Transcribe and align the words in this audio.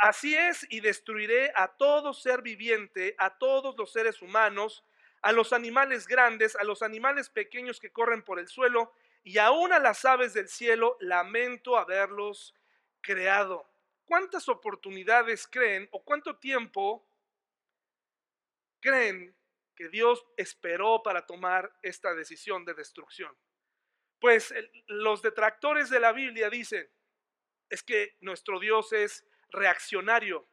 Así 0.00 0.34
es, 0.34 0.66
y 0.70 0.80
destruiré 0.80 1.52
a 1.54 1.68
todo 1.76 2.14
ser 2.14 2.40
viviente, 2.40 3.14
a 3.18 3.36
todos 3.36 3.76
los 3.76 3.92
seres 3.92 4.22
humanos, 4.22 4.82
a 5.20 5.30
los 5.30 5.52
animales 5.52 6.06
grandes, 6.06 6.56
a 6.56 6.64
los 6.64 6.80
animales 6.80 7.28
pequeños 7.28 7.78
que 7.78 7.92
corren 7.92 8.22
por 8.22 8.38
el 8.38 8.48
suelo, 8.48 8.94
y 9.22 9.36
aún 9.36 9.74
a 9.74 9.78
las 9.78 10.06
aves 10.06 10.32
del 10.32 10.48
cielo, 10.48 10.96
lamento 11.00 11.76
haberlos 11.76 12.54
creado. 13.02 13.70
¿Cuántas 14.06 14.48
oportunidades 14.48 15.46
creen 15.46 15.86
o 15.92 16.02
cuánto 16.02 16.38
tiempo 16.38 17.06
creen 18.80 19.36
que 19.76 19.90
Dios 19.90 20.24
esperó 20.38 21.02
para 21.02 21.26
tomar 21.26 21.70
esta 21.82 22.14
decisión 22.14 22.64
de 22.64 22.72
destrucción? 22.72 23.36
Pues 24.18 24.54
los 24.86 25.20
detractores 25.20 25.90
de 25.90 26.00
la 26.00 26.12
Biblia 26.12 26.48
dicen, 26.48 26.90
es 27.68 27.82
que 27.82 28.16
nuestro 28.20 28.58
Dios 28.58 28.94
es 28.94 29.26
reaccionario. 29.52 30.48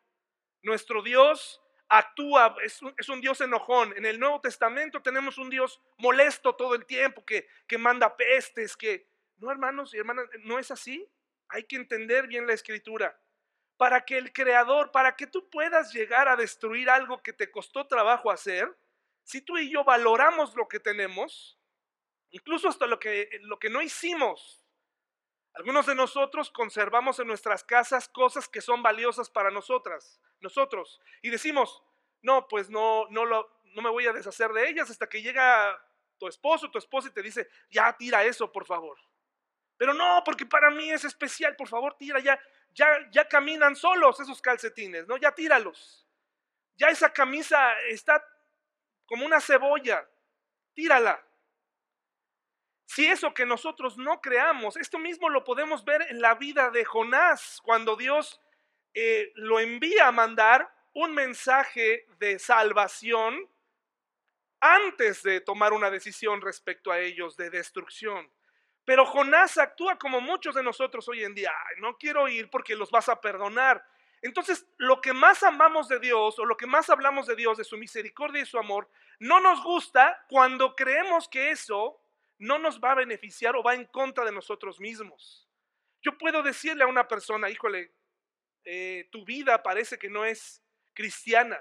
Nuestro 0.62 1.02
Dios 1.02 1.62
actúa, 1.90 2.56
es 2.64 3.10
un, 3.10 3.22
Dios 3.22 3.42
enojón. 3.42 3.96
En 3.96 4.06
el 4.06 4.20
Nuevo 4.20 4.42
Testamento 4.42 5.02
tenemos 5.02 5.38
un 5.38 5.50
Dios 5.50 5.82
molesto 5.98 6.56
todo 6.56 6.76
el 6.76 6.86
tiempo, 6.86 7.26
que, 7.26 7.48
que 7.68 7.78
manda 7.78 8.16
pestes, 8.16 8.76
que... 8.76 9.08
No, 9.38 9.52
hermanos 9.52 9.94
y 9.94 9.98
hermanas, 9.98 10.26
no 10.40 10.58
es 10.58 10.72
así. 10.72 11.08
Hay 11.50 11.64
que 11.64 11.76
entender 11.76 12.28
bien 12.28 12.48
la 12.48 12.54
escritura. 12.54 13.20
Para 13.78 14.04
que 14.04 14.18
el 14.18 14.34
Creador, 14.34 14.92
para 14.92 15.16
que 15.16 15.28
tú 15.28 15.50
puedas 15.50 15.94
llegar 15.94 16.28
a 16.28 16.36
destruir 16.36 16.90
algo 16.90 17.22
que 17.22 17.34
te 17.34 17.52
costó 17.52 17.86
trabajo 17.86 18.32
hacer, 18.32 18.76
si 19.24 19.42
tú 19.42 19.58
y 19.58 19.70
yo 19.70 19.84
valoramos 19.84 20.56
lo 20.56 20.68
que 20.68 20.80
tenemos, 20.80 21.60
incluso 22.32 22.68
hasta 22.68 22.88
lo 22.88 23.00
que, 23.00 23.30
lo 23.42 23.60
que 23.60 23.70
no 23.70 23.82
hicimos, 23.82 24.64
algunos 25.58 25.88
de 25.88 25.96
nosotros 25.96 26.52
conservamos 26.52 27.20
en 27.20 27.28
nuestras 27.28 27.64
casas 27.64 28.08
cosas 28.08 28.48
que 28.48 28.62
son 28.62 28.84
valiosas 28.84 29.30
para 29.30 29.50
nosotras 29.50 30.22
nosotros. 30.40 31.02
Y 31.22 31.32
decimos, 31.32 31.84
no, 32.22 32.48
pues 32.48 32.70
no, 32.70 33.08
no, 33.10 33.26
lo, 33.26 33.60
no 33.64 33.82
me 33.82 33.90
voy 33.90 34.06
a 34.06 34.14
deshacer 34.14 34.52
de 34.52 34.70
ellas 34.70 34.90
hasta 34.90 35.08
que 35.08 35.22
llega 35.22 35.76
tu 36.20 36.28
esposo, 36.28 36.70
tu 36.70 36.78
esposa 36.78 37.08
y 37.08 37.14
te 37.14 37.24
dice, 37.24 37.48
ya 37.72 37.92
tira 37.98 38.24
eso, 38.24 38.52
por 38.52 38.66
favor. 38.66 38.98
Pero 39.78 39.94
no, 39.94 40.22
porque 40.24 40.46
para 40.46 40.70
mí 40.70 40.92
es 40.92 41.06
especial, 41.06 41.56
por 41.56 41.68
favor, 41.68 41.96
tira, 41.98 42.20
ya, 42.20 42.40
ya, 42.72 42.88
ya 43.12 43.28
caminan 43.28 43.76
solos 43.76 44.20
esos 44.20 44.42
calcetines, 44.42 45.08
¿no? 45.08 45.18
Ya 45.18 45.32
tíralos. 45.34 46.08
Ya 46.76 46.88
esa 46.90 47.12
camisa 47.12 47.74
está 47.90 48.24
como 49.06 49.26
una 49.26 49.42
cebolla, 49.42 50.08
tírala. 50.74 51.24
Si 52.88 53.06
eso 53.06 53.34
que 53.34 53.46
nosotros 53.46 53.98
no 53.98 54.22
creamos, 54.22 54.78
esto 54.78 54.98
mismo 54.98 55.28
lo 55.28 55.44
podemos 55.44 55.84
ver 55.84 56.04
en 56.10 56.22
la 56.22 56.36
vida 56.36 56.72
de 56.72 56.86
Jonás, 56.86 57.60
cuando 57.64 57.98
Dios 57.98 58.42
eh, 58.94 59.34
lo 59.36 59.60
envía 59.60 60.08
a 60.08 60.12
mandar 60.14 60.74
un 60.94 61.14
mensaje 61.14 62.08
de 62.18 62.40
salvación 62.40 63.48
antes 64.62 65.22
de 65.22 65.42
tomar 65.42 65.74
una 65.74 65.92
decisión 65.92 66.42
respecto 66.42 66.90
a 66.90 67.00
ellos 67.00 67.36
de 67.36 67.50
destrucción. 67.50 68.32
Pero 68.86 69.06
Jonás 69.06 69.58
actúa 69.58 70.00
como 70.00 70.22
muchos 70.22 70.56
de 70.56 70.64
nosotros 70.64 71.10
hoy 71.10 71.26
en 71.26 71.36
día. 71.36 71.52
no 71.80 71.98
quiero 71.98 72.30
ir 72.30 72.50
porque 72.50 72.74
los 72.74 72.90
vas 72.90 73.10
a 73.10 73.20
perdonar. 73.20 73.86
Entonces, 74.22 74.66
lo 74.78 75.02
que 75.02 75.12
más 75.12 75.44
amamos 75.44 75.90
de 75.90 76.00
Dios 76.00 76.40
o 76.40 76.46
lo 76.46 76.56
que 76.56 76.66
más 76.66 76.90
hablamos 76.90 77.28
de 77.28 77.36
Dios, 77.36 77.58
de 77.58 77.66
su 77.66 77.78
misericordia 77.78 78.42
y 78.42 78.46
su 78.46 78.58
amor, 78.58 78.90
no 79.20 79.42
nos 79.42 79.62
gusta 79.62 80.26
cuando 80.30 80.74
creemos 80.74 81.28
que 81.28 81.52
eso 81.52 82.00
no 82.40 82.60
nos 82.60 82.80
va 82.80 82.92
a 82.92 82.96
beneficiar 82.96 83.56
o 83.56 83.64
va 83.64 83.76
en 83.76 83.86
contra 83.86 84.26
de 84.26 84.32
nosotros 84.32 84.80
mismos. 84.80 85.48
Yo 86.02 86.18
puedo 86.18 86.44
decirle 86.44 86.84
a 86.84 86.88
una 86.88 87.08
persona, 87.08 87.50
híjole, 87.50 87.94
eh, 88.64 89.08
tu 89.12 89.26
vida 89.26 89.62
parece 89.64 89.98
que 89.98 90.10
no 90.10 90.26
es 90.26 90.64
cristiana. 90.94 91.60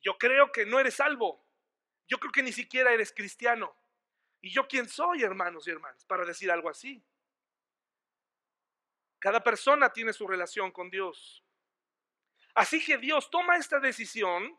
Yo 0.00 0.16
creo 0.18 0.50
que 0.52 0.66
no 0.66 0.80
eres 0.80 0.94
salvo. 0.94 1.44
Yo 2.06 2.18
creo 2.18 2.32
que 2.32 2.42
ni 2.42 2.52
siquiera 2.52 2.92
eres 2.92 3.12
cristiano. 3.12 3.74
¿Y 4.40 4.50
yo 4.50 4.66
quién 4.66 4.88
soy, 4.88 5.22
hermanos 5.22 5.66
y 5.66 5.70
hermanas, 5.70 6.04
para 6.04 6.24
decir 6.24 6.50
algo 6.50 6.70
así? 6.70 7.04
Cada 9.18 9.42
persona 9.42 9.92
tiene 9.92 10.12
su 10.12 10.26
relación 10.26 10.70
con 10.70 10.90
Dios. 10.90 11.44
Así 12.54 12.84
que 12.84 12.98
Dios 12.98 13.30
toma 13.30 13.56
esta 13.56 13.80
decisión 13.80 14.58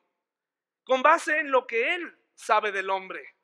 con 0.84 1.02
base 1.02 1.40
en 1.40 1.52
lo 1.52 1.66
que 1.66 1.96
Él 1.96 2.18
sabe 2.36 2.72
del 2.72 2.90
hombre, 2.90 3.36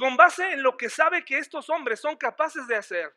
con 0.00 0.16
base 0.16 0.54
en 0.54 0.62
lo 0.62 0.78
que 0.78 0.88
sabe 0.88 1.26
que 1.26 1.36
estos 1.36 1.68
hombres 1.68 2.00
son 2.00 2.16
capaces 2.16 2.66
de 2.66 2.74
hacer. 2.74 3.14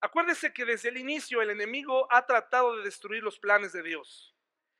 Acuérdese 0.00 0.52
que 0.52 0.64
desde 0.64 0.88
el 0.88 0.98
inicio 0.98 1.42
el 1.42 1.50
enemigo 1.50 2.06
ha 2.12 2.24
tratado 2.24 2.76
de 2.76 2.84
destruir 2.84 3.24
los 3.24 3.36
planes 3.40 3.72
de 3.72 3.82
Dios. 3.82 4.36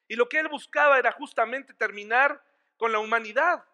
Y 0.06 0.14
lo 0.14 0.28
que 0.28 0.38
él 0.38 0.46
buscaba 0.46 1.00
era 1.00 1.10
justamente 1.10 1.74
terminar 1.74 2.40
con 2.76 2.92
la 2.92 3.00
humanidad. 3.00 3.64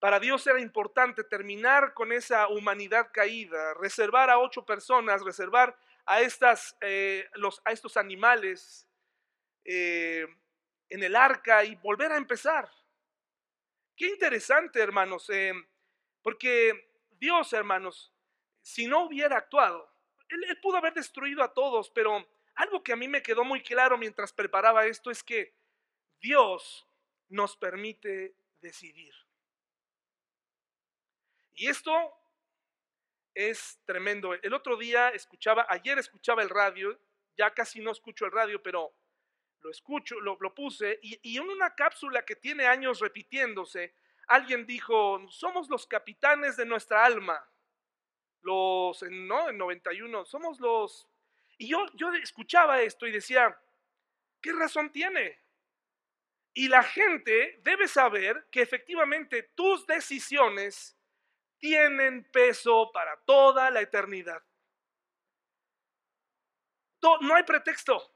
Para 0.00 0.18
Dios 0.18 0.44
era 0.48 0.60
importante 0.60 1.22
terminar 1.22 1.94
con 1.94 2.10
esa 2.10 2.48
humanidad 2.48 3.10
caída, 3.12 3.74
reservar 3.74 4.28
a 4.28 4.40
ocho 4.40 4.66
personas, 4.66 5.22
reservar 5.22 5.78
a, 6.04 6.20
estas, 6.20 6.76
eh, 6.80 7.30
a 7.64 7.70
estos 7.70 7.96
animales 7.96 8.88
eh, 9.64 10.26
en 10.88 11.04
el 11.04 11.14
arca 11.14 11.62
y 11.62 11.76
volver 11.76 12.10
a 12.10 12.16
empezar. 12.16 12.68
Qué 14.02 14.08
interesante, 14.08 14.80
hermanos, 14.80 15.30
eh, 15.30 15.52
porque 16.24 16.90
Dios, 17.20 17.52
hermanos, 17.52 18.12
si 18.60 18.88
no 18.88 19.04
hubiera 19.04 19.36
actuado, 19.36 19.88
él, 20.28 20.58
pudo 20.60 20.78
haber 20.78 20.92
destruido 20.92 21.40
a 21.40 21.54
todos, 21.54 21.88
pero 21.88 22.28
algo 22.56 22.82
que 22.82 22.92
a 22.92 22.96
mí 22.96 23.06
me 23.06 23.22
quedó 23.22 23.44
muy 23.44 23.62
claro 23.62 23.96
mientras 23.96 24.32
preparaba 24.32 24.86
esto 24.86 25.12
es 25.12 25.22
que 25.22 25.54
Dios 26.20 26.84
nos 27.28 27.56
permite 27.56 28.34
decidir. 28.60 29.14
Y 31.54 31.68
esto 31.68 31.92
es 33.34 33.78
tremendo. 33.84 34.34
El 34.34 34.52
otro 34.52 34.76
día 34.76 35.10
escuchaba, 35.10 35.64
ayer 35.68 35.96
escuchaba 36.00 36.42
el 36.42 36.48
radio, 36.48 36.98
ya 37.38 37.54
casi 37.54 37.78
no 37.78 37.92
escucho 37.92 38.24
el 38.24 38.32
radio, 38.32 38.60
pero 38.60 38.92
lo 39.62 39.70
escucho, 39.70 40.20
lo, 40.20 40.54
puse, 40.54 40.98
y, 41.02 41.18
y, 41.22 41.38
en 41.38 41.48
una 41.48 41.74
cápsula 41.74 42.24
que 42.24 42.36
tiene 42.36 42.66
años 42.66 43.00
repitiéndose, 43.00 43.94
alguien 44.26 44.66
dijo, 44.66 45.20
somos 45.28 45.68
los 45.68 45.86
capitanes 45.86 46.56
de 46.56 46.66
nuestra 46.66 47.04
alma 47.04 47.48
los, 48.42 49.02
¿no? 49.02 49.48
En 49.48 49.58
91, 49.58 50.24
somos 50.24 50.60
los... 50.60 51.08
Y 51.58 51.68
yo, 51.68 51.86
yo 51.94 52.12
escuchaba 52.14 52.82
esto 52.82 53.06
y 53.06 53.12
decía, 53.12 53.58
¿qué 54.40 54.52
razón 54.52 54.90
tiene? 54.90 55.38
Y 56.54 56.68
la 56.68 56.82
gente 56.82 57.60
debe 57.62 57.88
saber 57.88 58.48
que 58.50 58.62
efectivamente 58.62 59.42
tus 59.54 59.86
decisiones 59.86 60.96
tienen 61.58 62.24
peso 62.30 62.90
para 62.92 63.16
toda 63.24 63.70
la 63.70 63.80
eternidad. 63.80 64.42
No 67.20 67.34
hay 67.34 67.42
pretexto. 67.44 68.11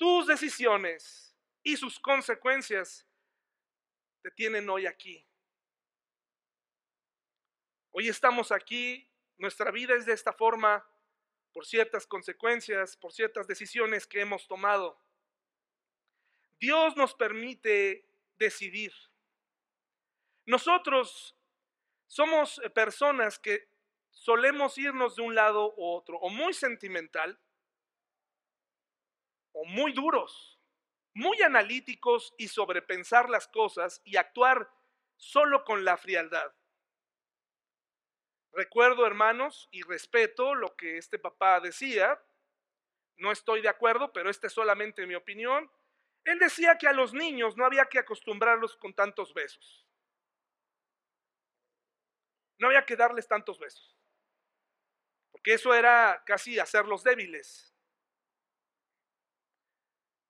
Tus 0.00 0.26
decisiones 0.26 1.36
y 1.62 1.76
sus 1.76 2.00
consecuencias 2.00 3.06
te 4.22 4.30
tienen 4.30 4.66
hoy 4.70 4.86
aquí. 4.86 5.28
Hoy 7.90 8.08
estamos 8.08 8.50
aquí, 8.50 9.06
nuestra 9.36 9.70
vida 9.70 9.94
es 9.94 10.06
de 10.06 10.14
esta 10.14 10.32
forma 10.32 10.82
por 11.52 11.66
ciertas 11.66 12.06
consecuencias, 12.06 12.96
por 12.96 13.12
ciertas 13.12 13.46
decisiones 13.46 14.06
que 14.06 14.22
hemos 14.22 14.48
tomado. 14.48 14.98
Dios 16.58 16.96
nos 16.96 17.12
permite 17.12 18.08
decidir. 18.38 18.94
Nosotros 20.46 21.36
somos 22.06 22.58
eh, 22.64 22.70
personas 22.70 23.38
que 23.38 23.68
solemos 24.08 24.78
irnos 24.78 25.16
de 25.16 25.22
un 25.24 25.34
lado 25.34 25.74
u 25.76 25.84
otro, 25.84 26.16
o 26.20 26.30
muy 26.30 26.54
sentimental, 26.54 27.38
o 29.52 29.64
muy 29.64 29.92
duros, 29.92 30.60
muy 31.14 31.40
analíticos 31.42 32.34
y 32.38 32.48
sobrepensar 32.48 33.28
las 33.28 33.48
cosas 33.48 34.00
y 34.04 34.16
actuar 34.16 34.70
solo 35.16 35.64
con 35.64 35.84
la 35.84 35.96
frialdad. 35.96 36.52
Recuerdo, 38.52 39.06
hermanos, 39.06 39.68
y 39.70 39.82
respeto 39.82 40.54
lo 40.54 40.74
que 40.76 40.98
este 40.98 41.18
papá 41.18 41.60
decía. 41.60 42.20
No 43.16 43.30
estoy 43.30 43.60
de 43.60 43.68
acuerdo, 43.68 44.12
pero 44.12 44.30
esta 44.30 44.46
es 44.48 44.52
solamente 44.52 45.06
mi 45.06 45.14
opinión. 45.14 45.70
Él 46.24 46.38
decía 46.38 46.76
que 46.78 46.88
a 46.88 46.92
los 46.92 47.12
niños 47.12 47.56
no 47.56 47.64
había 47.64 47.86
que 47.86 47.98
acostumbrarlos 47.98 48.76
con 48.76 48.94
tantos 48.94 49.32
besos. 49.34 49.86
No 52.58 52.68
había 52.68 52.84
que 52.84 52.96
darles 52.96 53.28
tantos 53.28 53.58
besos. 53.58 53.96
Porque 55.30 55.54
eso 55.54 55.74
era 55.74 56.22
casi 56.26 56.58
hacerlos 56.58 57.02
débiles. 57.02 57.69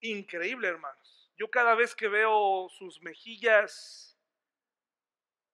Increíble, 0.00 0.68
hermanos. 0.68 1.30
Yo 1.36 1.50
cada 1.50 1.74
vez 1.74 1.94
que 1.94 2.08
veo 2.08 2.68
sus 2.70 3.00
mejillas 3.02 4.10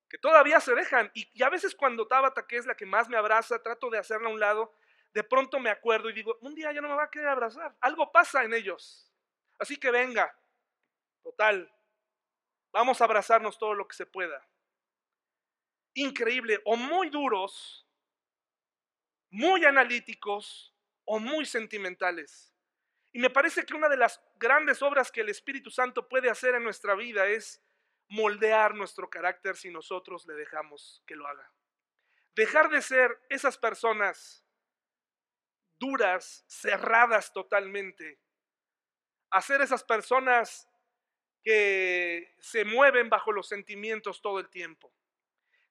que 0.08 0.18
todavía 0.18 0.60
se 0.60 0.74
dejan. 0.74 1.10
Y, 1.14 1.42
a 1.42 1.50
veces 1.50 1.74
cuando 1.74 2.06
Tabata, 2.06 2.46
que 2.46 2.56
es 2.56 2.66
la 2.66 2.76
que 2.76 2.86
más 2.86 3.08
me 3.08 3.16
abraza, 3.16 3.62
trato 3.62 3.90
de 3.90 3.98
hacerla 3.98 4.28
a 4.28 4.32
un 4.32 4.40
lado, 4.40 4.72
de 5.12 5.24
pronto 5.24 5.58
me 5.58 5.70
acuerdo 5.70 6.10
y 6.10 6.12
digo, 6.12 6.36
un 6.42 6.54
día 6.54 6.72
ya 6.72 6.80
no 6.80 6.88
me 6.88 6.94
va 6.94 7.04
a 7.04 7.10
querer 7.10 7.28
abrazar. 7.28 7.74
Algo 7.80 8.12
pasa 8.12 8.44
en 8.44 8.54
ellos. 8.54 9.12
Así 9.58 9.76
que 9.76 9.90
venga, 9.90 10.36
total, 11.22 11.72
vamos 12.72 13.00
a 13.00 13.04
abrazarnos 13.04 13.58
todo 13.58 13.74
lo 13.74 13.88
que 13.88 13.96
se 13.96 14.06
pueda. 14.06 14.46
Increíble, 15.94 16.60
o 16.64 16.76
muy 16.76 17.08
duros, 17.08 17.86
muy 19.30 19.64
analíticos 19.64 20.74
o 21.06 21.18
muy 21.18 21.46
sentimentales. 21.46 22.55
Y 23.16 23.18
me 23.18 23.30
parece 23.30 23.64
que 23.64 23.72
una 23.72 23.88
de 23.88 23.96
las 23.96 24.20
grandes 24.34 24.82
obras 24.82 25.10
que 25.10 25.22
el 25.22 25.30
Espíritu 25.30 25.70
Santo 25.70 26.06
puede 26.06 26.28
hacer 26.28 26.54
en 26.54 26.62
nuestra 26.62 26.94
vida 26.94 27.26
es 27.26 27.62
moldear 28.08 28.74
nuestro 28.74 29.08
carácter 29.08 29.56
si 29.56 29.70
nosotros 29.70 30.26
le 30.26 30.34
dejamos 30.34 31.02
que 31.06 31.16
lo 31.16 31.26
haga. 31.26 31.50
Dejar 32.34 32.68
de 32.68 32.82
ser 32.82 33.18
esas 33.30 33.56
personas 33.56 34.44
duras, 35.78 36.44
cerradas 36.46 37.32
totalmente, 37.32 38.20
a 39.30 39.40
ser 39.40 39.62
esas 39.62 39.82
personas 39.82 40.68
que 41.42 42.34
se 42.38 42.66
mueven 42.66 43.08
bajo 43.08 43.32
los 43.32 43.48
sentimientos 43.48 44.20
todo 44.20 44.40
el 44.40 44.50
tiempo, 44.50 44.92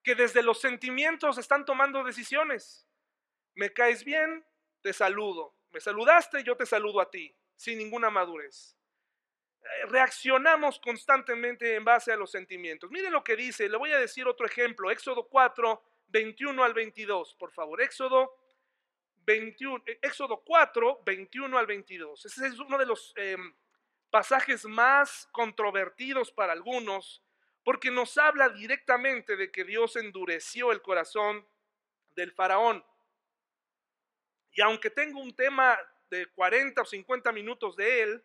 que 0.03 0.15
desde 0.15 0.42
los 0.42 0.59
sentimientos 0.59 1.38
están 1.38 1.63
tomando 1.63 2.03
decisiones. 2.03 2.88
Me 3.53 3.71
caes 3.71 4.03
bien, 4.03 4.44
te 4.81 4.94
saludo. 4.94 5.56
Me 5.75 5.81
saludaste, 5.81 6.42
yo 6.42 6.56
te 6.56 6.66
saludo 6.66 7.01
a 7.01 7.12
ti, 7.12 7.36
sin 7.54 7.77
ninguna 7.77 8.10
madurez. 8.10 8.77
Eh, 9.62 9.86
reaccionamos 9.89 10.80
constantemente 10.80 11.75
en 11.75 11.83
base 11.83 12.13
a 12.13 12.16
los 12.16 12.31
sentimientos. 12.31 12.89
Miren 12.89 13.12
lo 13.12 13.25
que 13.25 13.36
dice, 13.36 13.68
le 13.68 13.75
voy 13.75 13.92
a 13.92 14.00
decir 14.00 14.25
otro 14.25 14.45
ejemplo, 14.45 14.89
Éxodo 14.89 15.27
4, 15.27 15.83
21 16.07 16.63
al 16.63 16.74
22, 16.74 17.36
por 17.36 17.51
favor. 17.51 17.81
Éxodo 17.81 18.38
21, 19.25 19.83
eh, 19.86 20.00
Éxodo 20.01 20.42
4, 20.45 21.01
21 21.06 21.57
al 21.57 21.66
22. 21.66 22.24
Ese 22.24 22.48
es 22.48 22.57
uno 22.57 22.78
de 22.78 22.86
los 22.86 23.12
em, 23.18 23.54
pasajes 24.10 24.63
más 24.63 25.28
controvertidos 25.33 26.31
para 26.31 26.54
algunos, 26.54 27.21
porque 27.66 27.92
nos 27.92 28.18
habla 28.18 28.48
directamente 28.48 29.36
de 29.36 29.51
que 29.51 29.66
Dios 29.66 29.98
endureció 29.98 30.71
el 30.71 30.81
corazón 30.81 31.45
del 32.16 32.31
faraón. 32.31 32.81
Y 34.56 34.62
aunque 34.62 34.90
tengo 34.90 35.19
un 35.19 35.36
tema 35.36 35.78
de 36.10 36.25
40 36.28 36.81
o 36.81 36.86
50 36.86 37.31
minutos 37.34 37.75
de 37.75 38.02
él, 38.04 38.24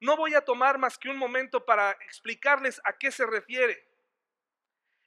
no 0.00 0.16
voy 0.16 0.34
a 0.34 0.40
tomar 0.40 0.78
más 0.78 0.96
que 0.96 1.08
un 1.08 1.16
momento 1.16 1.64
para 1.64 1.90
explicarles 2.06 2.80
a 2.84 2.96
qué 2.96 3.10
se 3.10 3.26
refiere. 3.26 3.86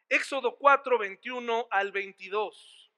Éxodo 0.09 0.57
4, 0.57 0.97
21 0.97 1.67
al 1.71 1.91
22. 1.91 2.91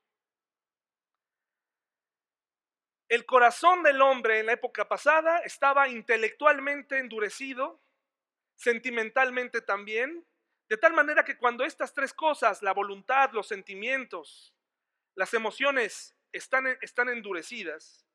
El 3.07 3.25
corazón 3.25 3.83
del 3.83 4.01
hombre 4.01 4.39
en 4.39 4.48
la 4.48 4.54
época 4.54 4.88
pasada 4.88 5.39
estaba 5.39 5.89
intelectualmente 5.89 6.98
endurecido, 6.98 7.81
sentimentalmente 8.56 9.62
también, 9.62 10.25
de 10.69 10.77
tal 10.77 10.94
manera 10.94 11.24
que 11.24 11.38
cuando 11.38 11.63
estas 11.66 11.94
tres 11.94 12.13
cosas, 12.13 12.62
la 12.62 12.74
voluntad, 12.74 13.31
los 13.33 13.48
sentimientos, 13.48 14.54
las 15.16 15.33
emociones, 15.33 16.16
están, 16.31 16.67
están 16.81 17.09
endurecidas, 17.09 18.05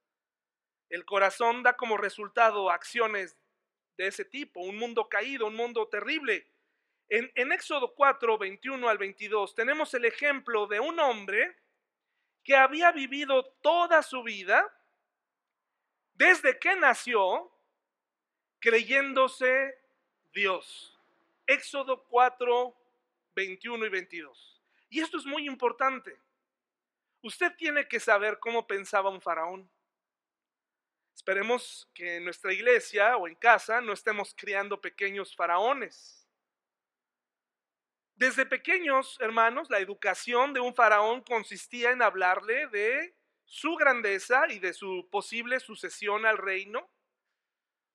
el 0.90 1.05
corazón 1.05 1.62
da 1.62 1.76
como 1.76 1.96
resultado 1.96 2.70
acciones 2.70 3.37
de 3.96 4.06
ese 4.06 4.25
tipo, 4.25 4.61
un 4.61 4.76
mundo 4.76 5.08
caído, 5.08 5.46
un 5.46 5.56
mundo 5.56 5.88
terrible. 5.88 6.46
En, 7.08 7.31
en, 7.34 7.52
Éxodo 7.52 7.94
4, 7.94 8.38
21 8.38 8.88
al 8.88 8.99
22 8.99 9.55
tenemos 9.55 9.93
el 9.94 10.05
ejemplo 10.05 10.66
de 10.66 10.81
un 10.81 10.99
hombre 10.99 11.56
que 12.43 12.56
había 12.56 12.93
vivido 12.93 13.44
toda 13.62 14.02
su 14.02 14.22
vida 14.22 14.70
desde 16.14 16.58
que 16.58 16.76
nació 16.76 17.50
creyéndose 18.60 19.78
Dios. 20.32 20.99
Éxodo 21.46 22.05
4, 22.05 22.75
21 23.34 23.87
y 23.87 23.88
22. 23.88 24.62
Y 24.90 25.00
esto 25.00 25.19
es 25.19 25.26
muy 25.26 25.46
importante. 25.46 26.17
Usted 27.25 27.56
tiene 27.56 27.88
que 27.88 28.00
saber 28.00 28.38
cómo 28.38 28.67
pensaba 28.67 29.09
un 29.09 29.23
faraón. 29.23 29.71
Esperemos 31.17 31.91
que 31.94 32.17
en 32.17 32.25
nuestra 32.25 32.53
iglesia 32.53 33.17
o 33.17 33.26
en 33.26 33.35
casa 33.35 33.81
no 33.81 33.94
estemos 33.94 34.35
criando 34.37 34.79
pequeños 34.79 35.35
faraones. 35.35 36.29
Desde 38.15 38.44
pequeños, 38.44 39.17
hermanos, 39.23 39.71
la 39.71 39.79
educación 39.79 40.53
de 40.53 40.61
un 40.61 40.75
faraón 40.75 41.23
consistía 41.23 41.93
en 41.93 42.03
hablarle 42.03 42.67
de 42.67 43.17
su 43.47 43.75
grandeza 43.77 44.44
y 44.50 44.59
de 44.59 44.75
su 44.75 45.09
posible 45.11 45.61
sucesión 45.61 46.27
al 46.27 46.37
reino, 46.37 46.91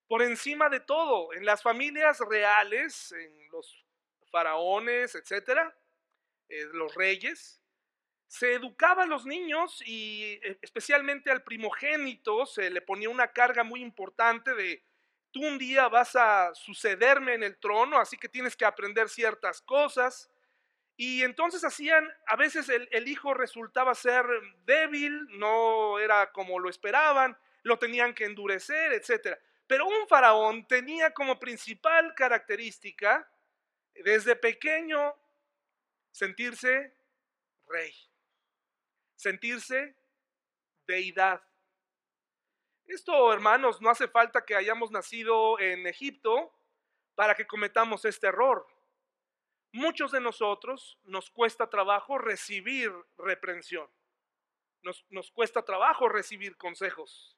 por 0.08 0.24
encima 0.24 0.70
de 0.70 0.80
todo, 0.80 1.34
en 1.34 1.46
las 1.46 1.62
familias 1.62 2.20
reales, 2.28 3.12
en 3.12 3.52
los 3.52 3.86
faraones, 4.32 5.14
etcétera, 5.14 5.78
eh, 6.48 6.66
los 6.74 6.96
reyes, 6.96 7.59
se 8.30 8.54
educaba 8.54 9.04
a 9.04 9.08
los 9.08 9.26
niños 9.26 9.82
y 9.88 10.40
eh, 10.44 10.60
especialmente 10.62 11.32
al 11.32 11.42
primogénito 11.42 12.46
se 12.46 12.70
le 12.70 12.80
ponía 12.80 13.10
una 13.10 13.34
carga 13.34 13.64
muy 13.64 13.82
importante 13.82 14.54
de 14.54 14.84
tú 15.32 15.44
un 15.44 15.58
día 15.58 15.88
vas 15.88 16.16
a 16.16 16.54
sucederme 16.54 17.34
en 17.34 17.42
el 17.42 17.58
trono, 17.58 17.98
así 17.98 18.18
que 18.18 18.30
tienes 18.30 18.56
que 18.56 18.66
aprender 18.66 19.10
ciertas 19.10 19.64
cosas. 19.64 20.30
Y 20.96 21.24
entonces 21.24 21.64
hacían, 21.64 22.08
a 22.28 22.36
veces 22.36 22.70
el, 22.70 23.08
hijo 23.08 23.34
resultaba 23.34 23.96
ser 23.96 24.26
débil, 24.64 25.26
no 25.40 25.98
era 25.98 26.32
como 26.32 26.60
lo 26.60 26.70
esperaban, 26.70 27.36
lo 27.64 27.80
tenían 27.80 28.14
que 28.14 28.26
endurecer, 28.26 28.94
etc. 28.94 29.40
Pero 29.66 29.88
un 29.88 30.08
faraón 30.08 30.68
tenía 30.68 31.12
como 31.16 31.40
principal 31.40 32.14
característica, 32.14 33.28
desde 33.96 34.36
pequeño, 34.36 35.16
sentirse 36.12 36.94
rey, 37.68 37.94
sentirse 39.20 39.98
deidad. 40.88 41.44
Esto, 42.86 43.34
hermanos, 43.34 43.82
no 43.82 43.90
hace 43.90 44.08
falta 44.08 44.46
que 44.46 44.56
hayamos 44.56 44.92
nacido 44.92 45.60
en 45.60 45.86
Egipto 45.86 46.54
para 47.16 47.36
que 47.36 47.46
cometamos 47.46 48.06
este 48.06 48.28
error. 48.28 48.66
Muchos 49.74 50.14
de 50.14 50.22
nosotros 50.22 50.98
nos 51.04 51.30
cuesta 51.30 51.70
trabajo 51.70 52.18
recibir 52.18 52.92
reprensión. 53.18 53.88
Nos, 54.84 55.06
nos, 55.10 55.30
cuesta 55.32 55.66
trabajo 55.66 56.08
recibir 56.08 56.56
consejos. 56.56 57.38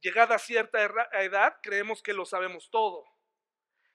Llegada 0.00 0.34
a 0.34 0.38
cierta 0.38 0.82
edad, 1.14 1.56
creemos 1.62 2.02
que 2.02 2.12
lo 2.12 2.26
sabemos 2.26 2.70
todo. 2.70 3.06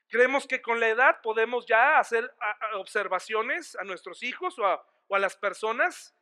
Creemos 0.07 0.47
que 0.47 0.63
con 0.63 0.79
la 0.79 0.89
edad 0.89 1.21
podemos 1.21 1.67
ya 1.67 1.99
hacer 1.99 2.33
observaciones 2.73 3.75
a 3.75 3.83
nuestros 3.83 4.23
hijos 4.23 4.57
o 4.57 4.65
a, 4.65 4.83
o 5.07 5.15
a 5.15 5.19
las 5.19 5.37
personas 5.37 6.15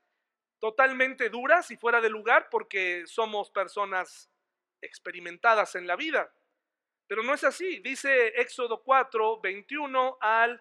totalmente 0.66 1.30
duras 1.30 1.70
y 1.70 1.78
fuera 1.78 2.02
de 2.02 2.10
lugar 2.10 2.48
porque 2.50 3.04
somos 3.06 3.52
personas 3.52 4.32
experimentadas 4.82 5.76
en 5.76 5.86
la 5.86 5.96
vida. 5.96 6.34
Pero 7.06 7.22
no 7.22 7.36
es 7.36 7.44
así. 7.44 7.78
Dice 7.82 8.30
Éxodo 8.30 8.82
4, 8.82 9.42
21 9.42 10.18
al 10.20 10.60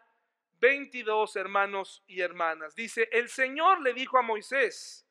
22 0.60 1.36
hermanos 1.36 2.04
y 2.06 2.20
hermanas. 2.20 2.74
Dice, 2.74 3.08
el 3.12 3.30
Señor 3.30 3.80
le 3.80 3.94
dijo 3.94 4.18
a 4.18 4.22
Moisés, 4.22 5.06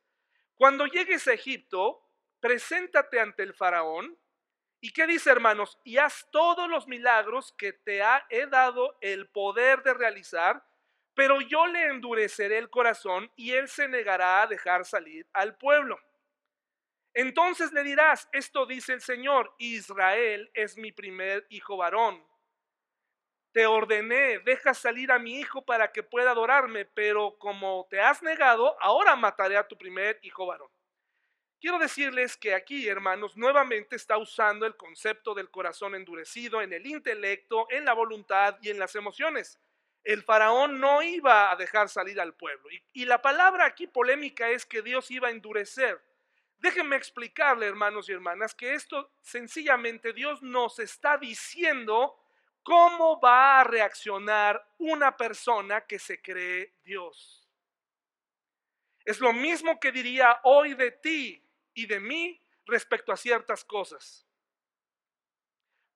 cuando 0.53 0.85
llegues 0.85 1.27
a 1.27 1.33
Egipto, 1.33 2.07
preséntate 2.39 3.19
ante 3.19 3.41
el 3.41 3.55
faraón. 3.55 4.15
¿Y 4.79 4.93
qué 4.93 5.07
dice 5.07 5.31
hermanos? 5.31 5.79
Y 5.83 5.97
haz 5.97 6.27
todos 6.31 6.69
los 6.69 6.87
milagros 6.87 7.51
que 7.57 7.73
te 7.73 8.03
he 8.29 8.45
dado 8.45 8.95
el 9.01 9.27
poder 9.27 9.81
de 9.81 9.95
realizar, 9.95 10.63
pero 11.15 11.41
yo 11.41 11.67
le 11.67 11.87
endureceré 11.87 12.57
el 12.57 12.69
corazón 12.69 13.31
y 13.35 13.51
él 13.51 13.67
se 13.67 13.87
negará 13.87 14.41
a 14.41 14.47
dejar 14.47 14.85
salir 14.85 15.27
al 15.33 15.57
pueblo. 15.57 15.99
Entonces 17.13 17.71
le 17.71 17.83
dirás, 17.83 18.27
esto 18.31 18.65
dice 18.65 18.93
el 18.93 19.01
Señor, 19.01 19.53
Israel 19.59 20.49
es 20.53 20.77
mi 20.77 20.91
primer 20.91 21.45
hijo 21.49 21.77
varón 21.77 22.23
te 23.53 23.67
ordené, 23.67 24.39
deja 24.39 24.73
salir 24.73 25.11
a 25.11 25.19
mi 25.19 25.39
hijo 25.39 25.63
para 25.63 25.91
que 25.91 26.01
pueda 26.01 26.31
adorarme, 26.31 26.85
pero 26.85 27.37
como 27.37 27.87
te 27.89 28.01
has 28.01 28.23
negado, 28.23 28.75
ahora 28.81 29.15
mataré 29.15 29.55
a 29.57 29.67
tu 29.67 29.77
primer 29.77 30.19
hijo 30.23 30.47
varón. 30.47 30.69
Quiero 31.61 31.77
decirles 31.77 32.35
que 32.35 32.55
aquí, 32.55 32.89
hermanos, 32.89 33.37
nuevamente 33.37 33.95
está 33.95 34.17
usando 34.17 34.65
el 34.65 34.75
concepto 34.75 35.35
del 35.35 35.51
corazón 35.51 35.93
endurecido 35.93 36.61
en 36.61 36.73
el 36.73 36.85
intelecto, 36.85 37.67
en 37.69 37.85
la 37.85 37.93
voluntad 37.93 38.57
y 38.61 38.69
en 38.69 38.79
las 38.79 38.95
emociones. 38.95 39.59
El 40.03 40.23
faraón 40.23 40.79
no 40.79 41.01
iba 41.01 41.51
a 41.51 41.55
dejar 41.55 41.89
salir 41.89 42.19
al 42.19 42.33
pueblo. 42.33 42.69
Y, 42.91 43.05
la 43.05 43.21
palabra 43.21 43.65
aquí 43.65 43.87
polémica 43.87 44.49
es 44.49 44.65
que 44.65 44.81
Dios 44.81 45.09
iba 45.11 45.29
a 45.29 45.31
endurecer. 45.31 46.01
Déjenme 46.59 46.95
explicarle, 46.95 47.67
hermanos 47.67 48.09
y 48.09 48.13
hermanas, 48.13 48.53
que 48.53 48.73
esto 48.73 49.11
sencillamente 49.21 50.13
Dios 50.13 50.41
nos 50.41 50.79
está 50.79 51.17
diciendo 51.17 52.19
¿Cómo 52.63 53.19
va 53.19 53.59
a 53.59 53.63
reaccionar 53.65 54.65
una 54.77 55.17
persona 55.17 55.81
que 55.85 55.99
se 55.99 56.21
cree 56.21 56.73
Dios? 56.85 57.45
Es 59.03 59.19
lo 59.19 59.33
mismo 59.33 59.81
que 59.81 59.91
diría 59.91 60.39
hoy 60.43 60.73
de 60.73 60.91
ti 60.91 61.45
y 61.73 61.85
de 61.85 61.99
mí 61.99 62.41
respecto 62.65 63.11
a 63.11 63.17
ciertas 63.17 63.65
cosas. 63.65 64.25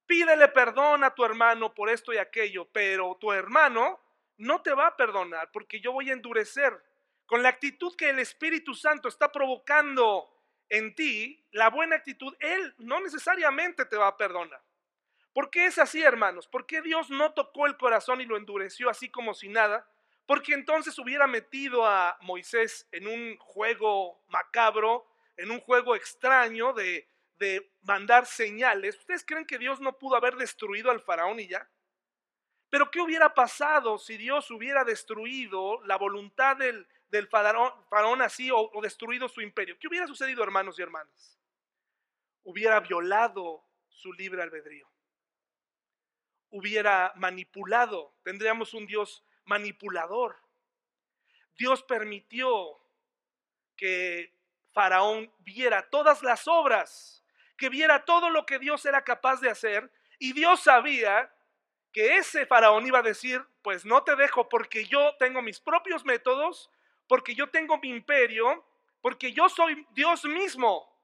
Pídele 0.07 0.47
perdón 0.47 1.03
a 1.03 1.13
tu 1.13 1.25
hermano 1.25 1.75
por 1.75 1.89
esto 1.89 2.13
y 2.13 2.17
aquello, 2.17 2.69
pero 2.71 3.17
tu 3.19 3.33
hermano 3.33 3.99
no 4.37 4.61
te 4.61 4.73
va 4.73 4.87
a 4.87 4.95
perdonar 4.95 5.51
porque 5.51 5.81
yo 5.81 5.91
voy 5.91 6.09
a 6.09 6.13
endurecer. 6.13 6.81
Con 7.25 7.43
la 7.43 7.49
actitud 7.49 7.93
que 7.97 8.09
el 8.09 8.19
Espíritu 8.19 8.73
Santo 8.73 9.09
está 9.09 9.33
provocando 9.33 10.33
en 10.69 10.95
ti, 10.95 11.45
la 11.51 11.69
buena 11.69 11.97
actitud, 11.97 12.33
Él 12.39 12.73
no 12.77 13.01
necesariamente 13.01 13.85
te 13.85 13.97
va 13.97 14.07
a 14.07 14.17
perdonar. 14.17 14.61
¿Por 15.33 15.49
qué 15.49 15.65
es 15.65 15.77
así, 15.77 16.01
hermanos? 16.01 16.47
¿Por 16.47 16.65
qué 16.65 16.81
Dios 16.81 17.09
no 17.09 17.33
tocó 17.33 17.67
el 17.67 17.75
corazón 17.75 18.21
y 18.21 18.25
lo 18.25 18.37
endureció 18.37 18.89
así 18.89 19.09
como 19.09 19.33
si 19.33 19.49
nada? 19.49 19.85
Porque 20.25 20.53
entonces 20.53 20.97
hubiera 20.99 21.27
metido 21.27 21.85
a 21.85 22.17
Moisés 22.21 22.87
en 22.91 23.07
un 23.07 23.37
juego 23.37 24.21
macabro, 24.29 25.05
en 25.35 25.51
un 25.51 25.59
juego 25.59 25.95
extraño 25.95 26.73
de, 26.73 27.07
de 27.39 27.71
mandar 27.81 28.25
señales. 28.25 28.97
¿Ustedes 28.97 29.25
creen 29.25 29.45
que 29.45 29.57
Dios 29.57 29.79
no 29.79 29.97
pudo 29.97 30.15
haber 30.15 30.35
destruido 30.35 30.91
al 30.91 31.01
faraón 31.01 31.39
y 31.39 31.47
ya? 31.47 31.69
Pero 32.69 32.91
¿qué 32.91 32.99
hubiera 32.99 33.33
pasado 33.33 33.97
si 33.97 34.17
Dios 34.17 34.51
hubiera 34.51 34.83
destruido 34.83 35.81
la 35.85 35.97
voluntad 35.97 36.57
del, 36.57 36.87
faraón, 37.29 38.21
así 38.21 38.51
o, 38.51 38.57
o 38.73 38.81
destruido 38.81 39.29
su 39.29 39.41
imperio? 39.41 39.77
¿Qué 39.79 39.87
hubiera 39.87 40.07
sucedido, 40.07 40.43
hermanos 40.43 40.77
y 40.77 40.81
hermanas? 40.81 41.39
Hubiera 42.43 42.79
violado 42.81 43.63
su 43.89 44.11
libre 44.13 44.41
albedrío 44.41 44.87
hubiera 46.49 47.13
manipulado, 47.15 48.15
tendríamos 48.23 48.73
un 48.73 48.85
Dios 48.87 49.23
manipulador. 49.45 50.37
Dios 51.57 51.83
permitió 51.83 52.79
que 53.75 54.33
Faraón 54.71 55.31
viera 55.39 55.89
todas 55.89 56.21
las 56.23 56.47
obras, 56.47 57.23
que 57.57 57.69
viera 57.69 58.05
todo 58.05 58.29
lo 58.29 58.45
que 58.45 58.59
Dios 58.59 58.85
era 58.85 59.03
capaz 59.03 59.41
de 59.41 59.49
hacer, 59.49 59.91
y 60.19 60.33
Dios 60.33 60.61
sabía 60.61 61.31
que 61.91 62.17
ese 62.17 62.45
Faraón 62.45 62.85
iba 62.85 62.99
a 62.99 63.03
decir, 63.03 63.43
pues 63.61 63.85
no 63.85 64.03
te 64.03 64.15
dejo 64.15 64.49
porque 64.49 64.85
yo 64.85 65.15
tengo 65.19 65.41
mis 65.41 65.59
propios 65.59 66.05
métodos, 66.05 66.69
porque 67.07 67.35
yo 67.35 67.49
tengo 67.49 67.77
mi 67.79 67.89
imperio, 67.89 68.65
porque 69.01 69.31
yo 69.31 69.49
soy 69.49 69.87
Dios 69.91 70.25
mismo. 70.25 70.95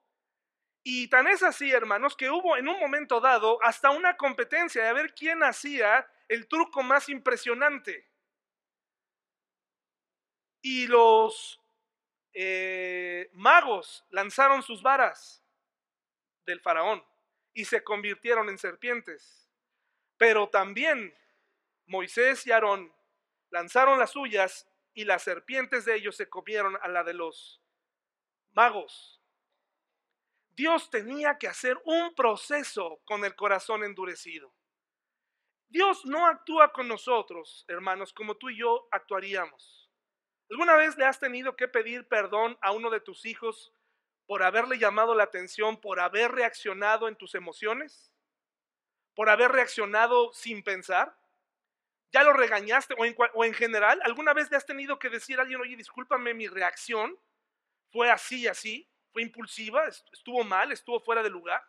Y 0.84 1.08
tan 1.08 1.28
es 1.28 1.44
así, 1.44 1.72
hermanos, 1.72 2.16
que 2.16 2.30
hubo 2.30 2.58
en 2.58 2.68
un 2.68 2.80
momento 2.80 3.22
dado 3.22 3.58
hasta 3.64 3.90
una 3.90 4.18
competencia 4.18 4.84
de 4.84 4.94
ver 4.94 5.14
quién 5.14 5.42
hacía 5.44 6.06
el 6.28 6.48
truco 6.48 6.84
más 6.84 7.08
impresionante. 7.10 8.06
Y 10.62 10.88
los 10.88 11.62
eh, 12.34 13.30
magos 13.34 14.06
lanzaron 14.10 14.62
sus 14.62 14.82
varas 14.82 15.43
del 16.46 16.62
faraón 16.62 17.04
y 17.54 17.66
se 17.66 17.84
convirtieron 17.84 18.50
en 18.50 18.58
serpientes. 18.58 19.50
Pero 20.18 20.50
también 20.50 21.16
Moisés 21.86 22.46
y 22.48 22.52
Aarón 22.52 22.94
lanzaron 23.50 24.00
las 24.00 24.12
suyas 24.12 24.68
y 24.94 25.06
las 25.06 25.24
serpientes 25.24 25.86
de 25.86 25.96
ellos 25.96 26.16
se 26.16 26.30
comieron 26.30 26.78
a 26.82 26.88
la 26.88 27.04
de 27.04 27.14
los 27.14 27.62
magos. 28.52 29.22
Dios 30.56 30.90
tenía 30.90 31.38
que 31.38 31.48
hacer 31.48 31.80
un 31.86 32.14
proceso 32.14 33.02
con 33.06 33.26
el 33.26 33.36
corazón 33.36 33.84
endurecido. 33.84 34.54
Dios 35.68 36.06
no 36.06 36.28
actúa 36.28 36.72
con 36.72 36.88
nosotros, 36.88 37.66
hermanos, 37.68 38.14
como 38.14 38.38
tú 38.38 38.52
y 38.52 38.60
yo 38.60 38.88
actuaríamos. 38.92 39.90
¿Alguna 40.52 40.76
vez 40.76 40.96
le 40.98 41.06
has 41.06 41.20
tenido 41.20 41.56
que 41.56 41.68
pedir 41.68 42.08
perdón 42.08 42.56
a 42.62 42.72
uno 42.72 42.92
de 42.92 43.00
tus 43.00 43.26
hijos 43.26 43.74
por 44.26 44.44
haberle 44.44 44.78
llamado 44.80 45.16
la 45.16 45.24
atención, 45.24 45.80
por 45.80 46.00
haber 46.00 46.32
reaccionado 46.32 47.08
en 47.08 47.16
tus 47.16 47.36
emociones? 47.36 48.12
¿Por 49.16 49.30
haber 49.30 49.52
reaccionado 49.52 50.32
sin 50.34 50.64
pensar? 50.64 51.16
¿Ya 52.12 52.24
lo 52.24 52.34
regañaste? 52.34 52.96
¿O 52.98 53.44
en, 53.46 53.54
general? 53.54 54.00
¿Alguna 54.04 54.34
vez 54.34 54.50
le 54.50 54.58
has 54.58 54.66
tenido 54.66 55.00
que 55.00 55.10
decir 55.10 55.40
a 55.40 55.42
alguien, 55.44 55.62
oye, 55.62 55.76
discúlpame, 55.76 56.34
mi 56.34 56.48
reacción 56.48 57.18
fue 57.92 58.10
así, 58.10 58.48
así? 58.48 58.90
fue 59.14 59.22
impulsiva, 59.22 59.88
estuvo 59.88 60.44
mal, 60.44 60.72
estuvo 60.72 61.00
fuera 61.00 61.22
de 61.22 61.30
lugar. 61.30 61.64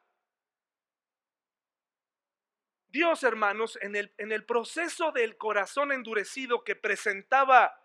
Dios, 2.88 3.22
hermanos, 3.22 3.78
en 3.82 3.96
el, 3.96 4.14
en 4.16 4.32
el 4.32 4.46
proceso 4.46 5.12
del 5.12 5.36
corazón 5.36 5.92
endurecido 5.92 6.64
que 6.64 6.74
presentaba 6.74 7.78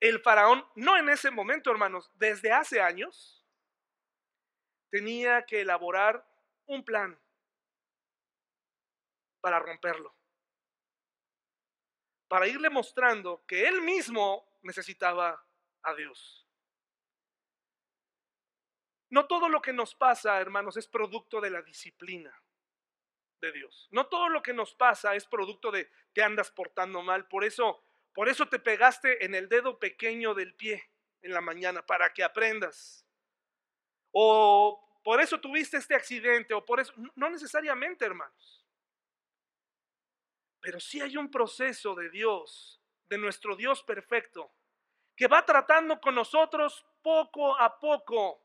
el 0.00 0.20
faraón, 0.20 0.64
no 0.76 0.96
en 0.96 1.10
ese 1.10 1.30
momento, 1.30 1.70
hermanos, 1.70 2.10
desde 2.14 2.52
hace 2.52 2.80
años, 2.80 3.39
tenía 4.90 5.44
que 5.46 5.60
elaborar 5.60 6.26
un 6.66 6.84
plan 6.84 7.18
para 9.40 9.58
romperlo, 9.58 10.14
para 12.28 12.46
irle 12.46 12.70
mostrando 12.70 13.44
que 13.46 13.66
él 13.66 13.80
mismo 13.80 14.58
necesitaba 14.62 15.44
a 15.82 15.94
Dios. 15.94 16.46
No 19.10 19.26
todo 19.26 19.48
lo 19.48 19.60
que 19.60 19.72
nos 19.72 19.94
pasa, 19.94 20.40
hermanos, 20.40 20.76
es 20.76 20.86
producto 20.86 21.40
de 21.40 21.50
la 21.50 21.62
disciplina 21.62 22.32
de 23.40 23.52
Dios. 23.52 23.88
No 23.90 24.06
todo 24.06 24.28
lo 24.28 24.42
que 24.42 24.52
nos 24.52 24.74
pasa 24.74 25.14
es 25.14 25.26
producto 25.26 25.72
de 25.72 25.90
te 26.12 26.22
andas 26.22 26.50
portando 26.52 27.02
mal. 27.02 27.26
Por 27.26 27.42
eso, 27.44 27.82
por 28.12 28.28
eso 28.28 28.48
te 28.48 28.60
pegaste 28.60 29.24
en 29.24 29.34
el 29.34 29.48
dedo 29.48 29.78
pequeño 29.80 30.34
del 30.34 30.54
pie 30.54 30.90
en 31.22 31.32
la 31.32 31.40
mañana 31.40 31.84
para 31.84 32.12
que 32.12 32.22
aprendas. 32.22 32.99
O 34.12 35.00
por 35.02 35.20
eso 35.20 35.40
tuviste 35.40 35.76
este 35.76 35.94
accidente 35.94 36.54
o 36.54 36.64
por 36.64 36.80
eso 36.80 36.92
no 37.14 37.30
necesariamente, 37.30 38.04
hermanos. 38.04 38.64
Pero 40.60 40.78
sí 40.78 41.00
hay 41.00 41.16
un 41.16 41.30
proceso 41.30 41.94
de 41.94 42.10
Dios, 42.10 42.80
de 43.08 43.18
nuestro 43.18 43.56
Dios 43.56 43.82
perfecto, 43.82 44.52
que 45.16 45.26
va 45.26 45.44
tratando 45.44 46.00
con 46.00 46.14
nosotros 46.14 46.86
poco 47.02 47.58
a 47.58 47.78
poco 47.78 48.42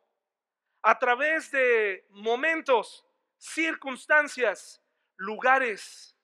a 0.82 0.98
través 0.98 1.52
de 1.52 2.06
momentos, 2.10 3.06
circunstancias, 3.38 4.82
lugares. 5.18 6.16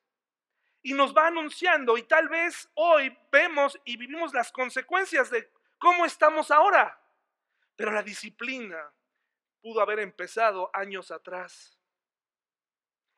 Y 0.83 0.93
nos 0.93 1.15
va 1.15 1.27
anunciando 1.27 1.97
y 1.97 2.03
tal 2.03 2.29
vez 2.29 2.69
hoy 2.75 3.15
vemos 3.31 3.79
y 3.85 3.97
vivimos 3.97 4.33
las 4.33 4.51
consecuencias 4.51 5.29
de 5.29 5.51
cómo 5.77 6.05
estamos 6.05 6.51
ahora. 6.51 6.99
Pero 7.75 7.91
la 7.91 8.01
disciplina 8.01 8.91
pudo 9.61 9.81
haber 9.81 9.99
empezado 9.99 10.69
años 10.73 11.11
atrás. 11.11 11.77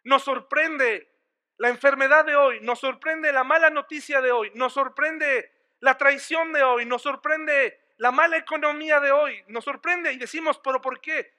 Nos 0.04 0.24
sorprende 0.24 1.10
la 1.58 1.70
enfermedad 1.70 2.26
de 2.26 2.36
hoy, 2.36 2.60
nos 2.62 2.80
sorprende 2.80 3.32
la 3.32 3.44
mala 3.44 3.70
noticia 3.70 4.22
de 4.22 4.32
hoy, 4.32 4.52
nos 4.56 4.74
sorprende 4.74 5.52
la 5.80 5.98
traición 5.98 6.52
de 6.52 6.64
hoy, 6.64 6.86
nos 6.86 7.02
sorprende 7.02 7.84
la 7.98 8.12
mala 8.12 8.38
economía 8.38 9.00
de 9.00 9.12
hoy 9.12 9.44
nos 9.48 9.64
sorprende 9.64 10.12
y 10.12 10.18
decimos, 10.18 10.60
pero 10.64 10.82
¿por 10.82 11.00
qué? 11.00 11.34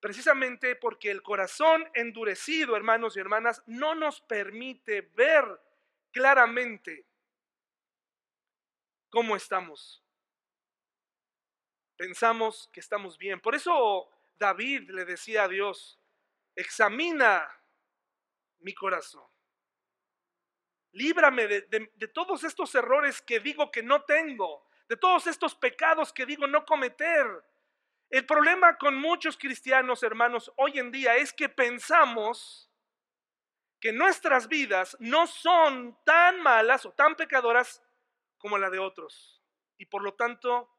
Precisamente 0.00 0.76
porque 0.76 1.10
el 1.10 1.22
corazón 1.22 1.88
endurecido, 1.94 2.76
hermanos 2.76 3.16
y 3.16 3.20
hermanas, 3.20 3.62
no 3.66 3.94
nos 3.94 4.20
permite 4.22 5.02
ver 5.02 5.44
claramente 6.10 7.06
cómo 9.10 9.36
estamos. 9.36 10.02
Pensamos 11.96 12.70
que 12.72 12.80
estamos 12.80 13.18
bien. 13.18 13.40
Por 13.40 13.54
eso 13.54 14.08
David 14.38 14.90
le 14.90 15.04
decía 15.04 15.44
a 15.44 15.48
Dios, 15.48 16.00
examina 16.54 17.48
mi 18.60 18.74
corazón. 18.74 19.26
Líbrame 20.92 21.46
de, 21.46 22.08
todos 22.14 22.44
estos 22.44 22.74
errores 22.74 23.20
que 23.22 23.40
digo 23.40 23.70
que 23.70 23.82
no 23.82 24.02
tengo 24.04 24.66
de 24.88 24.96
todos 24.96 25.26
estos 25.26 25.54
pecados 25.54 26.12
que 26.12 26.26
digo 26.26 26.46
no 26.46 26.64
cometer. 26.64 27.26
El 28.10 28.24
problema 28.24 28.78
con 28.78 28.96
muchos 28.96 29.36
cristianos, 29.36 30.02
hermanos, 30.02 30.50
hoy 30.56 30.78
en 30.78 30.90
día 30.90 31.16
es 31.16 31.32
que 31.32 31.50
pensamos 31.50 32.70
que 33.80 33.92
nuestras 33.92 34.48
vidas 34.48 34.96
no 34.98 35.26
son 35.26 35.96
tan 36.04 36.40
malas 36.40 36.86
o 36.86 36.92
tan 36.92 37.14
pecadoras 37.16 37.82
como 38.38 38.56
la 38.56 38.70
de 38.70 38.78
otros. 38.78 39.42
Y 39.76 39.84
por 39.86 40.02
lo 40.02 40.14
tanto 40.14 40.74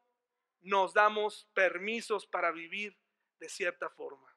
nos 0.62 0.92
damos 0.92 1.48
permisos 1.54 2.26
para 2.26 2.50
vivir 2.50 2.99
de 3.40 3.48
cierta 3.48 3.88
forma. 3.90 4.28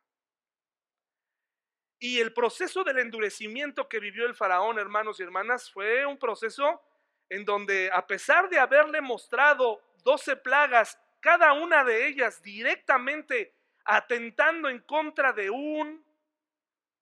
Y 1.99 2.19
el 2.19 2.33
proceso 2.33 2.83
del 2.83 2.99
endurecimiento 2.99 3.87
que 3.87 3.99
vivió 3.99 4.25
el 4.25 4.35
faraón, 4.35 4.79
hermanos 4.79 5.19
y 5.19 5.23
hermanas, 5.23 5.71
fue 5.71 6.05
un 6.05 6.17
proceso 6.17 6.81
en 7.29 7.45
donde 7.45 7.89
a 7.93 8.05
pesar 8.05 8.49
de 8.49 8.59
haberle 8.59 9.01
mostrado 9.01 9.81
doce 10.03 10.35
plagas, 10.35 10.99
cada 11.19 11.53
una 11.53 11.83
de 11.83 12.07
ellas 12.07 12.41
directamente 12.41 13.55
atentando 13.85 14.67
en 14.69 14.79
contra 14.79 15.31
de 15.31 15.49
un 15.49 16.05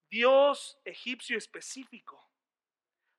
Dios 0.10 0.80
egipcio 0.86 1.38
específico, 1.38 2.30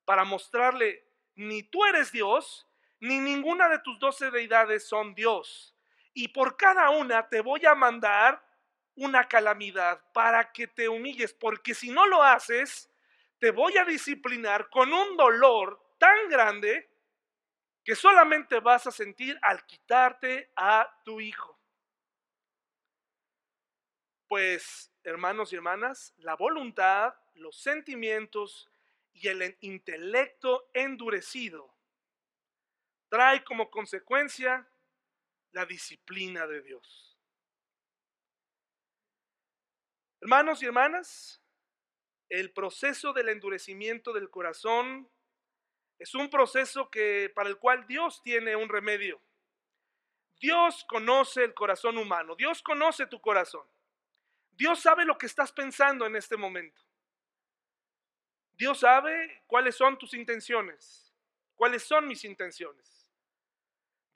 para 0.05 0.23
mostrarle, 0.23 1.05
ni 1.35 1.63
tú 1.63 1.83
eres 1.85 2.11
Dios, 2.11 2.67
ni 2.99 3.19
ninguna 3.19 3.67
de 3.67 3.79
tus 3.79 3.99
doce 3.99 4.31
deidades 4.31 4.87
son 4.87 5.13
Dios. 5.13 5.75
Y 6.13 6.29
por 6.29 6.55
cada 6.55 6.89
una 6.91 7.27
te 7.27 7.41
voy 7.41 7.65
a 7.65 7.75
mandar 7.75 8.41
una 8.95 9.27
calamidad, 9.27 10.03
para 10.13 10.51
que 10.51 10.67
te 10.67 10.87
humilles, 10.87 11.33
porque 11.33 11.73
si 11.73 11.89
no 11.89 12.05
lo 12.07 12.21
haces, 12.21 12.89
te 13.39 13.51
voy 13.51 13.77
a 13.77 13.85
disciplinar 13.85 14.69
con 14.69 14.93
un 14.93 15.17
dolor 15.17 15.95
tan 15.97 16.29
grande 16.29 16.89
que 17.83 17.95
solamente 17.95 18.59
vas 18.59 18.87
a 18.87 18.91
sentir 18.91 19.37
al 19.41 19.65
quitarte 19.65 20.51
a 20.55 20.89
tu 21.03 21.19
hijo. 21.19 21.59
Pues, 24.27 24.91
hermanos 25.03 25.51
y 25.51 25.55
hermanas, 25.55 26.13
la 26.17 26.35
voluntad, 26.35 27.13
los 27.35 27.57
sentimientos 27.57 28.69
y 29.13 29.27
el 29.27 29.57
intelecto 29.61 30.69
endurecido 30.73 31.73
trae 33.09 33.43
como 33.43 33.69
consecuencia 33.69 34.67
la 35.51 35.65
disciplina 35.65 36.47
de 36.47 36.63
Dios. 36.63 37.12
Hermanos 40.23 40.63
y 40.63 40.65
hermanas, 40.65 41.43
el 42.29 42.53
proceso 42.53 43.11
del 43.11 43.27
endurecimiento 43.27 44.13
del 44.13 44.29
corazón 44.29 45.11
es 45.99 46.15
un 46.15 46.29
proceso 46.29 46.89
que 46.89 47.29
para 47.35 47.49
el 47.49 47.57
cual 47.57 47.85
Dios 47.87 48.21
tiene 48.23 48.55
un 48.55 48.69
remedio. 48.69 49.21
Dios 50.39 50.85
conoce 50.87 51.43
el 51.43 51.53
corazón 51.53 51.97
humano, 51.97 52.37
Dios 52.37 52.63
conoce 52.63 53.05
tu 53.07 53.19
corazón. 53.19 53.67
Dios 54.51 54.79
sabe 54.79 55.03
lo 55.03 55.17
que 55.17 55.25
estás 55.25 55.51
pensando 55.51 56.05
en 56.05 56.15
este 56.15 56.37
momento. 56.37 56.81
Dios 58.53 58.79
sabe 58.79 59.43
cuáles 59.45 59.75
son 59.75 59.97
tus 59.97 60.13
intenciones, 60.13 61.13
cuáles 61.53 61.83
son 61.83 62.07
mis 62.07 62.23
intenciones. 62.23 63.09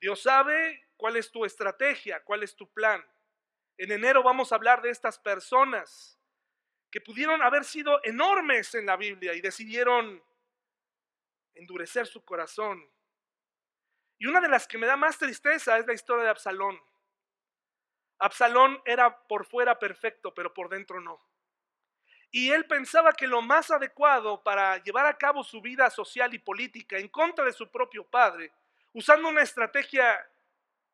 Dios 0.00 0.22
sabe 0.22 0.88
cuál 0.96 1.16
es 1.16 1.30
tu 1.30 1.44
estrategia, 1.44 2.24
cuál 2.24 2.44
es 2.44 2.56
tu 2.56 2.66
plan. 2.72 3.06
En 3.78 3.92
enero 3.92 4.24
vamos 4.24 4.50
a 4.50 4.56
hablar 4.56 4.82
de 4.82 4.90
estas 4.90 5.20
personas 5.20 6.18
que 6.90 7.00
pudieron 7.00 7.40
haber 7.42 7.64
sido 7.64 8.00
enormes 8.02 8.74
en 8.74 8.86
la 8.86 8.96
Biblia 8.96 9.34
y 9.34 9.40
decidieron 9.40 10.20
endurecer 11.54 12.06
su 12.08 12.24
corazón. 12.24 12.84
Y 14.18 14.26
una 14.26 14.40
de 14.40 14.48
las 14.48 14.66
que 14.66 14.78
me 14.78 14.86
da 14.86 14.96
más 14.96 15.16
tristeza 15.16 15.78
es 15.78 15.86
la 15.86 15.92
historia 15.92 16.24
de 16.24 16.30
Absalón. 16.30 16.80
Absalón 18.18 18.82
era 18.84 19.16
por 19.28 19.46
fuera 19.46 19.78
perfecto, 19.78 20.34
pero 20.34 20.52
por 20.52 20.68
dentro 20.68 21.00
no. 21.00 21.20
Y 22.32 22.50
él 22.50 22.66
pensaba 22.66 23.12
que 23.12 23.28
lo 23.28 23.42
más 23.42 23.70
adecuado 23.70 24.42
para 24.42 24.82
llevar 24.82 25.06
a 25.06 25.16
cabo 25.16 25.44
su 25.44 25.60
vida 25.60 25.88
social 25.88 26.34
y 26.34 26.40
política 26.40 26.98
en 26.98 27.08
contra 27.08 27.44
de 27.44 27.52
su 27.52 27.70
propio 27.70 28.04
padre, 28.04 28.52
usando 28.92 29.28
una 29.28 29.42
estrategia 29.42 30.28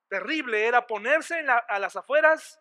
terrible, 0.06 0.66
era 0.66 0.86
ponerse 0.86 1.40
a 1.48 1.78
las 1.78 1.96
afueras 1.96 2.60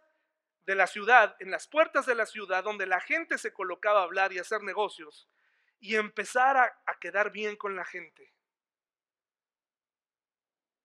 de 0.66 0.76
la 0.76 0.88
ciudad, 0.88 1.36
en 1.40 1.52
las 1.52 1.68
puertas 1.68 2.06
de 2.06 2.16
la 2.16 2.26
ciudad, 2.26 2.64
donde 2.64 2.86
la 2.86 3.00
gente 3.00 3.38
se 3.38 3.54
colocaba 3.54 4.02
a 4.02 4.04
hablar 4.04 4.32
y 4.34 4.40
hacer 4.40 4.64
negocios, 4.64 5.30
y 5.80 5.96
empezar 5.96 6.58
a, 6.58 6.82
a 6.86 7.00
quedar 7.00 7.32
bien 7.32 7.56
con 7.56 7.76
la 7.76 7.86
gente. 7.86 8.34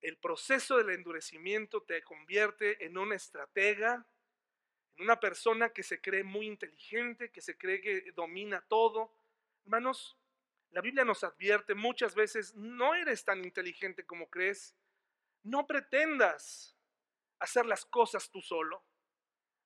El 0.00 0.16
proceso 0.18 0.76
del 0.76 0.90
endurecimiento 0.90 1.82
te 1.82 2.02
convierte 2.02 2.84
en 2.84 2.98
una 2.98 3.14
estratega, 3.14 4.06
en 4.96 5.04
una 5.04 5.20
persona 5.20 5.70
que 5.70 5.82
se 5.82 6.00
cree 6.00 6.24
muy 6.24 6.46
inteligente, 6.46 7.30
que 7.30 7.40
se 7.40 7.56
cree 7.56 7.80
que 7.80 8.12
domina 8.12 8.60
todo. 8.68 9.12
Hermanos, 9.64 10.18
la 10.70 10.80
Biblia 10.80 11.04
nos 11.04 11.24
advierte 11.24 11.74
muchas 11.74 12.14
veces, 12.14 12.54
no 12.54 12.94
eres 12.94 13.24
tan 13.24 13.44
inteligente 13.44 14.04
como 14.04 14.28
crees, 14.28 14.74
no 15.42 15.66
pretendas 15.66 16.76
hacer 17.38 17.64
las 17.66 17.84
cosas 17.84 18.30
tú 18.30 18.42
solo. 18.42 18.84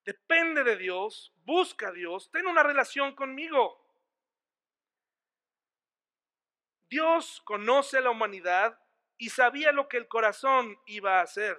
Depende 0.04 0.64
de 0.64 0.76
Dios, 0.76 1.32
busca 1.44 1.88
a 1.88 1.92
Dios, 1.92 2.30
ten 2.30 2.46
una 2.46 2.62
relación 2.62 3.14
conmigo. 3.14 3.78
Dios 6.88 7.40
conoce 7.44 7.98
a 7.98 8.00
la 8.02 8.10
humanidad 8.10 8.78
y 9.16 9.30
sabía 9.30 9.72
lo 9.72 9.88
que 9.88 9.96
el 9.96 10.08
corazón 10.08 10.78
iba 10.86 11.20
a 11.20 11.22
hacer. 11.22 11.58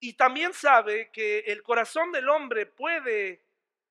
Y 0.00 0.14
también 0.14 0.54
sabe 0.54 1.10
que 1.12 1.40
el 1.40 1.62
corazón 1.62 2.12
del 2.12 2.28
hombre 2.28 2.64
puede 2.64 3.44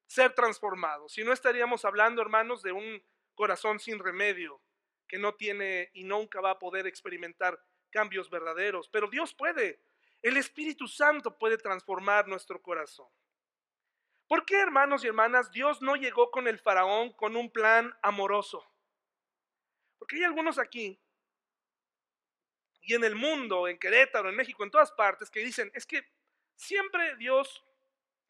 ser 0.07 0.33
transformado. 0.33 1.09
Si 1.09 1.23
no 1.23 1.33
estaríamos 1.33 1.83
hablando, 1.83 2.21
hermanos, 2.21 2.63
de 2.63 2.71
un 2.71 3.03
corazón 3.35 3.79
sin 3.79 3.99
remedio, 3.99 4.61
que 5.07 5.17
no 5.17 5.35
tiene 5.35 5.89
y 5.93 6.03
nunca 6.03 6.41
va 6.41 6.51
a 6.51 6.59
poder 6.59 6.87
experimentar 6.87 7.59
cambios 7.91 8.29
verdaderos. 8.29 8.89
Pero 8.89 9.09
Dios 9.09 9.33
puede. 9.33 9.81
El 10.21 10.37
Espíritu 10.37 10.87
Santo 10.87 11.37
puede 11.37 11.57
transformar 11.57 12.27
nuestro 12.27 12.61
corazón. 12.61 13.07
¿Por 14.27 14.45
qué, 14.45 14.59
hermanos 14.59 15.03
y 15.03 15.07
hermanas, 15.07 15.51
Dios 15.51 15.81
no 15.81 15.95
llegó 15.95 16.31
con 16.31 16.47
el 16.47 16.59
faraón 16.59 17.13
con 17.13 17.35
un 17.35 17.49
plan 17.49 17.93
amoroso? 18.01 18.65
Porque 19.97 20.17
hay 20.17 20.23
algunos 20.23 20.59
aquí 20.59 20.99
y 22.81 22.93
en 22.93 23.03
el 23.03 23.15
mundo, 23.15 23.67
en 23.67 23.77
Querétaro, 23.77 24.29
en 24.29 24.35
México, 24.35 24.63
en 24.63 24.71
todas 24.71 24.91
partes, 24.93 25.29
que 25.29 25.41
dicen, 25.41 25.69
es 25.73 25.85
que 25.85 26.07
siempre 26.55 27.17
Dios 27.17 27.65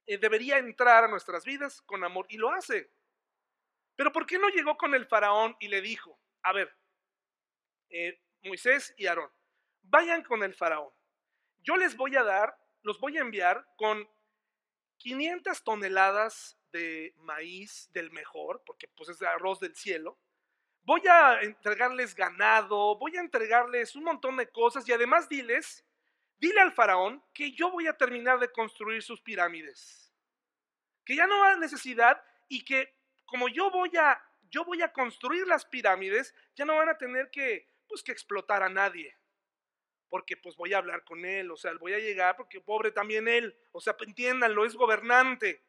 eh, 0.08 0.18
debería 0.18 0.58
entrar 0.58 1.04
a 1.04 1.08
nuestras 1.08 1.46
vidas 1.46 1.82
con 1.84 2.04
amor 2.04 2.26
y 2.30 2.38
lo 2.38 2.52
hace. 2.52 2.92
Pero 3.96 4.12
¿por 4.12 4.26
qué 4.26 4.40
no 4.40 4.50
llegó 4.50 4.76
con 4.76 4.96
el 4.96 5.06
faraón 5.06 5.56
y 5.60 5.68
le 5.68 5.82
dijo, 5.82 6.20
a 6.42 6.54
ver, 6.54 6.76
eh, 7.90 8.20
Moisés 8.44 8.94
y 8.98 9.06
Aarón, 9.06 9.32
vayan 9.84 10.24
con 10.24 10.44
el 10.44 10.56
faraón. 10.56 10.92
Yo 11.60 11.78
les 11.78 11.96
voy 11.96 12.16
a 12.16 12.24
dar, 12.24 12.58
los 12.82 13.00
voy 13.00 13.18
a 13.18 13.22
enviar 13.22 13.64
con 13.76 14.10
500 14.98 15.64
toneladas 15.64 16.58
de 16.72 17.14
maíz 17.18 17.90
del 17.94 18.12
mejor, 18.12 18.64
porque 18.66 18.88
pues 18.88 19.10
es 19.10 19.22
arroz 19.22 19.60
del 19.60 19.76
cielo. 19.76 20.18
Voy 20.84 21.02
a 21.08 21.42
entregarles 21.42 22.16
ganado, 22.16 22.98
voy 22.98 23.18
a 23.18 23.22
entregarles 23.22 23.96
un 23.96 24.04
montón 24.04 24.38
de 24.38 24.50
cosas 24.50 24.88
y 24.88 24.94
además 24.94 25.28
diles, 25.28 25.86
dile 26.38 26.62
al 26.62 26.72
faraón 26.72 27.24
que 27.34 27.52
yo 27.52 27.72
voy 27.72 27.88
a 27.88 27.98
terminar 27.98 28.40
de 28.40 28.52
construir 28.52 29.04
sus 29.04 29.22
pirámides. 29.22 30.14
Que 31.04 31.16
ya 31.16 31.28
no 31.28 31.44
hay 31.44 31.60
necesidad 31.60 32.24
y 32.48 32.64
que 32.64 32.96
como 33.26 33.50
yo 33.50 33.70
voy 33.72 33.96
a 33.98 34.22
yo 34.50 34.64
voy 34.64 34.82
a 34.82 34.94
construir 34.94 35.46
las 35.46 35.66
pirámides, 35.66 36.34
ya 36.56 36.64
no 36.64 36.78
van 36.78 36.88
a 36.88 36.98
tener 36.98 37.30
que 37.32 37.68
pues 37.86 38.02
que 38.02 38.14
explotar 38.14 38.64
a 38.64 38.70
nadie 38.70 39.17
porque 40.10 40.38
pues 40.38 40.56
voy 40.56 40.74
a 40.74 40.78
hablar 40.78 41.04
con 41.04 41.26
él, 41.26 41.52
o 41.52 41.58
sea, 41.58 41.74
voy 41.80 41.94
a 41.94 42.00
llegar 42.00 42.36
porque 42.36 42.62
pobre 42.62 42.92
también 42.92 43.28
él, 43.28 43.56
o 43.72 43.82
sea, 43.82 43.96
entiéndanlo, 44.00 44.66
es 44.66 44.76
gobernante. 44.76 45.64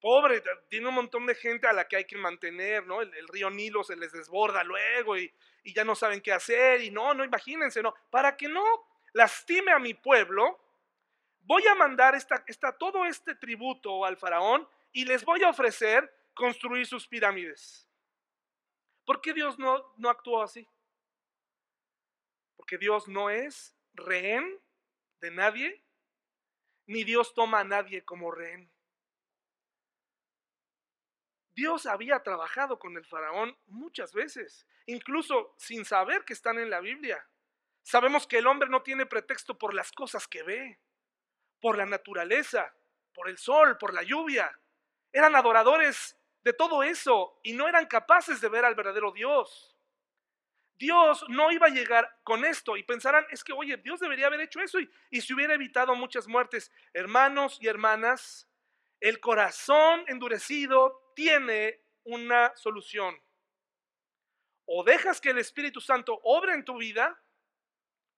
Pobre, 0.00 0.42
tiene 0.68 0.88
un 0.88 0.94
montón 0.94 1.24
de 1.24 1.34
gente 1.34 1.66
a 1.66 1.72
la 1.72 1.88
que 1.88 1.96
hay 1.96 2.04
que 2.04 2.18
mantener, 2.18 2.86
¿no? 2.86 3.00
El, 3.00 3.28
río 3.28 3.48
Nilo 3.48 3.82
se 3.82 3.96
les 3.96 4.12
desborda 4.12 4.62
luego 4.62 5.16
y, 5.16 5.32
ya 5.64 5.82
no 5.82 5.94
saben 5.94 6.20
qué 6.20 6.30
hacer 6.30 6.82
y 6.82 6.90
no, 6.90 7.14
no, 7.14 7.24
imagínense, 7.24 7.82
no. 7.82 7.94
Para 8.10 8.36
que 8.36 8.46
no 8.46 8.62
lastime 9.14 9.72
a 9.72 9.78
mi 9.78 9.94
pueblo, 9.94 10.60
voy 11.40 11.66
a 11.66 11.74
mandar 11.74 12.14
esta, 12.14 12.44
todo 12.76 13.06
este 13.06 13.34
tributo 13.36 14.04
al 14.04 14.18
faraón 14.18 14.68
y 14.92 15.06
les 15.06 15.24
voy 15.24 15.42
a 15.42 15.48
ofrecer 15.48 16.12
construir 16.34 16.86
sus 16.86 17.08
pirámides. 17.08 17.88
¿Por 19.06 19.22
qué 19.22 19.32
Dios 19.32 19.58
no, 19.58 19.94
no 19.96 20.10
actuó 20.10 20.42
así? 20.42 20.68
Porque 22.56 22.78
Dios 22.78 23.08
no 23.08 23.30
es 23.30 23.76
rehén 23.94 24.60
de 25.20 25.30
nadie, 25.30 25.84
ni 26.86 27.04
Dios 27.04 27.34
toma 27.34 27.60
a 27.60 27.64
nadie 27.64 28.04
como 28.04 28.30
rehén. 28.30 28.70
Dios 31.54 31.86
había 31.86 32.22
trabajado 32.22 32.78
con 32.78 32.96
el 32.96 33.04
faraón 33.04 33.56
muchas 33.66 34.12
veces, 34.12 34.66
incluso 34.86 35.54
sin 35.56 35.84
saber 35.84 36.24
que 36.24 36.32
están 36.32 36.58
en 36.58 36.68
la 36.68 36.80
Biblia. 36.80 37.28
Sabemos 37.82 38.26
que 38.26 38.38
el 38.38 38.46
hombre 38.46 38.68
no 38.68 38.82
tiene 38.82 39.06
pretexto 39.06 39.56
por 39.56 39.72
las 39.72 39.92
cosas 39.92 40.26
que 40.26 40.42
ve, 40.42 40.80
por 41.60 41.78
la 41.78 41.86
naturaleza, 41.86 42.74
por 43.12 43.28
el 43.28 43.38
sol, 43.38 43.78
por 43.78 43.94
la 43.94 44.02
lluvia. 44.02 44.58
Eran 45.12 45.36
adoradores 45.36 46.18
de 46.42 46.52
todo 46.52 46.82
eso 46.82 47.38
y 47.42 47.52
no 47.52 47.68
eran 47.68 47.86
capaces 47.86 48.40
de 48.40 48.48
ver 48.48 48.64
al 48.64 48.74
verdadero 48.74 49.12
Dios. 49.12 49.73
Dios 50.76 51.24
no 51.28 51.52
iba 51.52 51.66
a 51.68 51.70
llegar 51.70 52.20
con 52.24 52.44
esto 52.44 52.76
y 52.76 52.82
pensarán, 52.82 53.24
es 53.30 53.44
que, 53.44 53.52
oye, 53.52 53.76
Dios 53.76 54.00
debería 54.00 54.26
haber 54.26 54.40
hecho 54.40 54.60
eso 54.60 54.80
y, 54.80 54.90
y 55.10 55.20
se 55.20 55.32
hubiera 55.34 55.54
evitado 55.54 55.94
muchas 55.94 56.26
muertes. 56.26 56.72
Hermanos 56.92 57.58
y 57.60 57.68
hermanas, 57.68 58.48
el 59.00 59.20
corazón 59.20 60.04
endurecido 60.08 61.12
tiene 61.14 61.80
una 62.04 62.54
solución. 62.56 63.20
O 64.66 64.82
dejas 64.82 65.20
que 65.20 65.30
el 65.30 65.38
Espíritu 65.38 65.80
Santo 65.80 66.18
obre 66.22 66.54
en 66.54 66.64
tu 66.64 66.78
vida, 66.78 67.22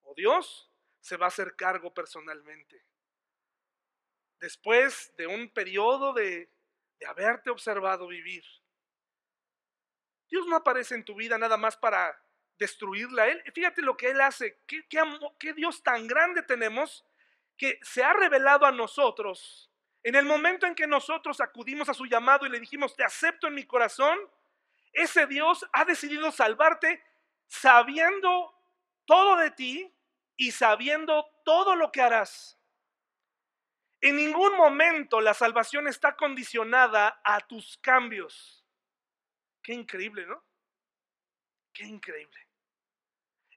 o 0.03 0.15
Dios 0.15 0.71
se 1.01 1.17
va 1.17 1.27
a 1.27 1.29
hacer 1.29 1.57
cargo 1.57 1.93
personalmente. 1.93 2.85
Después 4.41 5.13
de 5.17 5.27
un 5.27 5.51
periodo 5.51 6.13
de, 6.13 6.51
de 6.99 7.07
haberte 7.07 7.51
observado 7.51 8.07
vivir. 8.07 8.45
Dios 10.29 10.47
no 10.47 10.57
aparece 10.57 10.95
en 10.95 11.05
tu 11.05 11.15
vida 11.15 11.39
nada 11.39 11.57
más 11.57 11.77
para 11.77 12.21
destruirla 12.59 13.29
él. 13.29 13.43
Fíjate 13.55 13.83
lo 13.83 13.97
que 13.97 14.11
él 14.11 14.21
hace. 14.21 14.59
¿Qué, 14.67 14.87
qué, 14.89 15.53
Dios 15.55 15.83
tan 15.83 16.07
grande 16.07 16.43
tenemos 16.43 17.05
que 17.57 17.79
se 17.83 18.05
ha 18.05 18.13
revelado 18.13 18.67
a 18.67 18.73
nosotros 18.73 19.71
En 20.03 20.15
el 20.15 20.25
momento 20.25 20.67
en 20.67 20.75
que 20.75 20.87
nosotros 20.87 21.41
acudimos 21.41 21.89
a 21.89 21.95
su 21.95 22.07
llamado 22.07 22.47
y 22.47 22.49
le 22.49 22.61
dijimos, 22.61 22.95
te 22.95 23.03
acepto 23.03 23.49
en 23.49 23.55
mi 23.55 23.65
corazón, 23.65 24.17
ese 24.93 25.27
Dios 25.27 25.67
ha 25.73 25.85
decidido 25.85 26.31
salvarte 26.31 27.03
sabiendo 27.49 28.55
todo 29.05 29.37
de 29.37 29.51
ti 29.51 29.93
y 30.37 30.53
sabiendo 30.53 31.27
todo 31.45 31.75
lo 31.75 31.91
que 31.91 32.03
harás. 32.03 32.57
En 34.01 34.17
ningún 34.17 34.57
momento 34.57 35.21
la 35.21 35.35
salvación 35.35 35.89
está 35.89 36.15
condicionada 36.15 37.21
a 37.25 37.41
tus 37.41 37.77
cambios. 37.79 38.65
Qué 39.63 39.73
increíble, 39.73 40.25
¿no? 40.27 40.41
Qué 41.73 41.85
increíble. 41.85 42.46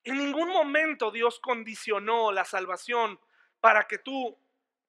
En 0.10 0.18
ningún 0.18 0.50
momento 0.50 1.12
Dios 1.12 1.40
condicionó 1.40 2.32
la 2.32 2.44
salvación 2.44 3.20
para 3.60 3.88
que 3.88 4.00
tú, 4.00 4.36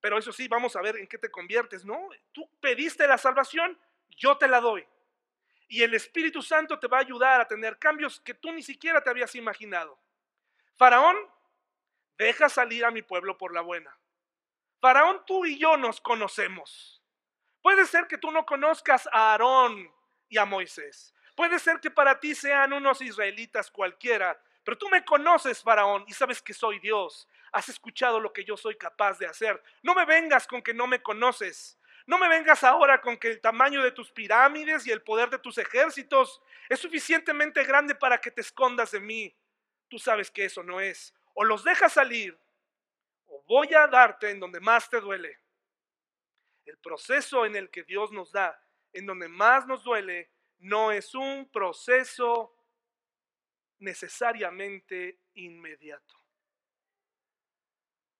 pero 0.00 0.16
eso 0.16 0.32
sí, 0.32 0.48
vamos 0.48 0.76
a 0.76 0.80
ver 0.80 0.96
en 0.96 1.06
qué 1.06 1.18
te 1.18 1.30
conviertes, 1.30 1.84
¿no? 1.84 2.08
Tú 2.32 2.48
pediste 2.58 3.06
la 3.06 3.18
salvación, 3.18 3.78
yo 4.16 4.38
te 4.38 4.48
la 4.48 4.62
doy. 4.62 4.82
Y 5.68 5.82
el 5.82 5.92
Espíritu 5.92 6.40
Santo 6.40 6.78
te 6.78 6.86
va 6.86 6.96
a 6.96 7.00
ayudar 7.02 7.38
a 7.38 7.46
tener 7.46 7.78
cambios 7.78 8.18
que 8.20 8.32
tú 8.32 8.50
ni 8.50 8.62
siquiera 8.62 9.02
te 9.02 9.10
habías 9.10 9.34
imaginado. 9.34 10.00
Faraón, 10.76 11.18
deja 12.16 12.48
salir 12.48 12.86
a 12.86 12.90
mi 12.90 13.02
pueblo 13.02 13.36
por 13.36 13.52
la 13.52 13.60
buena. 13.60 13.94
Faraón, 14.80 15.22
tú 15.26 15.44
y 15.44 15.58
yo 15.58 15.76
nos 15.76 16.00
conocemos. 16.00 17.02
Puede 17.60 17.84
ser 17.84 18.06
que 18.06 18.16
tú 18.16 18.30
no 18.30 18.46
conozcas 18.46 19.06
a 19.12 19.32
Aarón 19.32 19.92
y 20.30 20.38
a 20.38 20.46
Moisés. 20.46 21.14
Puede 21.36 21.58
ser 21.58 21.78
que 21.78 21.90
para 21.90 22.18
ti 22.18 22.34
sean 22.34 22.72
unos 22.72 23.02
israelitas 23.02 23.70
cualquiera, 23.70 24.42
pero 24.70 24.78
tú 24.78 24.88
me 24.88 25.04
conoces, 25.04 25.64
Faraón, 25.64 26.04
y 26.06 26.12
sabes 26.12 26.40
que 26.40 26.54
soy 26.54 26.78
Dios. 26.78 27.28
Has 27.50 27.68
escuchado 27.68 28.20
lo 28.20 28.32
que 28.32 28.44
yo 28.44 28.56
soy 28.56 28.76
capaz 28.76 29.18
de 29.18 29.26
hacer. 29.26 29.60
No 29.82 29.96
me 29.96 30.04
vengas 30.04 30.46
con 30.46 30.62
que 30.62 30.72
no 30.72 30.86
me 30.86 31.02
conoces. 31.02 31.76
No 32.06 32.18
me 32.18 32.28
vengas 32.28 32.62
ahora 32.62 33.00
con 33.00 33.16
que 33.16 33.32
el 33.32 33.40
tamaño 33.40 33.82
de 33.82 33.90
tus 33.90 34.12
pirámides 34.12 34.86
y 34.86 34.92
el 34.92 35.02
poder 35.02 35.28
de 35.28 35.40
tus 35.40 35.58
ejércitos 35.58 36.40
es 36.68 36.78
suficientemente 36.78 37.64
grande 37.64 37.96
para 37.96 38.18
que 38.18 38.30
te 38.30 38.42
escondas 38.42 38.92
de 38.92 39.00
mí. 39.00 39.36
Tú 39.88 39.98
sabes 39.98 40.30
que 40.30 40.44
eso 40.44 40.62
no 40.62 40.80
es. 40.80 41.12
O 41.34 41.42
los 41.42 41.64
dejas 41.64 41.94
salir 41.94 42.38
o 43.26 43.42
voy 43.48 43.74
a 43.74 43.88
darte 43.88 44.30
en 44.30 44.38
donde 44.38 44.60
más 44.60 44.88
te 44.88 45.00
duele. 45.00 45.36
El 46.64 46.78
proceso 46.78 47.44
en 47.44 47.56
el 47.56 47.70
que 47.70 47.82
Dios 47.82 48.12
nos 48.12 48.30
da, 48.30 48.56
en 48.92 49.04
donde 49.04 49.26
más 49.26 49.66
nos 49.66 49.82
duele, 49.82 50.30
no 50.58 50.92
es 50.92 51.12
un 51.16 51.50
proceso 51.50 52.54
necesariamente 53.80 55.20
inmediato. 55.34 56.14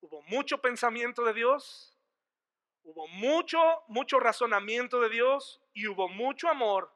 Hubo 0.00 0.22
mucho 0.22 0.60
pensamiento 0.60 1.24
de 1.24 1.34
Dios, 1.34 1.98
hubo 2.82 3.06
mucho, 3.08 3.58
mucho 3.88 4.18
razonamiento 4.18 5.00
de 5.00 5.10
Dios 5.10 5.62
y 5.72 5.86
hubo 5.86 6.08
mucho 6.08 6.48
amor 6.48 6.92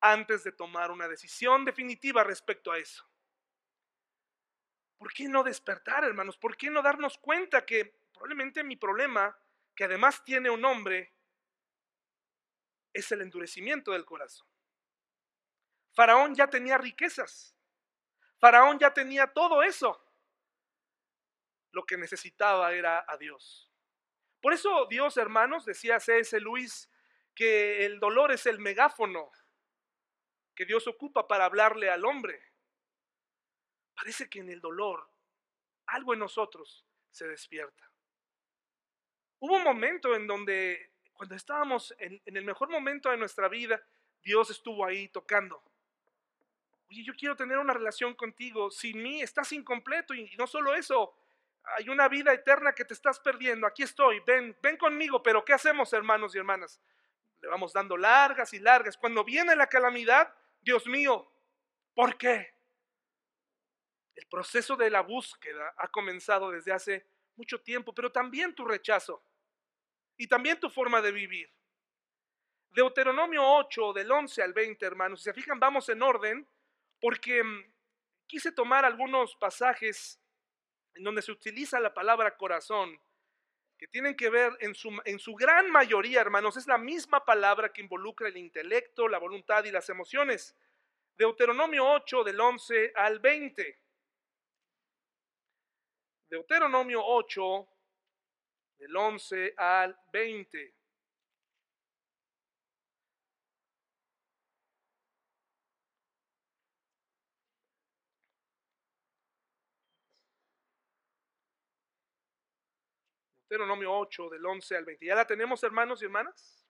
antes 0.00 0.44
de 0.44 0.52
tomar 0.52 0.90
una 0.90 1.08
decisión 1.08 1.64
definitiva 1.64 2.22
respecto 2.22 2.70
a 2.70 2.78
eso. 2.78 3.04
¿Por 4.98 5.12
qué 5.12 5.28
no 5.28 5.42
despertar, 5.42 6.04
hermanos? 6.04 6.36
¿Por 6.36 6.56
qué 6.56 6.70
no 6.70 6.82
darnos 6.82 7.18
cuenta 7.18 7.64
que 7.64 7.98
probablemente 8.12 8.64
mi 8.64 8.76
problema, 8.76 9.36
que 9.74 9.84
además 9.84 10.22
tiene 10.24 10.50
un 10.50 10.60
nombre, 10.60 11.14
es 12.92 13.10
el 13.12 13.22
endurecimiento 13.22 13.92
del 13.92 14.04
corazón? 14.04 14.46
Faraón 15.94 16.34
ya 16.34 16.48
tenía 16.48 16.78
riquezas. 16.78 17.57
Faraón 18.38 18.78
ya 18.78 18.92
tenía 18.92 19.26
todo 19.26 19.62
eso. 19.62 20.00
Lo 21.72 21.84
que 21.84 21.96
necesitaba 21.96 22.72
era 22.72 23.04
a 23.06 23.16
Dios. 23.16 23.70
Por 24.40 24.52
eso 24.52 24.86
Dios, 24.86 25.16
hermanos, 25.16 25.64
decía 25.64 26.00
C.S. 26.00 26.38
Luis, 26.40 26.88
que 27.34 27.84
el 27.84 28.00
dolor 28.00 28.32
es 28.32 28.46
el 28.46 28.58
megáfono 28.58 29.30
que 30.54 30.64
Dios 30.64 30.88
ocupa 30.88 31.28
para 31.28 31.44
hablarle 31.44 31.88
al 31.88 32.04
hombre. 32.04 32.42
Parece 33.94 34.28
que 34.28 34.40
en 34.40 34.50
el 34.50 34.60
dolor 34.60 35.08
algo 35.86 36.14
en 36.14 36.20
nosotros 36.20 36.84
se 37.10 37.28
despierta. 37.28 37.88
Hubo 39.40 39.54
un 39.54 39.62
momento 39.62 40.16
en 40.16 40.26
donde, 40.26 40.94
cuando 41.12 41.36
estábamos 41.36 41.94
en, 41.98 42.20
el 42.24 42.44
mejor 42.44 42.70
momento 42.70 43.10
de 43.10 43.16
nuestra 43.16 43.48
vida, 43.48 43.80
Dios 44.20 44.50
estuvo 44.50 44.84
ahí 44.84 45.08
tocando. 45.08 45.62
Oye, 46.90 47.04
yo 47.04 47.12
quiero 47.14 47.36
tener 47.36 47.58
una 47.58 47.74
relación 47.74 48.14
contigo. 48.14 48.70
Sin 48.70 49.02
mí 49.02 49.20
estás 49.20 49.52
incompleto 49.52 50.14
y 50.14 50.34
no 50.36 50.46
solo 50.46 50.74
eso, 50.74 51.14
hay 51.76 51.88
una 51.88 52.08
vida 52.08 52.32
eterna 52.32 52.74
que 52.74 52.84
te 52.84 52.94
estás 52.94 53.20
perdiendo. 53.20 53.66
Aquí 53.66 53.82
estoy, 53.82 54.20
ven, 54.20 54.56
ven 54.62 54.76
conmigo. 54.76 55.22
Pero 55.22 55.44
¿qué 55.44 55.52
hacemos, 55.52 55.92
hermanos 55.92 56.34
y 56.34 56.38
hermanas? 56.38 56.80
Le 57.40 57.48
vamos 57.48 57.72
dando 57.72 57.96
largas 57.96 58.52
y 58.54 58.58
largas. 58.58 58.96
Cuando 58.96 59.22
viene 59.24 59.54
la 59.54 59.66
calamidad, 59.66 60.34
Dios 60.60 60.86
mío, 60.86 61.30
¿por 61.94 62.16
qué? 62.16 62.54
El 64.14 64.26
proceso 64.26 64.76
de 64.76 64.90
la 64.90 65.02
búsqueda 65.02 65.74
ha 65.76 65.88
comenzado 65.88 66.50
desde 66.50 66.72
hace 66.72 67.06
mucho 67.36 67.60
tiempo, 67.60 67.94
pero 67.94 68.10
también 68.10 68.54
tu 68.54 68.64
rechazo 68.64 69.22
y 70.16 70.26
también 70.26 70.58
tu 70.58 70.68
forma 70.68 71.00
de 71.00 71.12
vivir. 71.12 71.48
Deuteronomio 72.70 73.42
8, 73.44 73.92
del 73.92 74.10
11 74.10 74.42
al 74.42 74.52
20, 74.52 74.84
hermanos, 74.84 75.20
si 75.20 75.24
se 75.24 75.34
fijan, 75.34 75.60
vamos 75.60 75.88
en 75.88 76.02
orden, 76.02 76.46
porque 77.00 77.42
mm, 77.42 77.72
quise 78.26 78.52
tomar 78.52 78.84
algunos 78.84 79.34
pasajes 79.36 80.20
en 80.94 81.04
donde 81.04 81.22
se 81.22 81.32
utiliza 81.32 81.80
la 81.80 81.94
palabra 81.94 82.36
corazón, 82.36 83.00
que 83.78 83.86
tienen 83.86 84.16
que 84.16 84.28
ver 84.28 84.56
en 84.60 84.74
su, 84.74 84.90
en 85.04 85.18
su 85.20 85.34
gran 85.34 85.70
mayoría, 85.70 86.20
hermanos, 86.20 86.56
es 86.56 86.66
la 86.66 86.78
misma 86.78 87.24
palabra 87.24 87.72
que 87.72 87.80
involucra 87.80 88.28
el 88.28 88.36
intelecto, 88.36 89.06
la 89.06 89.18
voluntad 89.18 89.64
y 89.64 89.70
las 89.70 89.88
emociones. 89.88 90.56
Deuteronomio 91.16 91.88
8, 91.88 92.24
del 92.24 92.40
11 92.40 92.92
al 92.96 93.20
20. 93.20 93.78
Deuteronomio 96.28 97.02
8, 97.04 97.68
del 98.78 98.96
11 98.96 99.54
al 99.56 99.96
20. 100.12 100.77
Deuteronomio 113.48 113.96
8, 113.96 114.28
del 114.28 114.44
11 114.44 114.76
al 114.76 114.84
20. 114.84 115.06
¿Ya 115.06 115.14
la 115.14 115.26
tenemos, 115.26 115.62
hermanos 115.62 116.02
y 116.02 116.04
hermanas? 116.04 116.66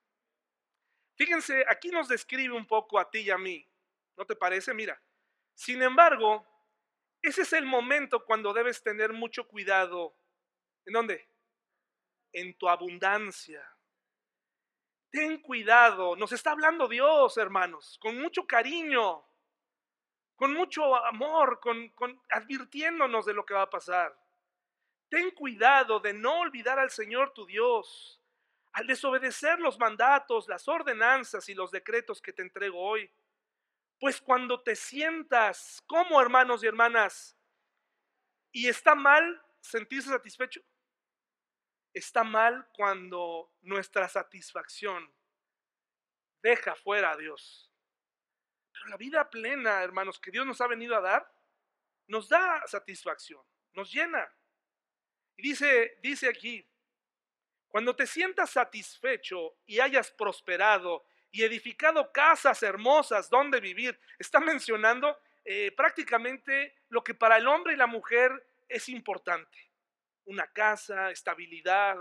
Fíjense, 1.17 1.65
aquí 1.69 1.91
nos 1.91 2.09
describe 2.09 2.55
un 2.55 2.67
poco 2.67 2.99
a 2.99 3.11
ti 3.11 3.21
y 3.21 3.31
a 3.31 3.39
mí. 3.39 3.69
¿No 4.17 4.25
te 4.25 4.37
parece? 4.37 4.73
Mira. 4.73 5.01
Sin 5.55 5.83
embargo, 5.83 6.47
ese 7.21 7.43
es 7.43 7.53
el 7.53 7.67
momento 7.67 8.25
cuando 8.25 8.53
debes 8.53 8.83
tener 8.83 9.13
mucho 9.13 9.49
cuidado. 9.49 10.17
¿En 10.87 10.93
dónde? 10.93 11.29
En 12.33 12.57
tu 12.57 12.69
abundancia. 12.69 13.69
Ten 15.11 15.41
cuidado. 15.43 16.15
Nos 16.15 16.33
está 16.33 16.53
hablando 16.53 16.87
Dios, 16.87 17.37
hermanos, 17.39 17.99
con 18.01 18.19
mucho 18.19 18.47
cariño, 18.47 19.27
con 20.37 20.55
mucho 20.55 20.95
amor, 20.95 21.59
con, 21.61 21.93
advirtiéndonos 22.31 23.27
de 23.27 23.35
lo 23.35 23.45
que 23.45 23.55
va 23.55 23.63
a 23.63 23.71
pasar. 23.71 24.17
Ten 25.09 25.31
cuidado 25.31 26.01
de 26.01 26.13
no 26.13 26.41
olvidar 26.41 26.79
al 26.79 26.91
Señor 26.91 27.33
tu 27.33 27.47
Dios, 27.47 28.21
al 28.73 28.87
desobedecer 28.87 29.59
los 29.59 29.79
mandatos, 29.79 30.49
las 30.49 30.69
ordenanzas 30.69 31.49
y 31.49 31.55
los 31.55 31.71
decretos 31.71 32.21
que 32.21 32.33
te 32.33 32.43
entrego 32.43 32.81
hoy. 32.81 33.11
Pues 33.99 34.21
cuando 34.21 34.63
te 34.63 34.77
sientas 34.77 35.83
como 35.87 36.21
hermanos 36.21 36.63
y 36.63 36.67
hermanas 36.67 37.37
y 38.53 38.69
está 38.69 38.95
mal 38.95 39.43
sentirse 39.61 40.11
satisfecho, 40.11 40.61
está 41.93 42.23
mal 42.23 42.69
cuando 42.75 43.51
nuestra 43.63 44.09
satisfacción 44.09 45.13
deja 46.43 46.75
fuera 46.75 47.13
a 47.13 47.17
Dios. 47.17 47.73
Pero 48.73 48.87
la 48.87 48.97
vida 48.97 49.29
plena, 49.29 49.83
hermanos, 49.83 50.21
que 50.21 50.31
Dios 50.31 50.47
nos 50.47 50.61
ha 50.61 50.67
venido 50.67 50.97
a 50.97 51.01
dar, 51.01 51.33
nos 52.07 52.29
da 52.29 52.63
satisfacción, 52.67 53.45
nos 53.73 53.93
llena. 53.93 54.33
Y 55.39 55.43
dice, 55.43 55.99
dice 56.03 56.29
aquí, 56.29 56.69
cuando 57.69 57.97
te 57.97 58.07
sientas 58.07 58.51
satisfecho 58.51 59.57
y 59.65 59.81
hayas 59.81 60.11
prosperado 60.11 61.07
y 61.31 61.45
edificado 61.45 62.11
casas 62.13 62.63
hermosas 62.63 63.29
donde 63.31 63.61
vivir. 63.61 63.99
Está 64.19 64.41
mencionando 64.41 65.19
eh, 65.45 65.73
prácticamente 65.73 66.75
lo 66.89 67.05
que 67.05 67.15
para 67.15 67.37
el 67.37 67.47
hombre 67.47 67.75
y 67.75 67.77
la 67.77 67.87
mujer 67.87 68.31
es 68.69 68.89
importante. 68.89 69.71
Una 70.25 70.47
casa, 70.47 71.11
estabilidad, 71.11 71.97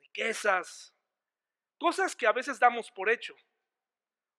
riquezas, 0.00 0.94
cosas 1.78 2.14
que 2.14 2.26
a 2.26 2.32
veces 2.32 2.58
damos 2.58 2.90
por 2.90 3.10
hecho. 3.10 3.34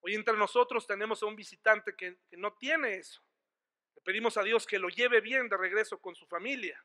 Hoy 0.01 0.15
entre 0.15 0.35
nosotros 0.35 0.87
tenemos 0.87 1.21
a 1.21 1.27
un 1.27 1.35
visitante 1.35 1.95
que, 1.95 2.17
que 2.29 2.37
no 2.37 2.53
tiene 2.53 2.95
eso. 2.95 3.21
Le 3.95 4.01
pedimos 4.01 4.37
a 4.37 4.43
Dios 4.43 4.65
que 4.65 4.79
lo 4.79 4.89
lleve 4.89 5.21
bien 5.21 5.47
de 5.47 5.57
regreso 5.57 5.99
con 5.99 6.15
su 6.15 6.25
familia. 6.25 6.83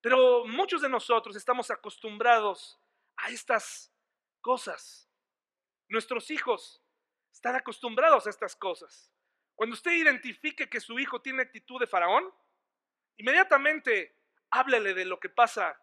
Pero 0.00 0.44
muchos 0.46 0.82
de 0.82 0.88
nosotros 0.88 1.36
estamos 1.36 1.70
acostumbrados 1.70 2.78
a 3.16 3.30
estas 3.30 3.92
cosas. 4.40 5.08
Nuestros 5.88 6.30
hijos 6.30 6.82
están 7.32 7.56
acostumbrados 7.56 8.26
a 8.26 8.30
estas 8.30 8.54
cosas. 8.56 9.10
Cuando 9.54 9.74
usted 9.74 9.92
identifique 9.92 10.68
que 10.68 10.80
su 10.80 10.98
hijo 10.98 11.20
tiene 11.20 11.42
actitud 11.42 11.80
de 11.80 11.86
faraón, 11.86 12.32
inmediatamente 13.16 14.14
háblele 14.50 14.94
de 14.94 15.04
lo 15.04 15.18
que 15.18 15.28
pasa 15.28 15.80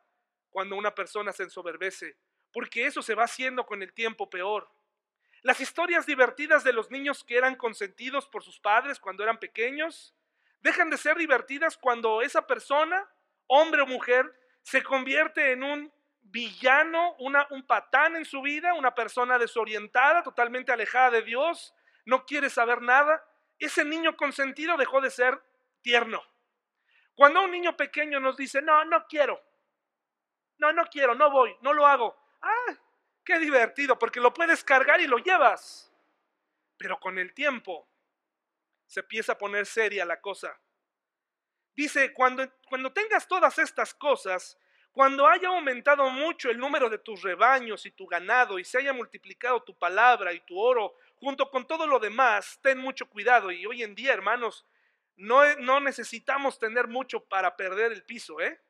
cuando 0.49 0.77
una 0.77 0.95
persona 0.95 1.33
se 1.33 1.43
ensoberbece, 1.43 2.17
porque 2.53 2.85
eso 2.85 3.01
se 3.01 3.15
va 3.15 3.25
haciendo 3.25 3.65
con 3.65 3.83
el 3.83 3.93
tiempo 3.93 4.29
peor. 4.29 4.71
Las 5.41 5.59
historias 5.59 6.05
divertidas 6.05 6.63
de 6.63 6.73
los 6.73 6.89
niños 6.89 7.23
que 7.23 7.37
eran 7.37 7.55
consentidos 7.55 8.25
por 8.27 8.43
sus 8.43 8.59
padres 8.59 8.99
cuando 8.99 9.23
eran 9.23 9.37
pequeños, 9.37 10.15
dejan 10.61 10.89
de 10.89 10.97
ser 10.97 11.17
divertidas 11.17 11.77
cuando 11.77 12.21
esa 12.21 12.47
persona, 12.47 13.07
hombre 13.47 13.81
o 13.81 13.87
mujer, 13.87 14.31
se 14.61 14.83
convierte 14.83 15.51
en 15.51 15.63
un 15.63 15.93
villano, 16.21 17.15
un 17.17 17.67
patán 17.67 18.15
en 18.15 18.25
su 18.25 18.41
vida, 18.41 18.73
una 18.73 18.95
persona 18.95 19.37
desorientada, 19.37 20.23
totalmente 20.23 20.71
alejada 20.71 21.11
de 21.11 21.21
Dios, 21.21 21.73
no 22.05 22.25
quiere 22.25 22.49
saber 22.49 22.81
nada. 22.81 23.23
Ese 23.59 23.85
niño 23.85 24.17
consentido 24.17 24.75
dejó 24.77 25.01
de 25.01 25.11
ser 25.11 25.41
tierno. 25.81 26.23
Cuando 27.13 27.43
un 27.43 27.51
niño 27.51 27.77
pequeño 27.77 28.19
nos 28.19 28.35
dice, 28.35 28.61
no, 28.61 28.83
no 28.85 29.05
quiero, 29.07 29.41
no, 30.57 30.73
no 30.73 30.85
quiero, 30.87 31.15
no 31.15 31.31
voy, 31.31 31.55
no 31.61 31.73
lo 31.73 31.85
hago. 31.85 32.17
Ah, 32.41 32.77
qué 33.23 33.39
divertido, 33.39 33.97
porque 33.97 34.19
lo 34.19 34.33
puedes 34.33 34.63
cargar 34.63 34.99
y 34.99 35.07
lo 35.07 35.17
llevas. 35.17 35.93
Pero 36.77 36.99
con 36.99 37.17
el 37.17 37.33
tiempo 37.33 37.87
se 38.85 39.01
empieza 39.01 39.33
a 39.33 39.37
poner 39.37 39.65
seria 39.65 40.05
la 40.05 40.19
cosa. 40.19 40.59
Dice, 41.75 42.13
cuando, 42.13 42.49
cuando 42.69 42.93
tengas 42.93 43.27
todas 43.27 43.57
estas 43.59 43.93
cosas, 43.93 44.57
cuando 44.91 45.27
haya 45.27 45.49
aumentado 45.49 46.09
mucho 46.09 46.49
el 46.49 46.57
número 46.57 46.89
de 46.89 46.99
tus 46.99 47.21
rebaños 47.21 47.85
y 47.85 47.91
tu 47.91 48.07
ganado 48.07 48.57
y 48.57 48.63
se 48.63 48.77
haya 48.77 48.93
multiplicado 48.93 49.61
tu 49.61 49.77
palabra 49.77 50.31
y 50.31 50.39
tu 50.39 50.57
oro 50.57 50.95
junto 51.15 51.49
con 51.49 51.67
todo 51.67 51.85
lo 51.85 51.99
demás, 51.99 52.59
ten 52.61 52.77
mucho 52.77 53.09
cuidado. 53.09 53.51
Y 53.51 53.65
hoy 53.65 53.83
en 53.83 53.93
día, 53.93 54.13
hermanos, 54.13 54.65
no, 55.17 55.53
no 55.57 55.81
necesitamos 55.81 56.59
tener 56.59 56.87
mucho 56.87 57.19
para 57.25 57.57
perder 57.57 57.91
el 57.91 58.05
piso, 58.05 58.39
¿eh? 58.39 58.61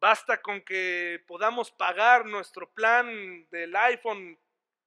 Basta 0.00 0.40
con 0.40 0.62
que 0.62 1.22
podamos 1.26 1.70
pagar 1.70 2.24
nuestro 2.24 2.70
plan 2.72 3.46
del 3.50 3.74
iPhone 3.76 4.38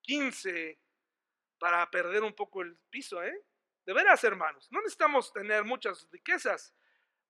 15 0.02 0.80
para 1.60 1.90
perder 1.92 2.24
un 2.24 2.34
poco 2.34 2.64
el 2.64 2.76
piso, 2.90 3.22
¿eh? 3.24 3.40
De 3.90 3.96
veras, 3.96 4.24
hermanos, 4.24 4.68
no 4.70 4.82
necesitamos 4.82 5.34
tener 5.34 5.64
muchas 5.64 6.08
riquezas. 6.12 6.76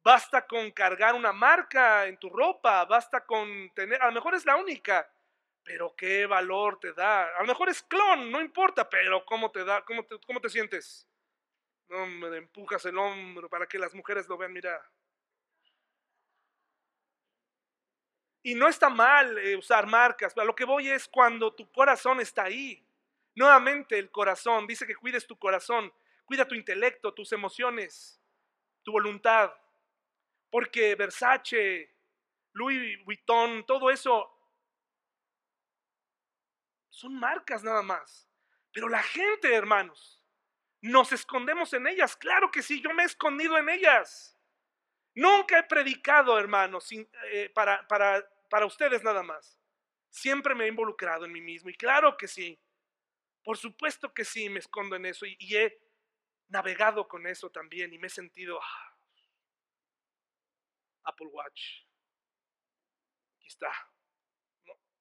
Basta 0.04 0.46
con 0.46 0.70
cargar 0.72 1.16
una 1.16 1.32
marca 1.32 2.06
en 2.06 2.18
tu 2.18 2.30
ropa, 2.30 2.84
basta 2.84 3.26
con 3.26 3.72
tener, 3.74 4.02
a 4.02 4.08
lo 4.08 4.12
mejor 4.12 4.36
es 4.36 4.46
la 4.46 4.58
única, 4.58 5.10
pero 5.64 5.96
qué 5.96 6.26
valor 6.26 6.78
te 6.78 6.92
da. 6.92 7.34
A 7.38 7.40
lo 7.44 7.48
mejor 7.48 7.70
es 7.70 7.82
clon, 7.84 8.30
no 8.30 8.42
importa, 8.42 8.90
pero 8.90 9.24
cómo 9.26 9.50
te 9.52 9.64
da, 9.64 9.86
cómo 9.86 10.04
te, 10.42 10.50
sientes. 10.50 11.08
No 11.88 12.06
me 12.06 12.36
empujas 12.36 12.84
el 12.88 12.98
hombro 12.98 13.48
para 13.48 13.66
que 13.66 13.80
las 13.80 13.96
mujeres 13.96 14.28
lo 14.28 14.38
vean, 14.38 14.52
mira. 14.52 14.86
Y 18.44 18.54
no 18.54 18.68
está 18.68 18.90
mal 18.90 19.38
eh, 19.38 19.56
usar 19.56 19.88
marcas, 19.88 20.38
a 20.38 20.44
lo 20.44 20.54
que 20.54 20.66
voy 20.66 20.90
es 20.90 21.08
cuando 21.08 21.54
tu 21.54 21.72
corazón 21.72 22.20
está 22.20 22.44
ahí. 22.44 22.86
Nuevamente 23.34 23.98
el 23.98 24.12
corazón, 24.12 24.68
dice 24.68 24.86
que 24.86 24.98
cuides 24.98 25.26
tu 25.26 25.40
corazón. 25.40 25.94
Cuida 26.30 26.48
tu 26.48 26.54
intelecto, 26.54 27.12
tus 27.12 27.32
emociones, 27.32 28.22
tu 28.84 28.92
voluntad. 28.92 29.52
Porque 30.52 30.94
Versace, 30.94 31.98
Louis 32.54 33.04
Vuitton, 33.04 33.66
todo 33.66 33.90
eso 33.90 34.32
son 36.92 37.20
marcas 37.20 37.64
nada 37.64 37.82
más. 37.82 38.30
Pero 38.72 38.90
la 38.90 39.02
gente, 39.02 39.52
hermanos, 39.52 40.24
nos 40.82 41.12
escondemos 41.14 41.74
en 41.74 41.88
ellas. 41.88 42.16
Claro 42.16 42.52
que 42.52 42.62
sí, 42.62 42.80
yo 42.80 42.94
me 42.94 43.02
he 43.02 43.08
escondido 43.08 43.58
en 43.58 43.68
ellas. 43.68 44.38
Nunca 45.16 45.58
he 45.58 45.64
predicado, 45.64 46.38
hermanos, 46.38 46.92
eh, 46.92 47.50
para, 47.56 47.88
para, 47.88 48.24
para 48.52 48.68
ustedes 48.68 49.02
nada 49.02 49.24
más. 49.24 49.60
Siempre 50.12 50.54
me 50.54 50.66
he 50.66 50.68
involucrado 50.68 51.26
en 51.26 51.32
mí 51.32 51.42
mismo. 51.42 51.72
Y 51.72 51.74
claro 51.74 52.16
que 52.16 52.28
sí. 52.28 52.62
Por 53.44 53.58
supuesto 53.58 54.14
que 54.14 54.24
sí, 54.24 54.48
me 54.48 54.60
escondo 54.60 54.96
en 54.96 55.08
eso. 55.08 55.26
y 55.26 55.56
he 55.56 55.89
navegado 56.50 57.08
con 57.08 57.26
eso 57.28 57.50
también 57.52 57.94
y 57.94 57.98
me 57.98 58.08
he 58.08 58.12
sentido 58.12 58.60
ah, 58.62 58.98
Apple 61.04 61.28
Watch. 61.28 61.84
Aquí 63.38 63.48
está. 63.48 63.72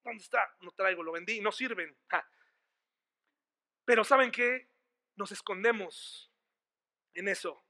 ¿Dónde 0.05 0.23
está? 0.23 0.55
No 0.61 0.71
traigo, 0.73 1.03
lo 1.03 1.13
vendí, 1.13 1.41
no 1.41 1.53
sirven. 1.53 1.97
Pero 3.85 4.05
¿saben 4.05 4.31
qué? 4.31 4.71
Nos 5.17 5.33
escondemos 5.33 6.33
en 7.15 7.29
eso. 7.29 7.65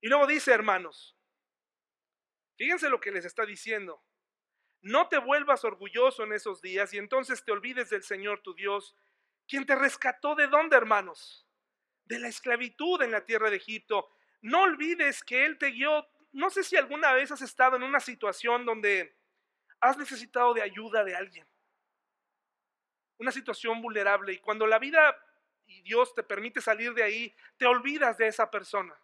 Y 0.00 0.08
luego 0.08 0.26
dice, 0.26 0.52
hermanos, 0.52 1.16
fíjense 2.56 2.88
lo 2.88 3.00
que 3.00 3.12
les 3.12 3.24
está 3.24 3.44
diciendo. 3.44 4.02
No 4.80 5.08
te 5.08 5.18
vuelvas 5.18 5.64
orgulloso 5.64 6.24
en 6.24 6.32
esos 6.32 6.60
días 6.60 6.92
y 6.92 6.98
entonces 6.98 7.44
te 7.44 7.52
olvides 7.52 7.90
del 7.90 8.02
Señor 8.02 8.42
tu 8.42 8.54
Dios, 8.54 8.96
quien 9.46 9.64
te 9.64 9.76
rescató 9.76 10.34
de 10.34 10.48
dónde, 10.48 10.76
hermanos? 10.76 11.46
De 12.04 12.18
la 12.18 12.28
esclavitud 12.28 13.02
en 13.02 13.10
la 13.10 13.24
tierra 13.24 13.50
de 13.50 13.56
Egipto. 13.56 14.08
No 14.40 14.62
olvides 14.62 15.22
que 15.22 15.44
Él 15.44 15.58
te 15.58 15.70
guió. 15.70 16.06
No 16.32 16.50
sé 16.50 16.64
si 16.64 16.76
alguna 16.76 17.12
vez 17.12 17.30
has 17.30 17.42
estado 17.42 17.76
en 17.76 17.82
una 17.82 18.00
situación 18.00 18.64
donde 18.64 19.16
has 19.80 19.96
necesitado 19.96 20.54
de 20.54 20.62
ayuda 20.62 21.04
de 21.04 21.14
alguien. 21.14 21.46
Una 23.18 23.32
situación 23.32 23.80
vulnerable. 23.80 24.32
Y 24.32 24.38
cuando 24.38 24.66
la 24.66 24.78
vida 24.78 25.16
y 25.66 25.82
Dios 25.82 26.14
te 26.14 26.22
permite 26.22 26.60
salir 26.60 26.92
de 26.94 27.02
ahí, 27.02 27.34
te 27.56 27.66
olvidas 27.66 28.18
de 28.18 28.26
esa 28.26 28.50
persona. 28.50 28.96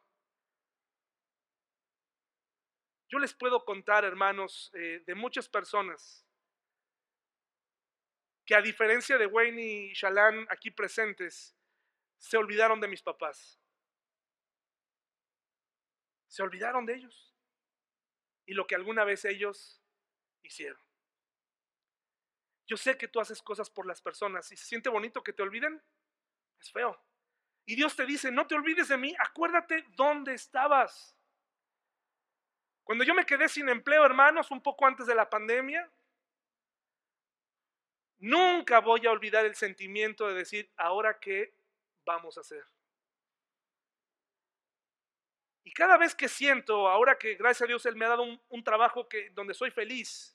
Yo 3.09 3.19
les 3.19 3.33
puedo 3.33 3.65
contar, 3.65 4.05
hermanos, 4.05 4.71
eh, 4.75 5.03
de 5.07 5.15
muchas 5.15 5.49
personas 5.49 6.27
que 8.45 8.55
a 8.55 8.63
diferencia 8.63 9.19
de 9.19 9.27
Wayne 9.27 9.63
y 9.63 9.93
Shalan 9.93 10.47
aquí 10.49 10.71
presentes, 10.71 11.55
se 12.19 12.37
olvidaron 12.37 12.81
de 12.81 12.89
mis 12.89 13.03
papás. 13.03 13.61
Se 16.27 16.43
olvidaron 16.43 16.85
de 16.85 16.95
ellos 16.95 17.35
y 18.47 18.55
lo 18.55 18.67
que 18.67 18.75
alguna 18.75 19.05
vez 19.05 19.25
ellos 19.25 19.83
hicieron. 20.43 20.81
Yo 22.67 22.77
sé 22.77 22.99
que 22.99 23.09
tú 23.09 23.21
haces 23.21 23.43
cosas 23.43 23.71
por 23.71 23.87
las 23.87 24.01
personas 24.01 24.51
y 24.53 24.57
se 24.57 24.67
siente 24.67 24.89
bonito 24.89 25.23
que 25.23 25.33
te 25.33 25.43
olviden. 25.43 25.83
Es 26.61 26.71
feo. 26.71 26.99
Y 27.65 27.77
Dios 27.77 27.95
te 27.95 28.07
dice, 28.07 28.31
no 28.31 28.47
te 28.47 28.55
olvides 28.55 28.89
de 28.89 28.97
mí, 28.97 29.15
acuérdate 29.19 29.85
dónde 29.97 30.35
estabas. 30.35 31.15
Cuando 32.85 33.05
yo 33.05 33.15
me 33.15 33.27
quedé 33.27 33.49
sin 33.51 33.69
empleo, 33.69 34.05
hermanos, 34.05 34.51
un 34.51 34.63
poco 34.63 34.87
antes 34.87 35.07
de 35.07 35.15
la 35.15 35.29
pandemia, 35.29 35.91
nunca 38.19 38.81
voy 38.81 39.07
a 39.07 39.11
olvidar 39.11 39.45
el 39.45 39.55
sentimiento 39.55 40.27
de 40.27 40.35
decir, 40.35 40.73
ahora 40.77 41.21
que 41.21 41.58
vamos 42.09 42.38
a 42.38 42.40
hacer. 42.40 42.64
Y 45.62 45.73
cada 45.73 45.99
vez 45.99 46.14
que 46.14 46.29
siento, 46.29 46.88
ahora 46.88 47.18
que 47.18 47.35
gracias 47.35 47.62
a 47.62 47.66
Dios 47.66 47.85
Él 47.87 47.97
me 47.97 48.07
ha 48.07 48.09
dado 48.09 48.25
un, 48.49 48.64
trabajo 48.64 49.09
que, 49.09 49.31
donde 49.31 49.55
soy 49.55 49.71
feliz, 49.71 50.35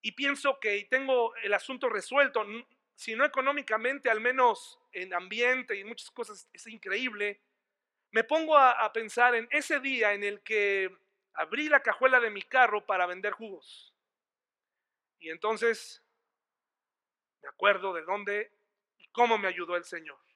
y 0.00 0.12
pienso 0.12 0.60
que 0.60 0.86
tengo 0.88 1.34
el 1.36 1.52
asunto 1.52 1.88
resuelto, 1.88 2.46
si 2.94 3.16
no 3.16 3.24
económicamente, 3.24 4.08
al 4.08 4.20
menos 4.20 4.78
en 4.92 5.12
ambiente 5.12 5.76
y 5.76 5.84
muchas 5.84 6.10
cosas, 6.12 6.48
es 6.52 6.66
increíble, 6.68 7.40
me 8.12 8.24
pongo 8.24 8.56
a 8.56 8.90
pensar 8.92 9.34
en 9.34 9.48
ese 9.50 9.80
día 9.80 10.14
en 10.14 10.24
el 10.24 10.40
que 10.42 10.96
abrí 11.34 11.68
la 11.68 11.82
cajuela 11.82 12.20
de 12.20 12.30
mi 12.30 12.42
carro 12.42 12.86
para 12.86 13.06
vender 13.06 13.32
jugos. 13.32 13.92
Y 15.18 15.30
entonces 15.30 16.02
me 17.42 17.48
acuerdo 17.48 17.92
de 17.92 18.02
dónde 18.02 18.52
y 18.98 19.08
cómo 19.08 19.38
me 19.38 19.48
ayudó 19.48 19.76
el 19.76 19.84
Señor. 19.84 20.27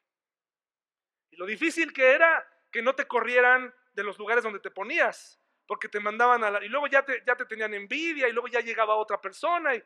Y 1.33 1.37
lo 1.37 1.47
difícil 1.47 1.93
que 1.93 2.13
era 2.13 2.47
que 2.71 2.83
no 2.83 2.95
te 2.95 3.07
corrieran 3.07 3.75
de 3.93 4.05
los 4.05 4.19
lugares 4.19 4.45
donde 4.45 4.61
te 4.61 4.71
ponías, 4.71 5.41
porque 5.67 5.89
te 5.89 5.99
mandaban 5.99 6.45
a 6.45 6.51
la... 6.51 6.65
Y 6.65 6.69
luego 6.69 6.87
ya 6.87 7.05
te, 7.05 7.23
ya 7.27 7.35
te 7.35 7.47
tenían 7.47 7.75
envidia 7.75 8.29
y 8.29 8.33
luego 8.33 8.49
ya 8.49 8.61
llegaba 8.61 8.95
otra 8.95 9.21
persona. 9.21 9.75
Y, 9.75 9.83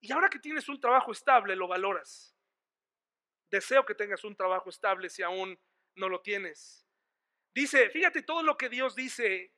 y 0.00 0.12
ahora 0.12 0.28
que 0.28 0.38
tienes 0.38 0.68
un 0.68 0.80
trabajo 0.80 1.12
estable, 1.12 1.54
lo 1.54 1.68
valoras. 1.68 2.34
Deseo 3.50 3.84
que 3.84 3.94
tengas 3.94 4.24
un 4.24 4.36
trabajo 4.36 4.68
estable 4.68 5.08
si 5.08 5.22
aún 5.22 5.58
no 5.94 6.08
lo 6.08 6.20
tienes. 6.20 6.86
Dice, 7.54 7.88
fíjate 7.90 8.22
todo 8.22 8.42
lo 8.42 8.56
que 8.56 8.68
Dios 8.68 8.94
dice. 8.94 9.52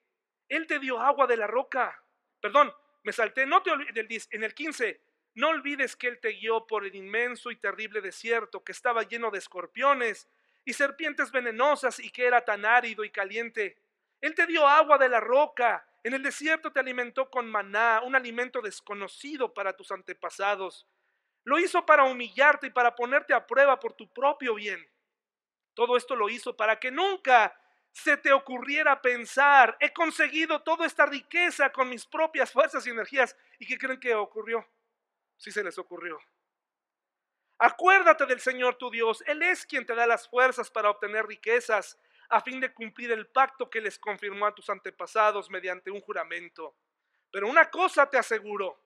Él 0.48 0.66
te 0.66 0.78
dio 0.78 1.00
agua 1.00 1.26
de 1.26 1.36
la 1.36 1.46
roca. 1.46 2.04
Perdón, 2.40 2.72
me 3.02 3.12
salté. 3.12 3.46
No 3.46 3.62
te 3.62 3.70
olvides, 3.70 4.28
en 4.30 4.44
el 4.44 4.54
15, 4.54 5.00
no 5.34 5.48
olvides 5.48 5.96
que 5.96 6.08
Él 6.08 6.20
te 6.20 6.30
guió 6.30 6.66
por 6.66 6.84
el 6.84 6.94
inmenso 6.94 7.50
y 7.50 7.56
terrible 7.56 8.00
desierto 8.00 8.64
que 8.64 8.72
estaba 8.72 9.02
lleno 9.02 9.30
de 9.30 9.38
escorpiones 9.38 10.28
y 10.70 10.72
serpientes 10.72 11.32
venenosas 11.32 11.98
y 11.98 12.10
que 12.10 12.24
era 12.24 12.44
tan 12.44 12.64
árido 12.64 13.02
y 13.02 13.10
caliente. 13.10 13.76
Él 14.20 14.36
te 14.36 14.46
dio 14.46 14.66
agua 14.66 14.98
de 14.98 15.08
la 15.08 15.18
roca 15.18 15.84
En 16.02 16.14
el 16.14 16.22
desierto 16.22 16.72
te 16.72 16.80
alimentó 16.80 17.28
con 17.28 17.50
maná, 17.50 18.00
un 18.02 18.14
alimento 18.14 18.62
desconocido 18.62 19.52
para 19.52 19.74
tus 19.74 19.90
antepasados. 19.90 20.86
Lo 21.44 21.58
hizo 21.58 21.84
para 21.84 22.04
humillarte 22.04 22.68
y 22.68 22.70
para 22.70 22.94
ponerte 22.94 23.34
a 23.34 23.46
prueba 23.46 23.78
por 23.78 23.92
tu 23.92 24.08
propio 24.08 24.54
bien. 24.54 24.80
Todo 25.74 25.98
esto 25.98 26.16
lo 26.16 26.30
hizo 26.30 26.56
para 26.56 26.80
que 26.80 26.90
nunca 26.90 27.54
se 27.92 28.16
te 28.16 28.32
ocurriera 28.32 29.02
pensar, 29.02 29.76
he 29.78 29.92
conseguido 29.92 30.62
toda 30.62 30.86
esta 30.86 31.04
riqueza 31.04 31.70
con 31.70 31.90
mis 31.90 32.06
propias 32.06 32.50
fuerzas 32.50 32.86
y 32.86 32.90
energías. 32.90 33.36
¿Y 33.58 33.66
qué 33.66 33.76
creen 33.76 34.00
que 34.00 34.14
ocurrió? 34.14 34.66
Sí 35.36 35.50
se 35.50 35.62
les 35.62 35.76
ocurrió. 35.76 36.18
Acuérdate 37.62 38.24
del 38.24 38.40
Señor 38.40 38.76
tu 38.76 38.90
Dios. 38.90 39.22
Él 39.26 39.42
es 39.42 39.66
quien 39.66 39.84
te 39.84 39.94
da 39.94 40.06
las 40.06 40.26
fuerzas 40.26 40.70
para 40.70 40.88
obtener 40.88 41.26
riquezas 41.26 41.98
a 42.30 42.40
fin 42.40 42.58
de 42.58 42.72
cumplir 42.72 43.12
el 43.12 43.26
pacto 43.26 43.68
que 43.68 43.82
les 43.82 43.98
confirmó 43.98 44.46
a 44.46 44.54
tus 44.54 44.70
antepasados 44.70 45.50
mediante 45.50 45.90
un 45.90 46.00
juramento. 46.00 46.74
Pero 47.30 47.48
una 47.48 47.68
cosa 47.68 48.08
te 48.08 48.16
aseguro, 48.16 48.82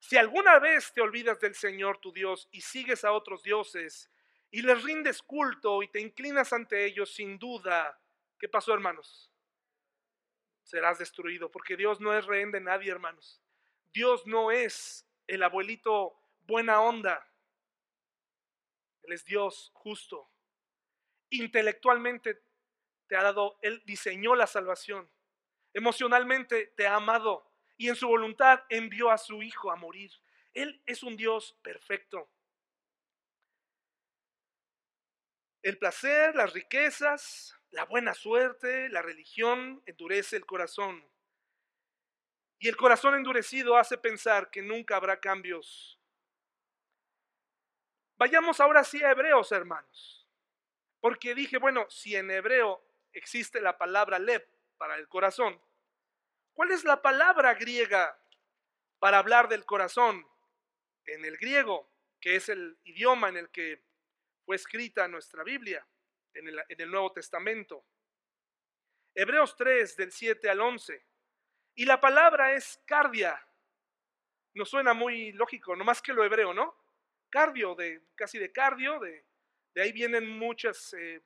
si 0.00 0.16
alguna 0.16 0.58
vez 0.58 0.90
te 0.94 1.02
olvidas 1.02 1.38
del 1.38 1.54
Señor 1.54 1.98
tu 1.98 2.10
Dios 2.10 2.48
y 2.50 2.62
sigues 2.62 3.04
a 3.04 3.12
otros 3.12 3.42
dioses 3.42 4.10
y 4.50 4.62
les 4.62 4.82
rindes 4.82 5.20
culto 5.20 5.82
y 5.82 5.88
te 5.88 6.00
inclinas 6.00 6.54
ante 6.54 6.86
ellos 6.86 7.14
sin 7.14 7.38
duda, 7.38 8.00
¿qué 8.38 8.48
pasó 8.48 8.72
hermanos? 8.72 9.30
Serás 10.62 10.98
destruido, 10.98 11.50
porque 11.50 11.76
Dios 11.76 12.00
no 12.00 12.16
es 12.16 12.24
rehén 12.24 12.52
de 12.52 12.60
nadie, 12.62 12.90
hermanos. 12.90 13.42
Dios 13.92 14.26
no 14.26 14.50
es 14.50 15.06
el 15.26 15.42
abuelito 15.42 16.18
buena 16.46 16.80
onda. 16.80 17.27
Él 19.02 19.12
es 19.12 19.24
Dios 19.24 19.70
justo. 19.74 20.30
Intelectualmente 21.30 22.42
te 23.06 23.16
ha 23.16 23.22
dado, 23.22 23.58
Él 23.62 23.82
diseñó 23.86 24.34
la 24.34 24.46
salvación. 24.46 25.10
Emocionalmente 25.74 26.72
te 26.76 26.86
ha 26.86 26.96
amado 26.96 27.50
y 27.76 27.88
en 27.88 27.96
su 27.96 28.08
voluntad 28.08 28.64
envió 28.68 29.10
a 29.10 29.18
su 29.18 29.42
Hijo 29.42 29.70
a 29.70 29.76
morir. 29.76 30.10
Él 30.54 30.82
es 30.86 31.02
un 31.02 31.16
Dios 31.16 31.56
perfecto. 31.62 32.30
El 35.62 35.78
placer, 35.78 36.34
las 36.34 36.52
riquezas, 36.52 37.56
la 37.70 37.84
buena 37.84 38.14
suerte, 38.14 38.88
la 38.88 39.02
religión 39.02 39.82
endurece 39.86 40.36
el 40.36 40.46
corazón. 40.46 41.04
Y 42.58 42.68
el 42.68 42.76
corazón 42.76 43.14
endurecido 43.14 43.76
hace 43.76 43.98
pensar 43.98 44.50
que 44.50 44.62
nunca 44.62 44.96
habrá 44.96 45.20
cambios. 45.20 45.97
Vayamos 48.18 48.58
ahora 48.58 48.82
sí 48.82 49.02
a 49.04 49.12
Hebreos, 49.12 49.52
hermanos. 49.52 50.28
Porque 51.00 51.36
dije, 51.36 51.58
bueno, 51.58 51.88
si 51.88 52.16
en 52.16 52.30
hebreo 52.30 52.84
existe 53.12 53.60
la 53.60 53.78
palabra 53.78 54.18
lev 54.18 54.44
para 54.76 54.96
el 54.96 55.08
corazón, 55.08 55.60
¿cuál 56.52 56.72
es 56.72 56.82
la 56.82 57.00
palabra 57.00 57.54
griega 57.54 58.18
para 58.98 59.18
hablar 59.18 59.48
del 59.48 59.64
corazón? 59.64 60.26
En 61.06 61.24
el 61.24 61.36
griego, 61.38 61.88
que 62.20 62.34
es 62.34 62.48
el 62.48 62.76
idioma 62.84 63.28
en 63.28 63.36
el 63.36 63.50
que 63.50 63.84
fue 64.44 64.56
escrita 64.56 65.06
nuestra 65.06 65.44
Biblia, 65.44 65.86
en 66.34 66.48
el, 66.48 66.90
Nuevo 66.90 67.12
Testamento. 67.12 67.84
Hebreos 69.14 69.56
3, 69.56 69.96
del 69.96 70.12
7 70.12 70.50
al 70.50 70.60
11. 70.60 71.06
Y 71.76 71.84
la 71.84 72.00
palabra 72.00 72.52
es 72.52 72.82
cardia. 72.84 73.40
Nos 74.54 74.68
suena 74.68 74.92
muy 74.92 75.32
lógico, 75.32 75.76
no 75.76 75.84
más 75.84 76.02
que 76.02 76.12
lo 76.12 76.24
hebreo, 76.24 76.52
¿no? 76.52 76.87
Cardio, 77.30 77.74
de, 77.74 78.02
casi 78.14 78.38
de 78.38 78.52
cardio, 78.52 78.98
de, 79.00 79.24
de 79.74 79.82
ahí 79.82 79.92
vienen 79.92 80.28
muchas 80.28 80.94
eh, 80.94 81.22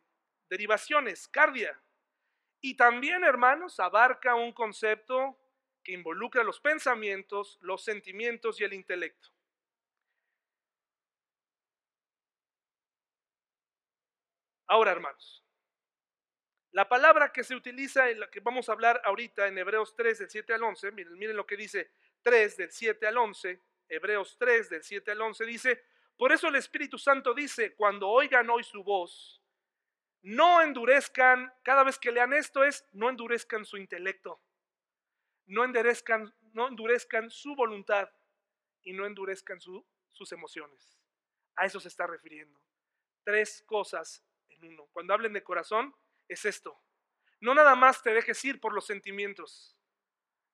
derivaciones, 0.48 1.28
cardia. 1.28 1.80
Y 2.60 2.76
también, 2.76 3.24
hermanos, 3.24 3.80
abarca 3.80 4.34
un 4.34 4.52
concepto 4.52 5.38
que 5.82 5.92
involucra 5.92 6.44
los 6.44 6.60
pensamientos, 6.60 7.58
los 7.60 7.82
sentimientos 7.82 8.60
y 8.60 8.64
el 8.64 8.72
intelecto. 8.72 9.28
Ahora, 14.66 14.92
hermanos, 14.92 15.44
la 16.70 16.88
palabra 16.88 17.30
que 17.30 17.44
se 17.44 17.54
utiliza 17.54 18.08
en 18.08 18.20
la 18.20 18.30
que 18.30 18.40
vamos 18.40 18.68
a 18.68 18.72
hablar 18.72 19.02
ahorita 19.04 19.46
en 19.46 19.58
Hebreos 19.58 19.94
3 19.94 20.20
del 20.20 20.30
7 20.30 20.54
al 20.54 20.62
11, 20.62 20.92
miren, 20.92 21.18
miren 21.18 21.36
lo 21.36 21.46
que 21.46 21.56
dice 21.56 21.90
3 22.22 22.56
del 22.56 22.70
7 22.70 23.06
al 23.06 23.18
11, 23.18 23.60
Hebreos 23.88 24.36
3 24.38 24.70
del 24.70 24.82
7 24.82 25.10
al 25.10 25.20
11 25.20 25.44
dice, 25.44 25.84
por 26.22 26.30
eso 26.30 26.46
el 26.46 26.54
Espíritu 26.54 26.98
Santo 26.98 27.34
dice, 27.34 27.74
cuando 27.74 28.08
oigan 28.08 28.48
hoy 28.48 28.62
su 28.62 28.84
voz, 28.84 29.42
no 30.20 30.62
endurezcan, 30.62 31.52
cada 31.64 31.82
vez 31.82 31.98
que 31.98 32.12
lean 32.12 32.32
esto 32.32 32.62
es, 32.62 32.86
no 32.92 33.10
endurezcan 33.10 33.64
su 33.64 33.76
intelecto, 33.76 34.40
no 35.46 35.64
endurezcan, 35.64 36.32
no 36.52 36.68
endurezcan 36.68 37.28
su 37.28 37.56
voluntad 37.56 38.08
y 38.84 38.92
no 38.92 39.04
endurezcan 39.04 39.60
sus 39.60 40.30
emociones. 40.30 40.96
A 41.56 41.66
eso 41.66 41.80
se 41.80 41.88
está 41.88 42.06
refiriendo. 42.06 42.56
Tres 43.24 43.64
cosas 43.66 44.24
en 44.48 44.64
uno. 44.64 44.86
Cuando 44.92 45.14
hablen 45.14 45.32
de 45.32 45.42
corazón, 45.42 45.92
es 46.28 46.44
esto. 46.44 46.80
No 47.40 47.52
nada 47.52 47.74
más 47.74 48.00
te 48.00 48.14
dejes 48.14 48.44
ir 48.44 48.60
por 48.60 48.74
los 48.74 48.86
sentimientos. 48.86 49.76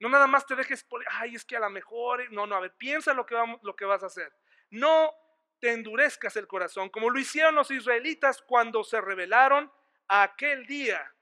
No 0.01 0.09
nada 0.09 0.29
más 0.29 0.47
te 0.47 0.57
dejes 0.57 0.83
por, 0.83 1.05
ay, 1.11 1.35
es 1.35 1.45
que 1.45 1.59
a 1.59 1.61
lo 1.61 1.69
mejor, 1.69 2.33
no, 2.33 2.47
no, 2.47 2.55
a 2.57 2.61
ver, 2.61 2.75
piensa 2.79 3.13
lo 3.13 3.27
que, 3.27 3.35
vamos, 3.35 3.61
lo 3.63 3.77
que 3.77 3.85
vas 3.85 4.03
a 4.03 4.07
hacer. 4.07 4.35
No 4.71 5.13
te 5.61 5.73
endurezcas 5.73 6.37
el 6.37 6.47
corazón, 6.47 6.89
como 6.89 7.11
lo 7.11 7.19
hicieron 7.19 7.55
los 7.55 7.71
israelitas 7.71 8.43
cuando 8.43 8.85
se 8.85 9.01
rebelaron 9.01 9.71
aquel 10.07 10.67
día, 10.67 11.15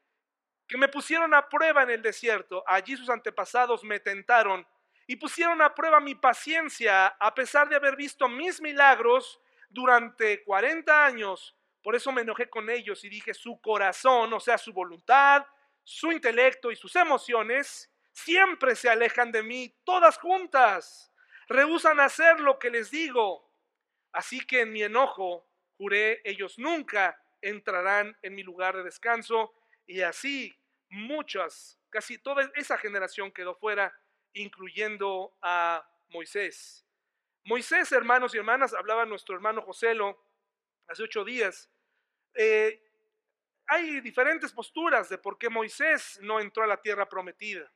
que 0.66 0.78
me 0.78 0.88
pusieron 0.88 1.34
a 1.34 1.48
prueba 1.48 1.82
en 1.82 1.90
el 1.90 2.02
desierto. 2.02 2.64
Allí 2.66 2.96
sus 2.96 3.08
antepasados 3.10 3.84
me 3.84 4.00
tentaron 4.00 4.66
y 5.06 5.16
pusieron 5.16 5.62
a 5.62 5.74
prueba 5.74 6.00
mi 6.00 6.14
paciencia 6.14 7.06
a 7.06 7.34
pesar 7.34 7.68
de 7.68 7.76
haber 7.76 7.96
visto 7.96 8.28
mis 8.28 8.60
milagros 8.60 9.40
durante 9.70 10.42
40 10.44 11.06
años 11.06 11.56
por 11.86 11.94
eso 11.94 12.10
me 12.10 12.22
enojé 12.22 12.50
con 12.50 12.68
ellos 12.68 13.04
y 13.04 13.08
dije, 13.08 13.32
su 13.32 13.60
corazón, 13.60 14.32
o 14.32 14.40
sea, 14.40 14.58
su 14.58 14.72
voluntad, 14.72 15.46
su 15.84 16.10
intelecto 16.10 16.72
y 16.72 16.74
sus 16.74 16.96
emociones, 16.96 17.88
siempre 18.10 18.74
se 18.74 18.88
alejan 18.90 19.30
de 19.30 19.44
mí, 19.44 19.72
todas 19.84 20.18
juntas. 20.18 21.12
Rehusan 21.46 22.00
hacer 22.00 22.40
lo 22.40 22.58
que 22.58 22.70
les 22.70 22.90
digo. 22.90 23.45
Así 24.16 24.40
que 24.46 24.62
en 24.62 24.72
mi 24.72 24.82
enojo, 24.82 25.46
juré, 25.76 26.22
ellos 26.24 26.58
nunca 26.58 27.22
entrarán 27.42 28.16
en 28.22 28.34
mi 28.34 28.42
lugar 28.42 28.74
de 28.74 28.82
descanso. 28.82 29.52
Y 29.86 30.00
así 30.00 30.58
muchas, 30.88 31.78
casi 31.90 32.16
toda 32.16 32.50
esa 32.54 32.78
generación 32.78 33.30
quedó 33.30 33.54
fuera, 33.56 33.94
incluyendo 34.32 35.36
a 35.42 35.86
Moisés. 36.08 36.86
Moisés, 37.44 37.92
hermanos 37.92 38.34
y 38.34 38.38
hermanas, 38.38 38.72
hablaba 38.72 39.04
nuestro 39.04 39.34
hermano 39.34 39.60
Joselo 39.60 40.18
hace 40.88 41.02
ocho 41.02 41.22
días, 41.22 41.70
eh, 42.36 42.82
hay 43.66 44.00
diferentes 44.00 44.50
posturas 44.50 45.10
de 45.10 45.18
por 45.18 45.36
qué 45.36 45.50
Moisés 45.50 46.18
no 46.22 46.40
entró 46.40 46.62
a 46.62 46.66
la 46.66 46.80
tierra 46.80 47.06
prometida. 47.06 47.70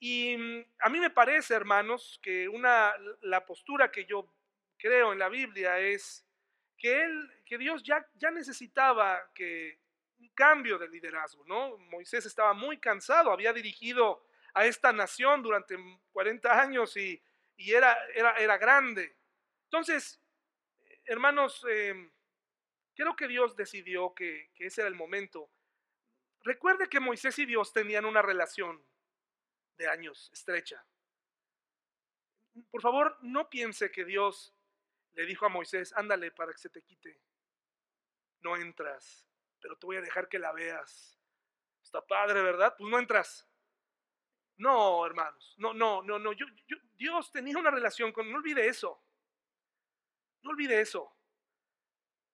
Y 0.00 0.36
mm, 0.36 0.64
a 0.80 0.88
mí 0.88 0.98
me 0.98 1.10
parece, 1.10 1.54
hermanos, 1.54 2.18
que 2.20 2.48
una, 2.48 2.92
la 3.20 3.46
postura 3.46 3.92
que 3.92 4.06
yo 4.06 4.34
creo 4.76 5.12
en 5.12 5.18
la 5.18 5.28
Biblia 5.28 5.78
es 5.78 6.26
que, 6.76 7.02
él, 7.04 7.42
que 7.44 7.58
Dios 7.58 7.82
ya, 7.82 8.06
ya 8.14 8.30
necesitaba 8.30 9.30
que 9.34 9.80
un 10.18 10.28
cambio 10.30 10.78
de 10.78 10.88
liderazgo, 10.88 11.44
¿no? 11.46 11.76
Moisés 11.78 12.26
estaba 12.26 12.52
muy 12.54 12.78
cansado, 12.78 13.30
había 13.30 13.52
dirigido 13.52 14.24
a 14.54 14.66
esta 14.66 14.92
nación 14.92 15.42
durante 15.42 15.76
40 16.12 16.60
años 16.60 16.96
y, 16.96 17.22
y 17.56 17.72
era, 17.72 17.96
era, 18.14 18.32
era, 18.36 18.56
grande. 18.56 19.16
Entonces, 19.64 20.20
hermanos, 21.06 21.64
eh, 21.68 22.10
Creo 22.94 23.16
que 23.16 23.26
Dios 23.26 23.56
decidió 23.56 24.14
que, 24.14 24.50
ese 24.58 24.80
era 24.80 24.88
el 24.88 24.94
momento. 24.94 25.50
Recuerde 26.42 26.88
que 26.88 27.00
Moisés 27.00 27.38
y 27.38 27.46
Dios 27.46 27.72
tenían 27.72 28.04
una 28.04 28.22
relación 28.22 28.84
de 29.76 29.88
años 29.88 30.30
estrecha. 30.32 30.84
Por 32.70 32.80
favor, 32.80 33.18
no 33.22 33.50
piense 33.50 33.90
que 33.90 34.04
Dios 34.04 34.54
le 35.14 35.26
dijo 35.26 35.46
a 35.46 35.48
Moisés, 35.48 35.92
ándale 35.96 36.30
para 36.32 36.52
que 36.52 36.58
se 36.58 36.70
te 36.70 36.82
quite. 36.82 37.20
No 38.40 38.56
entras, 38.56 39.26
pero 39.60 39.76
te 39.76 39.86
voy 39.86 39.96
a 39.96 40.02
dejar 40.02 40.28
que 40.28 40.38
la 40.38 40.52
veas. 40.52 41.18
Está 41.82 42.04
padre, 42.06 42.42
¿verdad? 42.42 42.74
Pues 42.76 42.90
no 42.90 42.98
entras. 42.98 43.48
No, 44.56 45.04
hermanos, 45.04 45.54
no, 45.58 45.74
no, 45.74 46.02
no, 46.02 46.18
no. 46.18 46.30
Dios 46.96 47.32
tenía 47.32 47.58
una 47.58 47.70
relación 47.70 48.12
con, 48.12 48.30
no 48.30 48.38
olvide 48.38 48.66
eso. 48.66 49.02
No 50.42 50.50
olvide 50.50 50.80
eso. 50.80 51.12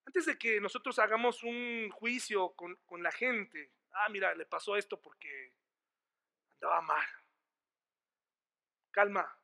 Antes 0.04 0.26
de 0.26 0.36
que 0.36 0.60
nosotros 0.60 0.98
hagamos 0.98 1.42
un 1.44 1.88
juicio 1.90 2.54
con, 2.54 3.02
la 3.02 3.12
gente, 3.12 3.72
ah, 3.92 4.08
mira, 4.10 4.34
le 4.34 4.44
pasó 4.44 4.76
esto 4.76 5.00
porque 5.00 5.54
andaba 6.54 6.80
mal. 6.80 7.06
Calma. 8.90 9.38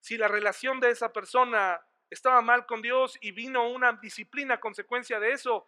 Si 0.00 0.16
la 0.16 0.28
relación 0.28 0.80
de 0.80 0.90
esa 0.90 1.12
persona 1.12 1.80
estaba 2.10 2.42
mal 2.42 2.66
con 2.66 2.82
Dios 2.82 3.16
y 3.20 3.30
vino 3.30 3.68
una 3.68 3.92
disciplina 3.92 4.54
a 4.54 4.60
consecuencia 4.60 5.20
de 5.20 5.32
eso, 5.32 5.66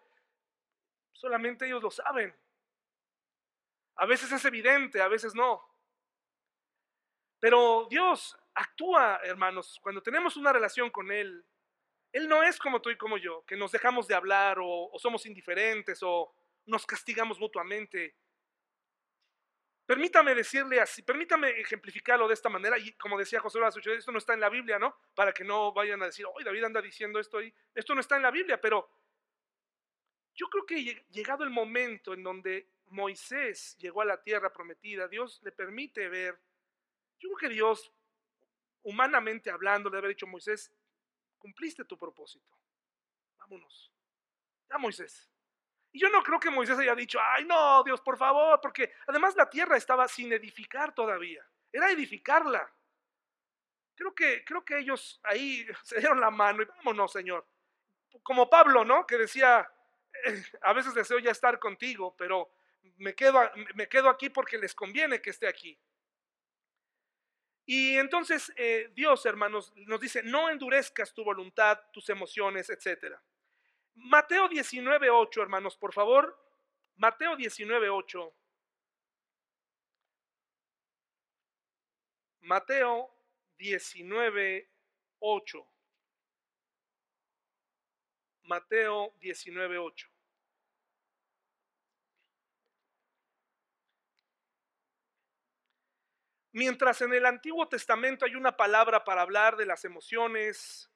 solamente 1.13 1.67
ellos 1.67 1.83
lo 1.83 1.91
saben. 1.91 2.35
A 3.97 4.07
veces 4.07 4.33
es 4.33 4.45
evidente, 4.45 5.01
a 5.01 5.09
veces 5.09 5.35
no. 5.35 5.63
Pero 7.39 7.87
Dios 7.89 8.37
actúa, 8.55 9.21
hermanos, 9.23 9.79
cuando 9.83 10.03
tenemos 10.03 10.37
una 10.37 10.53
relación 10.53 10.91
con 10.91 11.11
Él. 11.11 11.45
Él 12.13 12.29
no 12.29 12.43
es 12.43 12.59
como 12.59 12.83
tú 12.83 12.91
y 12.91 12.97
como 12.97 13.17
yo, 13.17 13.45
que 13.47 13.57
nos 13.57 13.73
dejamos 13.73 14.07
de 14.07 14.15
hablar 14.15 14.59
o, 14.59 14.91
o 14.93 14.99
somos 14.99 15.25
indiferentes 15.25 16.01
o 16.03 16.35
nos 16.67 16.85
castigamos 16.85 17.39
mutuamente. 17.39 18.17
Permítame 19.85 20.35
decirle 20.35 20.81
así, 20.81 21.03
permítame 21.03 21.51
ejemplificarlo 21.61 22.29
de 22.29 22.35
esta 22.35 22.49
manera, 22.49 22.79
y 22.79 22.93
como 22.93 23.19
decía 23.19 23.41
José 23.41 23.59
Luis, 23.59 23.99
esto 23.99 24.13
no 24.13 24.19
está 24.19 24.33
en 24.33 24.41
la 24.41 24.49
Biblia, 24.49 24.79
¿no? 24.79 24.97
Para 25.15 25.33
que 25.33 25.43
no 25.45 25.73
vayan 25.73 26.01
a 26.03 26.07
decir, 26.07 26.25
hoy 26.33 26.45
David 26.45 26.65
anda 26.65 26.81
diciendo 26.81 27.19
esto 27.19 27.43
y 27.43 27.53
esto 27.75 27.95
no 27.95 28.01
está 28.01 28.17
en 28.17 28.23
la 28.23 28.31
Biblia, 28.31 28.61
pero 28.61 28.89
yo 30.35 30.47
creo 30.47 30.65
que 30.65 31.05
llegado 31.11 31.43
el 31.43 31.51
momento 31.51 32.15
en 32.15 32.23
donde 32.23 32.69
Moisés 32.87 33.77
llegó 33.79 34.03
a 34.03 34.05
la 34.05 34.23
tierra 34.23 34.53
prometida, 34.53 35.09
Dios 35.09 35.41
le 35.43 35.51
permite 35.51 36.09
ver, 36.09 36.41
yo 37.19 37.29
creo 37.31 37.51
que 37.51 37.55
Dios, 37.55 37.93
humanamente 38.83 39.51
hablando, 39.51 39.91
le 39.91 39.99
haber 39.99 40.11
dicho, 40.11 40.27
Moisés, 40.27 40.73
cumpliste 41.39 41.85
tu 41.85 41.99
propósito, 41.99 42.57
vámonos, 43.37 43.93
ya 44.71 44.79
Moisés, 44.79 45.32
y 45.93 46.01
yo 46.01 46.09
no 46.09 46.23
creo 46.23 46.41
que 46.41 46.51
Moisés 46.51 46.79
haya 46.79 46.95
dicho, 46.95 47.19
ay 47.21 47.45
no, 47.45 47.83
Dios, 47.85 48.01
por 48.01 48.17
favor, 48.17 48.59
porque 48.61 48.93
además 49.07 49.37
la 49.37 49.49
tierra 49.49 49.77
estaba 49.77 50.09
sin 50.09 50.33
edificar 50.33 50.95
todavía, 50.95 51.47
era 51.71 51.91
edificarla. 51.91 52.73
Creo 53.95 54.15
que, 54.15 54.43
creo 54.45 54.65
que 54.65 54.79
ellos 54.79 55.21
ahí 55.23 55.67
se 55.85 55.99
dieron 55.99 56.21
la 56.21 56.31
mano 56.31 56.63
y 56.63 56.67
vámonos, 56.67 57.13
Señor. 57.13 57.47
Como 58.23 58.49
Pablo, 58.49 58.85
¿no? 58.85 59.07
Que 59.07 59.19
decía, 59.19 59.71
eh, 60.25 60.43
a 60.63 60.73
veces 60.73 60.95
deseo 60.95 61.19
ya 61.19 61.31
estar 61.31 61.59
contigo, 61.59 62.15
pero 62.17 62.51
me 62.97 63.15
quedo, 63.15 63.39
me 63.75 63.89
quedo 63.89 64.09
aquí 64.09 64.31
porque 64.31 64.59
les 64.59 64.75
conviene 64.75 65.21
que 65.21 65.31
esté 65.31 65.47
aquí. 65.47 65.79
Y 67.67 67.97
entonces 67.97 68.53
eh, 68.57 68.91
Dios, 68.95 69.25
hermanos, 69.27 69.73
nos 69.77 70.01
dice, 70.01 70.23
no 70.23 70.49
endurezcas 70.49 71.13
tu 71.13 71.23
voluntad, 71.23 71.79
tus 71.93 72.09
emociones, 72.09 72.71
etcétera. 72.71 73.23
Mateo 73.95 74.49
19.8, 74.49 75.43
hermanos, 75.43 75.77
por 75.77 75.93
favor. 75.93 76.39
Mateo 76.97 77.37
19.8. 77.37 78.33
Mateo 82.41 83.15
19.8. 83.59 85.67
Mateo 88.43 89.15
19.8. 89.21 90.13
Mientras 96.55 97.01
en 97.01 97.15
el 97.15 97.25
Antiguo 97.25 97.67
Testamento 97.67 98.27
hay 98.27 98.35
una 98.35 98.55
palabra 98.55 99.05
para 99.05 99.23
hablar 99.23 99.57
de 99.57 99.65
las 99.65 99.87
emociones, 99.87 100.91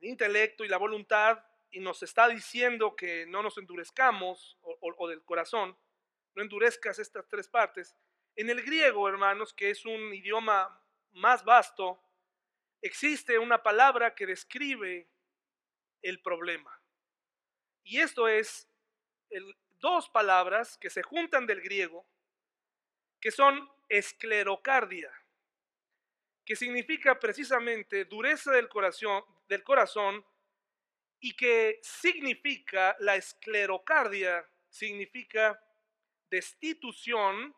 el 0.00 0.08
intelecto 0.08 0.64
y 0.64 0.68
la 0.68 0.76
voluntad, 0.76 1.42
y 1.74 1.80
nos 1.80 2.04
está 2.04 2.28
diciendo 2.28 2.94
que 2.94 3.26
no 3.26 3.42
nos 3.42 3.58
endurezcamos, 3.58 4.56
o, 4.62 5.08
del 5.08 5.24
corazón, 5.24 5.76
no 6.36 6.42
endurezcas 6.42 7.00
estas 7.00 7.26
tres 7.28 7.48
partes. 7.48 7.96
En 8.36 8.48
el 8.48 8.62
griego, 8.62 9.08
hermanos, 9.08 9.52
que 9.52 9.70
es 9.70 9.84
un 9.84 10.14
idioma 10.14 10.80
más 11.10 11.44
vasto, 11.44 12.00
existe 12.80 13.40
una 13.40 13.60
palabra 13.64 14.14
que 14.14 14.24
describe 14.24 15.10
el 16.00 16.22
problema. 16.22 16.80
Y 17.82 17.98
esto 17.98 18.28
es 18.28 18.68
dos 19.80 20.08
palabras 20.10 20.78
que 20.78 20.90
se 20.90 21.02
juntan 21.02 21.44
del 21.44 21.60
griego, 21.60 22.06
que 23.20 23.32
son 23.32 23.68
esclerocardia, 23.88 25.12
que 26.44 26.54
significa 26.54 27.18
precisamente 27.18 28.04
dureza 28.04 28.52
del 28.52 28.68
corazón, 28.68 29.24
del 29.48 29.64
corazón 29.64 30.24
y 31.24 31.34
que 31.34 31.80
significa 31.82 32.94
la 33.00 33.16
esclerocardia, 33.16 34.46
significa 34.68 35.58
destitución, 36.28 37.56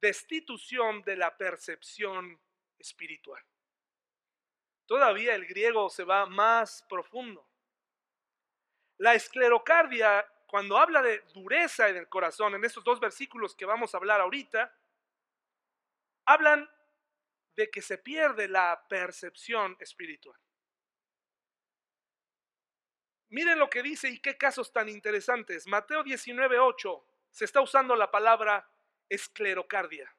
destitución 0.00 1.02
de 1.02 1.16
la 1.16 1.36
percepción 1.36 2.40
espiritual. 2.78 3.42
Todavía 4.86 5.34
el 5.34 5.46
griego 5.46 5.90
se 5.90 6.04
va 6.04 6.26
más 6.26 6.86
profundo. 6.88 7.44
La 8.98 9.14
esclerocardia, 9.14 10.24
cuando 10.46 10.78
habla 10.78 11.02
de 11.02 11.24
dureza 11.34 11.88
en 11.88 11.96
el 11.96 12.08
corazón, 12.08 12.54
en 12.54 12.64
estos 12.64 12.84
dos 12.84 13.00
versículos 13.00 13.56
que 13.56 13.64
vamos 13.64 13.92
a 13.92 13.96
hablar 13.98 14.20
ahorita, 14.20 14.72
hablan 16.24 16.70
de 17.56 17.68
que 17.68 17.82
se 17.82 17.98
pierde 17.98 18.46
la 18.46 18.80
percepción 18.88 19.76
espiritual. 19.80 20.40
Miren 23.28 23.58
lo 23.58 23.68
que 23.68 23.82
dice 23.82 24.08
y 24.08 24.20
qué 24.20 24.36
casos 24.36 24.72
tan 24.72 24.88
interesantes. 24.88 25.66
Mateo 25.66 26.04
19:8 26.04 27.04
se 27.30 27.44
está 27.44 27.60
usando 27.60 27.96
la 27.96 28.10
palabra 28.10 28.68
esclerocardia. 29.08 30.14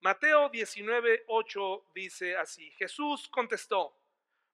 Mateo 0.00 0.50
19:8 0.50 1.86
dice 1.94 2.36
así: 2.36 2.70
Jesús 2.72 3.28
contestó: 3.28 3.96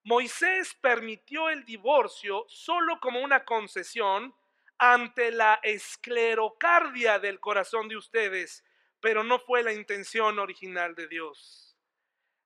Moisés 0.03 0.73
permitió 0.75 1.49
el 1.49 1.65
divorcio 1.65 2.45
solo 2.47 2.99
como 2.99 3.19
una 3.19 3.43
concesión 3.43 4.33
ante 4.77 5.31
la 5.31 5.59
esclerocardia 5.61 7.19
del 7.19 7.39
corazón 7.39 7.87
de 7.87 7.97
ustedes, 7.97 8.63
pero 8.99 9.23
no 9.23 9.39
fue 9.39 9.61
la 9.61 9.73
intención 9.73 10.39
original 10.39 10.95
de 10.95 11.07
Dios. 11.07 11.77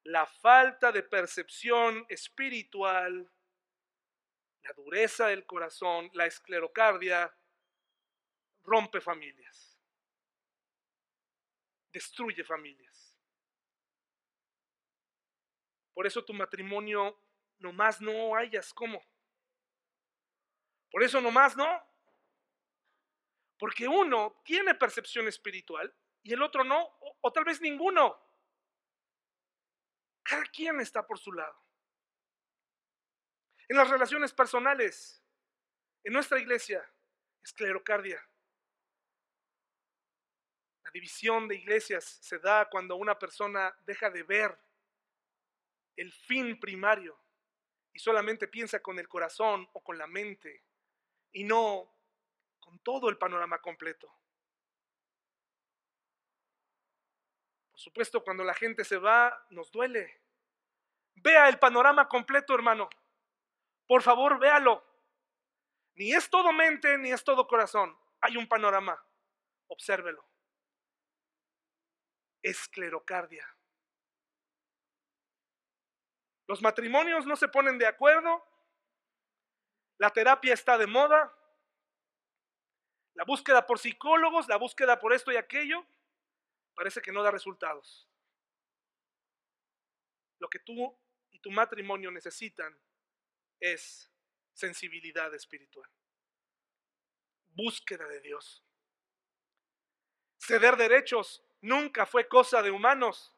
La 0.04 0.26
falta 0.26 0.92
de 0.92 1.04
percepción 1.04 2.06
espiritual 2.10 3.32
la 4.66 4.74
dureza 4.74 5.28
del 5.28 5.46
corazón, 5.46 6.10
la 6.14 6.26
esclerocardia, 6.26 7.32
rompe 8.64 9.00
familias, 9.00 9.80
destruye 11.94 12.44
familias. 12.44 13.16
Por 15.94 16.08
eso 16.08 16.26
tu 16.26 16.34
matrimonio 16.34 17.16
nomás 17.60 18.02
no 18.02 18.36
hayas 18.36 18.74
cómo. 18.74 19.00
Por 20.90 21.04
eso 21.04 21.22
nomás 21.22 21.56
no. 21.56 21.88
Porque 23.60 23.88
uno 23.88 24.42
tiene 24.44 24.74
percepción 24.74 25.28
espiritual 25.28 25.96
y 26.24 26.34
el 26.34 26.42
otro 26.42 26.64
no, 26.64 26.82
o, 26.84 27.18
o 27.22 27.32
tal 27.32 27.46
vez 27.46 27.62
ninguno. 27.62 28.20
Cada 30.24 30.44
quien 30.48 30.82
está 30.82 31.06
por 31.06 31.20
su 31.20 31.32
lado 31.32 31.65
en 33.68 33.78
las 33.78 33.90
relaciones 33.90 34.34
personales, 34.34 35.24
en 36.04 36.14
nuestra 36.14 36.40
iglesia, 36.40 36.88
esclerocardia. 37.44 38.24
La 40.84 40.92
división 40.92 41.48
de 41.48 41.56
iglesias 41.56 42.04
se 42.22 42.40
da 42.40 42.70
cuando 42.70 42.96
una 42.96 43.18
persona 43.18 43.76
deja 43.86 44.10
de 44.10 44.24
ver 44.24 44.58
el 45.96 46.12
fin 46.12 46.60
primario 46.60 47.20
y 47.94 48.00
solamente 48.00 48.48
piensa 48.48 48.82
con 48.82 49.00
el 49.00 49.08
corazón 49.08 49.68
o 49.74 49.84
con 49.84 49.98
la 49.98 50.08
mente 50.08 50.64
y 51.32 51.44
no 51.44 51.92
con 52.60 52.80
todo 52.80 53.10
el 53.10 53.18
panorama 53.18 53.62
completo. 53.62 54.14
Por 57.72 57.80
supuesto, 57.80 58.24
cuando 58.24 58.44
la 58.44 58.54
gente 58.54 58.84
se 58.84 58.98
va, 58.98 59.46
nos 59.50 59.72
duele. 59.72 60.22
Vea 61.16 61.50
el 61.50 61.60
panorama 61.60 62.08
completo, 62.08 62.54
hermano. 62.54 62.90
Por 63.88 64.02
favor, 64.02 64.40
véalo. 64.40 64.84
Ni 65.96 66.14
es 66.14 66.30
todo 66.30 66.52
mente, 66.52 66.98
ni 66.98 67.12
es 67.12 67.24
todo 67.24 67.48
corazón. 67.48 67.98
Hay 68.22 68.38
un 68.38 68.48
panorama. 68.48 69.02
Obsérvelo. 69.68 70.28
Esclerocardia. 72.42 73.48
Los 76.48 76.62
matrimonios 76.62 77.26
no 77.26 77.36
se 77.36 77.48
ponen 77.48 77.78
de 77.78 77.88
acuerdo. 77.88 78.44
La 79.98 80.12
terapia 80.12 80.54
está 80.54 80.78
de 80.78 80.88
moda. 80.88 81.34
La 83.16 83.24
búsqueda 83.24 83.66
por 83.66 83.80
psicólogos, 83.80 84.48
la 84.48 84.58
búsqueda 84.58 85.00
por 85.00 85.14
esto 85.14 85.32
y 85.32 85.38
aquello, 85.38 85.86
parece 86.76 87.02
que 87.02 87.14
no 87.14 87.24
da 87.24 87.32
resultados. 87.32 88.10
Lo 90.40 90.50
que 90.50 90.60
tú 90.60 91.00
y 91.32 91.40
tu 91.40 91.50
matrimonio 91.50 92.12
necesitan 92.12 92.78
es 93.60 94.12
sensibilidad 94.54 95.34
espiritual. 95.34 95.90
Búsqueda 97.50 98.08
de 98.08 98.22
Dios. 98.22 98.64
Ceder 100.38 100.76
derechos 100.76 101.44
nunca 101.62 102.06
fue 102.06 102.28
cosa 102.28 102.62
de 102.62 102.72
humanos. 102.72 103.34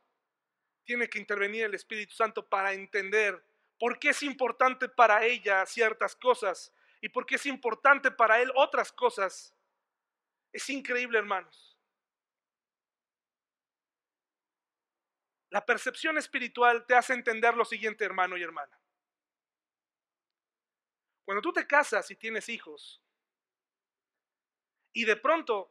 Tiene 0.83 1.09
que 1.09 1.19
intervenir 1.19 1.65
el 1.65 1.75
Espíritu 1.75 2.13
Santo 2.13 2.47
para 2.47 2.73
entender 2.73 3.43
por 3.79 3.99
qué 3.99 4.09
es 4.09 4.23
importante 4.23 4.89
para 4.89 5.23
ella 5.23 5.65
ciertas 5.65 6.15
cosas 6.15 6.73
y 7.01 7.09
por 7.09 7.25
qué 7.25 7.35
es 7.35 7.45
importante 7.45 8.11
para 8.11 8.41
él 8.41 8.51
otras 8.55 8.91
cosas. 8.91 9.55
Es 10.51 10.69
increíble, 10.69 11.19
hermanos. 11.19 11.77
La 15.49 15.65
percepción 15.65 16.17
espiritual 16.17 16.85
te 16.85 16.95
hace 16.95 17.13
entender 17.13 17.55
lo 17.55 17.63
siguiente, 17.63 18.03
hermano 18.03 18.37
y 18.37 18.43
hermana. 18.43 18.77
Cuando 21.27 21.41
tú 21.41 21.51
te 21.51 21.67
casas 21.67 22.09
y 22.09 22.15
tienes 22.15 22.47
hijos, 22.47 23.03
y 24.93 25.03
de 25.03 25.17
pronto 25.17 25.69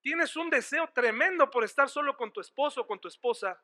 tienes 0.00 0.36
un 0.36 0.50
deseo 0.50 0.88
tremendo 0.92 1.50
por 1.50 1.64
estar 1.64 1.88
solo 1.88 2.16
con 2.16 2.32
tu 2.32 2.40
esposo 2.40 2.82
o 2.82 2.86
con 2.86 3.00
tu 3.00 3.08
esposa, 3.08 3.60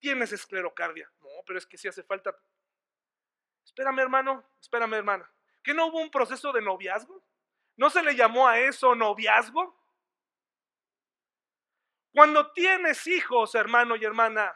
tienes 0.00 0.32
esclerocardia. 0.32 1.10
No, 1.18 1.28
pero 1.46 1.58
es 1.58 1.66
que 1.66 1.78
si 1.78 1.88
hace 1.88 2.02
falta. 2.02 2.38
Espérame, 3.64 4.00
hermano, 4.00 4.46
espérame, 4.60 4.92
hermana. 4.92 5.32
¿Que 5.62 5.72
no 5.72 5.86
hubo 5.86 6.02
un 6.02 6.10
proceso 6.10 6.52
de 6.52 6.60
noviazgo? 6.60 7.24
¿No 7.76 7.88
se 7.88 8.02
le 8.02 8.14
llamó 8.14 8.48
a 8.48 8.58
eso 8.58 8.94
noviazgo? 8.94 9.82
Cuando 12.12 12.52
tienes 12.52 13.06
hijos, 13.06 13.54
hermano 13.54 13.96
y 13.96 14.04
hermana, 14.04 14.54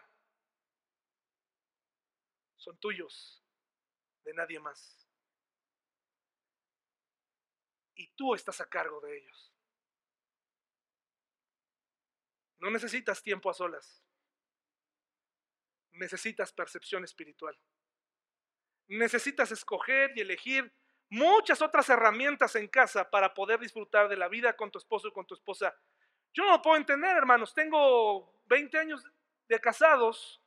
son 2.59 2.77
tuyos 2.77 3.44
de 4.25 4.35
nadie 4.35 4.59
más. 4.59 5.09
Y 7.95 8.09
tú 8.17 8.35
estás 8.35 8.61
a 8.61 8.69
cargo 8.69 9.01
de 9.01 9.19
ellos. 9.19 9.55
No 12.59 12.71
necesitas 12.71 13.23
tiempo 13.23 13.51
a 13.51 13.55
solas. 13.55 14.03
Necesitas 15.93 16.53
percepción 16.53 17.05
espiritual. 17.05 17.59
Necesitas 18.89 19.53
escoger 19.53 20.13
y 20.17 20.23
elegir 20.23 20.75
muchas 21.11 21.63
otras 21.63 21.89
herramientas 21.89 22.57
en 22.57 22.69
casa 22.69 23.09
para 23.11 23.33
poder 23.35 23.61
disfrutar 23.61 24.09
de 24.09 24.17
la 24.17 24.29
vida 24.29 24.57
con 24.57 24.71
tu 24.71 24.79
esposo 24.79 25.09
y 25.09 25.13
con 25.13 25.27
tu 25.27 25.35
esposa. 25.35 25.75
Yo 26.33 26.45
no 26.45 26.53
lo 26.53 26.63
puedo 26.63 26.77
entender, 26.77 27.17
hermanos. 27.17 27.55
Tengo 27.55 28.41
20 28.47 28.79
años 28.79 29.05
de 29.49 29.61
casados. 29.61 30.43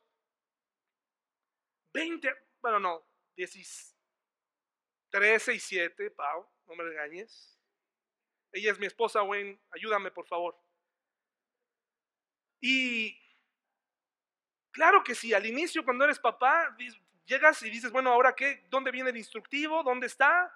20, 1.93 2.29
bueno, 2.61 2.79
no, 2.79 3.06
13 5.09 5.53
y 5.53 5.59
7, 5.59 6.11
Pau, 6.11 6.47
no 6.67 6.75
me 6.75 6.83
regañes. 6.83 7.57
Ella 8.51 8.71
es 8.71 8.79
mi 8.79 8.87
esposa, 8.87 9.23
Wayne, 9.23 9.59
ayúdame 9.71 10.11
por 10.11 10.25
favor. 10.27 10.57
Y 12.59 13.17
claro 14.71 15.03
que 15.03 15.13
sí, 15.15 15.33
al 15.33 15.45
inicio 15.45 15.83
cuando 15.85 16.05
eres 16.05 16.19
papá, 16.19 16.75
llegas 17.25 17.61
y 17.61 17.69
dices, 17.69 17.91
bueno, 17.91 18.11
ahora 18.11 18.33
qué, 18.35 18.65
¿dónde 18.69 18.91
viene 18.91 19.11
el 19.11 19.17
instructivo? 19.17 19.83
¿Dónde 19.83 20.07
está? 20.07 20.51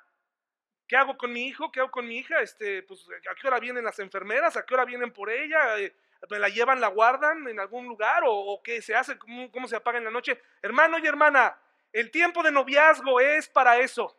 ¿Qué 0.87 0.97
hago 0.97 1.17
con 1.17 1.31
mi 1.31 1.47
hijo? 1.47 1.71
¿Qué 1.71 1.79
hago 1.79 1.91
con 1.91 2.07
mi 2.07 2.17
hija? 2.17 2.41
Este, 2.41 2.83
pues, 2.83 3.07
¿A 3.29 3.35
qué 3.35 3.47
hora 3.47 3.59
vienen 3.59 3.85
las 3.85 3.99
enfermeras? 3.99 4.57
¿A 4.57 4.65
qué 4.65 4.73
hora 4.73 4.85
vienen 4.85 5.13
por 5.13 5.29
ella? 5.29 5.79
Eh, 5.79 5.95
¿Me 6.29 6.39
la 6.39 6.49
llevan, 6.49 6.81
la 6.81 6.87
guardan 6.87 7.47
en 7.47 7.59
algún 7.59 7.87
lugar? 7.87 8.23
¿O, 8.25 8.61
qué 8.63 8.81
se 8.81 8.95
hace? 8.95 9.17
¿Cómo 9.17 9.67
se 9.67 9.75
apaga 9.75 9.99
en 9.99 10.05
la 10.05 10.11
noche? 10.11 10.41
Hermano 10.61 10.99
y 10.99 11.07
hermana, 11.07 11.57
el 11.93 12.09
tiempo 12.11 12.41
de 12.43 12.51
noviazgo 12.51 13.19
es 13.19 13.49
para 13.49 13.79
eso, 13.79 14.15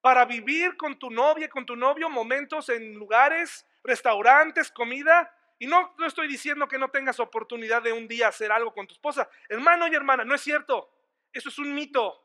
para 0.00 0.24
vivir 0.24 0.76
con 0.76 0.98
tu 0.98 1.10
novia, 1.10 1.48
con 1.48 1.64
tu 1.64 1.76
novio, 1.76 2.10
momentos 2.10 2.68
en 2.68 2.94
lugares, 2.94 3.66
restaurantes, 3.82 4.70
comida. 4.70 5.32
Y 5.58 5.66
no, 5.66 5.94
no 5.98 6.06
estoy 6.06 6.26
diciendo 6.26 6.66
que 6.66 6.78
no 6.78 6.90
tengas 6.90 7.20
oportunidad 7.20 7.82
de 7.82 7.92
un 7.92 8.08
día 8.08 8.28
hacer 8.28 8.50
algo 8.50 8.72
con 8.72 8.86
tu 8.86 8.94
esposa. 8.94 9.28
Hermano 9.48 9.86
y 9.86 9.94
hermana, 9.94 10.24
no 10.24 10.34
es 10.34 10.40
cierto. 10.40 10.90
Eso 11.32 11.48
es 11.48 11.58
un 11.58 11.74
mito. 11.74 12.20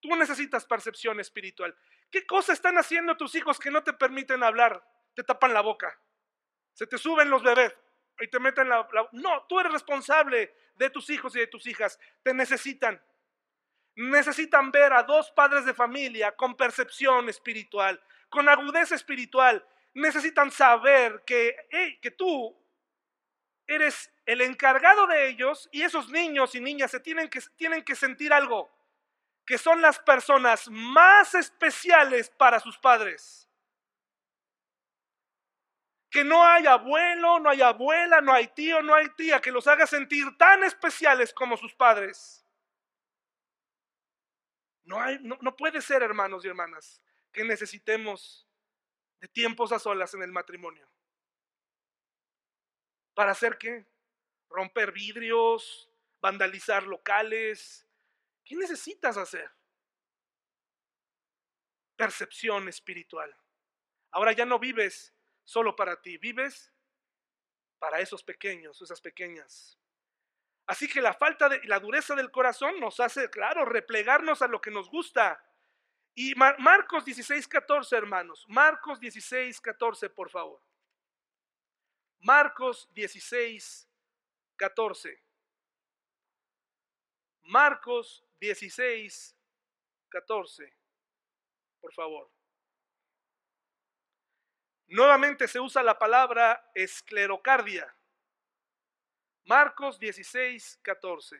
Tú 0.00 0.14
necesitas 0.16 0.64
percepción 0.64 1.18
espiritual. 1.18 1.76
¿Qué 2.10 2.24
cosas 2.26 2.54
están 2.54 2.78
haciendo 2.78 3.16
tus 3.16 3.34
hijos 3.34 3.58
que 3.58 3.70
no 3.70 3.82
te 3.82 3.92
permiten 3.92 4.42
hablar? 4.42 4.82
Te 5.14 5.24
tapan 5.24 5.52
la 5.52 5.62
boca. 5.62 5.98
Se 6.72 6.86
te 6.86 6.96
suben 6.96 7.28
los 7.28 7.42
bebés 7.42 7.74
y 8.20 8.28
te 8.28 8.38
meten 8.38 8.68
la, 8.68 8.88
la... 8.92 9.08
No, 9.12 9.46
tú 9.48 9.58
eres 9.58 9.72
responsable 9.72 10.54
de 10.76 10.90
tus 10.90 11.10
hijos 11.10 11.34
y 11.34 11.40
de 11.40 11.46
tus 11.48 11.66
hijas. 11.66 11.98
Te 12.22 12.32
necesitan 12.32 13.02
necesitan 13.96 14.70
ver 14.70 14.92
a 14.92 15.02
dos 15.02 15.30
padres 15.30 15.64
de 15.64 15.74
familia 15.74 16.32
con 16.32 16.56
percepción 16.56 17.28
espiritual, 17.28 18.02
con 18.28 18.48
agudeza 18.48 18.94
espiritual. 18.94 19.64
Necesitan 19.94 20.50
saber 20.50 21.22
que, 21.24 21.56
que 22.02 22.10
tú 22.10 22.56
eres 23.66 24.10
el 24.26 24.40
encargado 24.40 25.06
de 25.06 25.28
ellos 25.28 25.68
y 25.72 25.82
esos 25.82 26.10
niños 26.10 26.54
y 26.54 26.60
niñas 26.60 26.90
se 26.90 27.00
tienen 27.00 27.28
que, 27.28 27.40
tienen 27.56 27.84
que 27.84 27.94
sentir 27.94 28.32
algo, 28.32 28.70
que 29.46 29.58
son 29.58 29.80
las 29.80 29.98
personas 29.98 30.68
más 30.68 31.34
especiales 31.34 32.30
para 32.30 32.60
sus 32.60 32.78
padres. 32.78 33.48
Que 36.10 36.24
no 36.24 36.44
hay 36.44 36.66
abuelo, 36.66 37.40
no 37.40 37.50
hay 37.50 37.62
abuela, 37.62 38.20
no 38.20 38.32
hay 38.32 38.48
tío, 38.48 38.82
no 38.82 38.94
hay 38.94 39.08
tía 39.10 39.40
que 39.40 39.50
los 39.50 39.66
haga 39.66 39.86
sentir 39.86 40.36
tan 40.38 40.62
especiales 40.62 41.32
como 41.32 41.56
sus 41.56 41.74
padres. 41.74 42.43
No, 44.84 45.00
hay, 45.00 45.18
no, 45.20 45.56
puede 45.56 45.80
ser, 45.80 46.02
hermanos 46.02 46.44
y 46.44 46.48
hermanas, 46.48 47.02
que 47.32 47.44
necesitemos 47.44 48.46
de 49.20 49.28
tiempos 49.28 49.72
a 49.72 49.78
solas 49.78 50.12
en 50.14 50.22
el 50.22 50.30
matrimonio. 50.30 50.88
¿Para 53.14 53.32
hacer 53.32 53.56
qué? 53.58 53.86
Romper 54.50 54.92
vidrios, 54.92 55.90
vandalizar 56.20 56.82
locales. 56.84 57.88
¿Qué 58.44 58.56
necesitas 58.56 59.16
hacer? 59.16 59.50
Percepción 61.96 62.68
espiritual. 62.68 63.34
Ahora 64.10 64.32
ya 64.32 64.44
no 64.44 64.58
vives 64.58 65.14
solo 65.44 65.74
para 65.74 66.00
ti, 66.02 66.18
vives 66.18 66.72
para 67.78 68.00
esos 68.00 68.22
pequeños, 68.22 68.80
esas 68.82 69.00
pequeñas. 69.00 69.78
Así 70.66 70.88
que 70.88 71.02
la 71.02 71.12
falta 71.12 71.48
de 71.48 71.62
la 71.64 71.78
dureza 71.78 72.14
del 72.14 72.30
corazón 72.30 72.80
nos 72.80 72.98
hace, 73.00 73.28
claro, 73.28 73.64
replegarnos 73.64 74.40
a 74.40 74.48
lo 74.48 74.60
que 74.60 74.70
nos 74.70 74.88
gusta. 74.88 75.44
Y 76.14 76.34
Marcos 76.34 77.04
16, 77.04 77.48
14, 77.48 77.96
hermanos. 77.96 78.44
Marcos 78.48 79.00
16, 79.00 79.60
14, 79.60 80.10
por 80.10 80.30
favor. 80.30 80.62
Marcos 82.20 82.88
16, 82.94 83.88
14. 84.56 85.22
Marcos 87.42 88.24
16, 88.40 89.36
14, 90.08 90.76
por 91.80 91.92
favor. 91.92 92.30
Nuevamente 94.86 95.48
se 95.48 95.60
usa 95.60 95.82
la 95.82 95.98
palabra 95.98 96.70
esclerocardia. 96.74 97.94
Marcos 99.44 99.98
16, 99.98 100.80
14. 100.82 101.36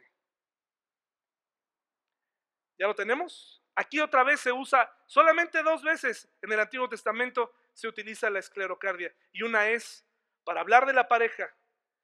¿Ya 2.78 2.86
lo 2.86 2.94
tenemos? 2.94 3.62
Aquí 3.76 4.00
otra 4.00 4.22
vez 4.22 4.40
se 4.40 4.52
usa, 4.52 4.92
solamente 5.06 5.62
dos 5.62 5.82
veces 5.82 6.28
en 6.42 6.52
el 6.52 6.60
Antiguo 6.60 6.88
Testamento 6.88 7.52
se 7.72 7.88
utiliza 7.88 8.30
la 8.30 8.38
esclerocardia. 8.38 9.14
Y 9.32 9.42
una 9.42 9.68
es 9.68 10.04
para 10.44 10.60
hablar 10.60 10.86
de 10.86 10.92
la 10.92 11.08
pareja 11.08 11.52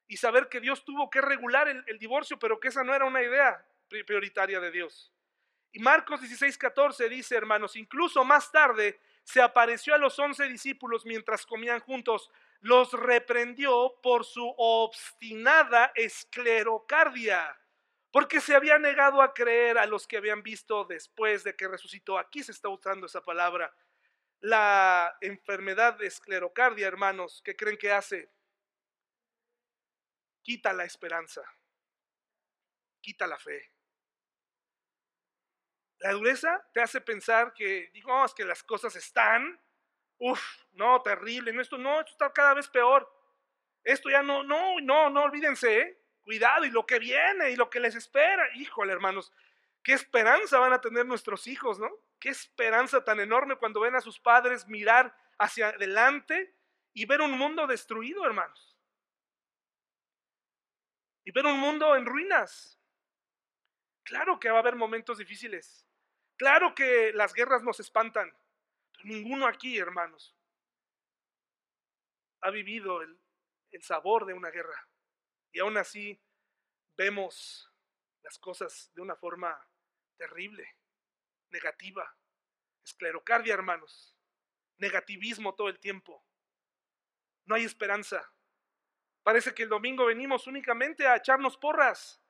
y 0.09 0.17
saber 0.17 0.49
que 0.49 0.61
Dios 0.61 0.85
tuvo 0.85 1.11
que 1.11 1.21
regular 1.21 1.69
el, 1.69 1.99
divorcio, 1.99 2.39
pero 2.39 2.59
que 2.59 2.69
esa 2.69 2.83
no 2.83 2.95
era 2.95 3.05
una 3.05 3.23
idea 3.23 3.65
prioritaria 3.89 4.59
de 4.59 4.71
Dios. 4.71 5.13
Y 5.73 5.79
Marcos 5.79 6.21
16, 6.21 6.59
14 6.59 7.09
dice, 7.09 7.37
hermanos, 7.37 7.77
incluso 7.77 8.25
más 8.25 8.51
tarde 8.51 9.01
se 9.23 9.41
apareció 9.41 9.95
a 9.95 9.99
los 9.99 10.19
once 10.19 10.49
discípulos 10.49 11.07
mientras 11.07 11.47
comían 11.47 11.79
juntos 11.79 12.31
los 12.61 12.93
reprendió 12.93 13.99
por 14.03 14.25
su 14.25 14.55
obstinada 14.59 15.93
esclerocardia, 15.95 17.59
porque 18.13 18.41
se 18.41 18.55
había 18.55 18.79
negado 18.79 19.23
a 19.23 19.33
creer 19.33 19.79
a 19.79 19.87
los 19.87 20.07
que 20.07 20.19
habían 20.19 20.43
visto 20.43 20.85
después 20.85 21.43
de 21.43 21.57
que 21.57 21.69
resucitó. 21.69 22.19
Aquí 22.19 22.43
se 22.43 22.53
está 22.53 22.69
usando 22.69 23.07
esa 23.07 23.23
palabra. 23.23 23.75
La 24.41 25.17
enfermedad 25.21 25.95
de 25.95 26.07
esclerocardia, 26.07 26.87
hermanos, 26.87 27.41
¿qué 27.45 27.57
creen 27.57 27.79
que 27.79 27.93
hace? 27.93 28.31
Quita 30.43 30.73
la 30.73 30.85
esperanza, 30.85 31.43
quita 33.01 33.27
la 33.27 33.39
fe. 33.39 33.73
La 35.99 36.13
dureza 36.13 36.67
te 36.73 36.81
hace 36.81 37.01
pensar 37.03 37.53
que, 37.53 37.91
digo, 37.93 38.25
es 38.25 38.33
que 38.33 38.45
las 38.45 38.63
cosas 38.63 38.97
están 38.97 39.61
Uf, 40.21 40.41
no, 40.75 41.01
terrible, 41.03 41.53
no, 41.53 41.63
esto 41.63 41.79
no, 41.79 41.99
esto 41.99 42.13
está 42.13 42.33
cada 42.33 42.55
vez 42.55 42.69
peor. 42.69 43.11
Esto 43.83 44.11
ya 44.11 44.23
no, 44.23 44.43
no, 44.45 44.79
no, 44.81 45.11
no 45.11 45.23
olvídense, 45.23 45.81
¿eh? 45.81 46.01
cuidado 46.23 46.65
y 46.65 46.71
lo 46.71 46.87
que 46.87 46.99
viene 46.99 47.51
y 47.51 47.57
lo 47.57 47.71
que 47.71 47.81
les 47.81 47.95
espera. 47.95 48.47
Híjole, 48.55 48.93
hermanos, 48.93 49.33
qué 49.83 49.95
esperanza 49.95 50.59
van 50.59 50.73
a 50.73 50.81
tener 50.81 51.07
nuestros 51.07 51.47
hijos, 51.47 51.79
¿no? 51.79 51.91
Qué 52.19 52.29
esperanza 52.29 53.03
tan 53.03 53.19
enorme 53.19 53.57
cuando 53.57 53.81
ven 53.81 53.97
a 53.97 54.01
sus 54.01 54.21
padres 54.21 54.69
mirar 54.69 55.17
hacia 55.39 55.69
adelante 55.71 56.55
y 56.93 57.07
ver 57.07 57.21
un 57.23 57.33
mundo 57.33 57.67
destruido, 57.67 58.25
hermanos. 58.27 58.77
Y 61.25 61.33
ver 61.33 61.47
un 61.47 61.59
mundo 61.59 61.97
en 61.97 62.05
ruinas. 62.05 62.79
Claro 64.03 64.39
que 64.39 64.51
va 64.51 64.59
a 64.59 64.61
haber 64.61 64.77
momentos 64.77 65.19
difíciles. 65.19 65.87
Claro 66.37 66.75
que 66.75 67.13
las 67.15 67.33
guerras 67.33 67.63
nos 67.63 67.81
espantan. 67.81 68.33
Ninguno 69.05 69.47
aquí, 69.47 69.79
hermanos, 69.79 70.37
ha 72.43 72.51
vivido 72.51 73.03
el, 73.03 73.19
sabor 73.83 74.27
de 74.27 74.35
una 74.35 74.51
guerra. 74.51 74.89
Y 75.53 75.61
aún 75.61 75.77
así 75.77 76.21
vemos 76.97 77.73
las 78.23 78.39
cosas 78.39 78.91
de 78.95 79.01
una 79.01 79.17
forma 79.17 79.69
terrible, 80.17 80.77
negativa. 81.51 82.17
Esclerocardia, 82.85 83.55
hermanos. 83.55 84.17
Negativismo 84.79 85.55
todo 85.55 85.69
el 85.69 85.79
tiempo. 85.79 86.25
No 87.47 87.55
hay 87.55 87.65
esperanza. 87.65 88.33
Parece 89.23 89.55
que 89.55 89.63
el 89.63 89.69
domingo 89.69 90.07
venimos 90.07 90.47
únicamente 90.47 91.07
a 91.07 91.17
echarnos 91.17 91.57
porras. 91.57 92.23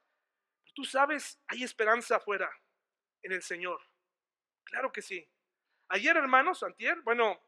tú 0.75 0.85
sabes, 0.85 1.43
hay 1.49 1.65
esperanza 1.65 2.17
afuera 2.17 2.51
en 3.23 3.33
el 3.33 3.43
Señor. 3.43 3.81
Claro 4.65 4.93
que 4.93 5.03
sí. 5.03 5.29
Ayer, 5.93 6.17
hermanos, 6.17 6.63
antier, 6.63 7.01
bueno, 7.01 7.43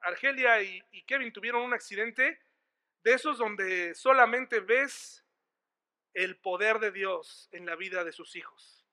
Argelia 0.00 0.60
y, 0.60 0.82
Kevin 1.06 1.32
tuvieron 1.32 1.62
un 1.62 1.72
accidente 1.72 2.38
de 3.02 3.12
esos 3.14 3.38
donde 3.38 3.94
solamente 3.94 4.60
ves 4.60 5.24
el 6.12 6.36
poder 6.36 6.78
de 6.78 6.92
Dios 6.92 7.48
en 7.52 7.64
la 7.64 7.74
vida 7.74 8.04
de 8.04 8.12
sus 8.12 8.36
hijos. 8.36 8.86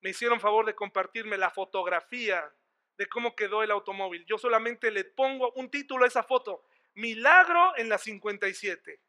Me 0.00 0.10
hicieron 0.10 0.40
favor 0.40 0.66
de 0.66 0.74
compartirme 0.74 1.38
la 1.38 1.50
fotografía 1.50 2.52
de 2.96 3.06
cómo 3.06 3.36
quedó 3.36 3.62
el 3.62 3.70
automóvil. 3.70 4.26
Yo 4.26 4.38
solamente 4.38 4.90
le 4.90 5.04
pongo 5.04 5.52
un 5.52 5.70
título 5.70 6.04
a 6.04 6.08
esa 6.08 6.24
foto. 6.24 6.64
Milagro 6.94 7.76
en 7.76 7.88
la 7.88 7.98
57. 7.98 9.00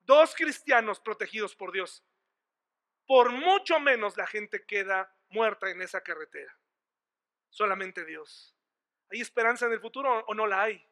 Dos 0.00 0.34
cristianos 0.34 1.00
protegidos 1.00 1.56
por 1.56 1.72
Dios. 1.72 2.04
Por 3.06 3.32
mucho 3.32 3.80
menos 3.80 4.18
la 4.18 4.26
gente 4.26 4.66
queda 4.66 5.10
muerta 5.30 5.70
en 5.70 5.80
esa 5.80 6.02
carretera. 6.02 6.54
Solamente 7.48 8.04
Dios. 8.04 8.54
¿Hay 9.10 9.20
esperanza 9.20 9.66
en 9.66 9.72
el 9.72 9.80
futuro 9.80 10.24
o 10.26 10.34
no 10.34 10.46
la 10.46 10.62
hay? 10.62 10.84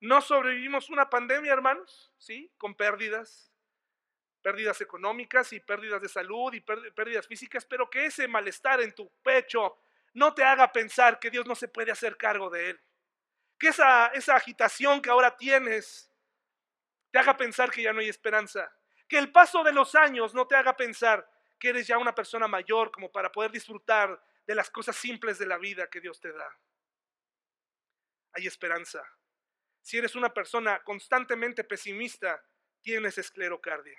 No 0.00 0.20
sobrevivimos 0.20 0.90
una 0.90 1.08
pandemia, 1.08 1.52
hermanos, 1.52 2.12
¿sí? 2.18 2.52
Con 2.58 2.74
pérdidas, 2.74 3.52
pérdidas 4.42 4.80
económicas 4.80 5.52
y 5.52 5.60
pérdidas 5.60 6.02
de 6.02 6.08
salud 6.08 6.52
y 6.52 6.60
pérdidas 6.60 7.26
físicas, 7.26 7.64
pero 7.64 7.88
que 7.88 8.06
ese 8.06 8.28
malestar 8.28 8.80
en 8.82 8.94
tu 8.94 9.10
pecho 9.22 9.78
no 10.12 10.34
te 10.34 10.44
haga 10.44 10.70
pensar 10.72 11.18
que 11.18 11.30
Dios 11.30 11.46
no 11.46 11.54
se 11.54 11.68
puede 11.68 11.90
hacer 11.90 12.16
cargo 12.16 12.50
de 12.50 12.70
él. 12.70 12.80
Que 13.58 13.68
esa, 13.68 14.08
esa 14.08 14.36
agitación 14.36 15.00
que 15.00 15.10
ahora 15.10 15.36
tienes 15.36 16.10
te 17.10 17.18
haga 17.18 17.36
pensar 17.36 17.70
que 17.70 17.82
ya 17.82 17.92
no 17.92 18.00
hay 18.00 18.08
esperanza. 18.08 18.70
Que 19.08 19.18
el 19.18 19.30
paso 19.30 19.62
de 19.62 19.72
los 19.72 19.94
años 19.94 20.34
no 20.34 20.46
te 20.46 20.56
haga 20.56 20.76
pensar 20.76 21.26
que 21.58 21.68
eres 21.68 21.86
ya 21.86 21.96
una 21.96 22.14
persona 22.14 22.48
mayor 22.48 22.90
como 22.90 23.10
para 23.10 23.30
poder 23.30 23.52
disfrutar 23.52 24.20
de 24.46 24.54
las 24.54 24.68
cosas 24.68 24.96
simples 24.96 25.38
de 25.38 25.46
la 25.46 25.56
vida 25.56 25.88
que 25.88 26.00
Dios 26.00 26.20
te 26.20 26.32
da. 26.32 26.58
Hay 28.34 28.46
esperanza. 28.46 29.02
Si 29.80 29.98
eres 29.98 30.14
una 30.14 30.32
persona 30.32 30.82
constantemente 30.82 31.64
pesimista, 31.64 32.44
tienes 32.82 33.18
esclerocardia. 33.18 33.98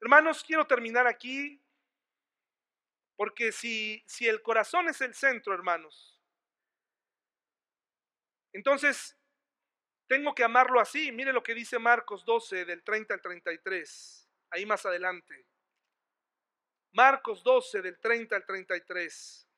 Hermanos, 0.00 0.42
quiero 0.42 0.66
terminar 0.66 1.06
aquí 1.06 1.62
porque 3.16 3.52
si, 3.52 4.02
si 4.06 4.26
el 4.26 4.42
corazón 4.42 4.88
es 4.88 5.00
el 5.00 5.14
centro, 5.14 5.54
hermanos, 5.54 6.20
entonces 8.52 9.16
tengo 10.08 10.34
que 10.34 10.44
amarlo 10.44 10.80
así. 10.80 11.12
Mire 11.12 11.32
lo 11.32 11.42
que 11.42 11.54
dice 11.54 11.78
Marcos 11.78 12.24
12 12.24 12.64
del 12.64 12.82
30 12.82 13.14
al 13.14 13.20
33, 13.20 14.28
ahí 14.50 14.66
más 14.66 14.84
adelante. 14.84 15.46
Marcos 16.92 17.42
12 17.42 17.80
del 17.80 17.98
30 17.98 18.36
al 18.36 18.44
33. 18.44 19.48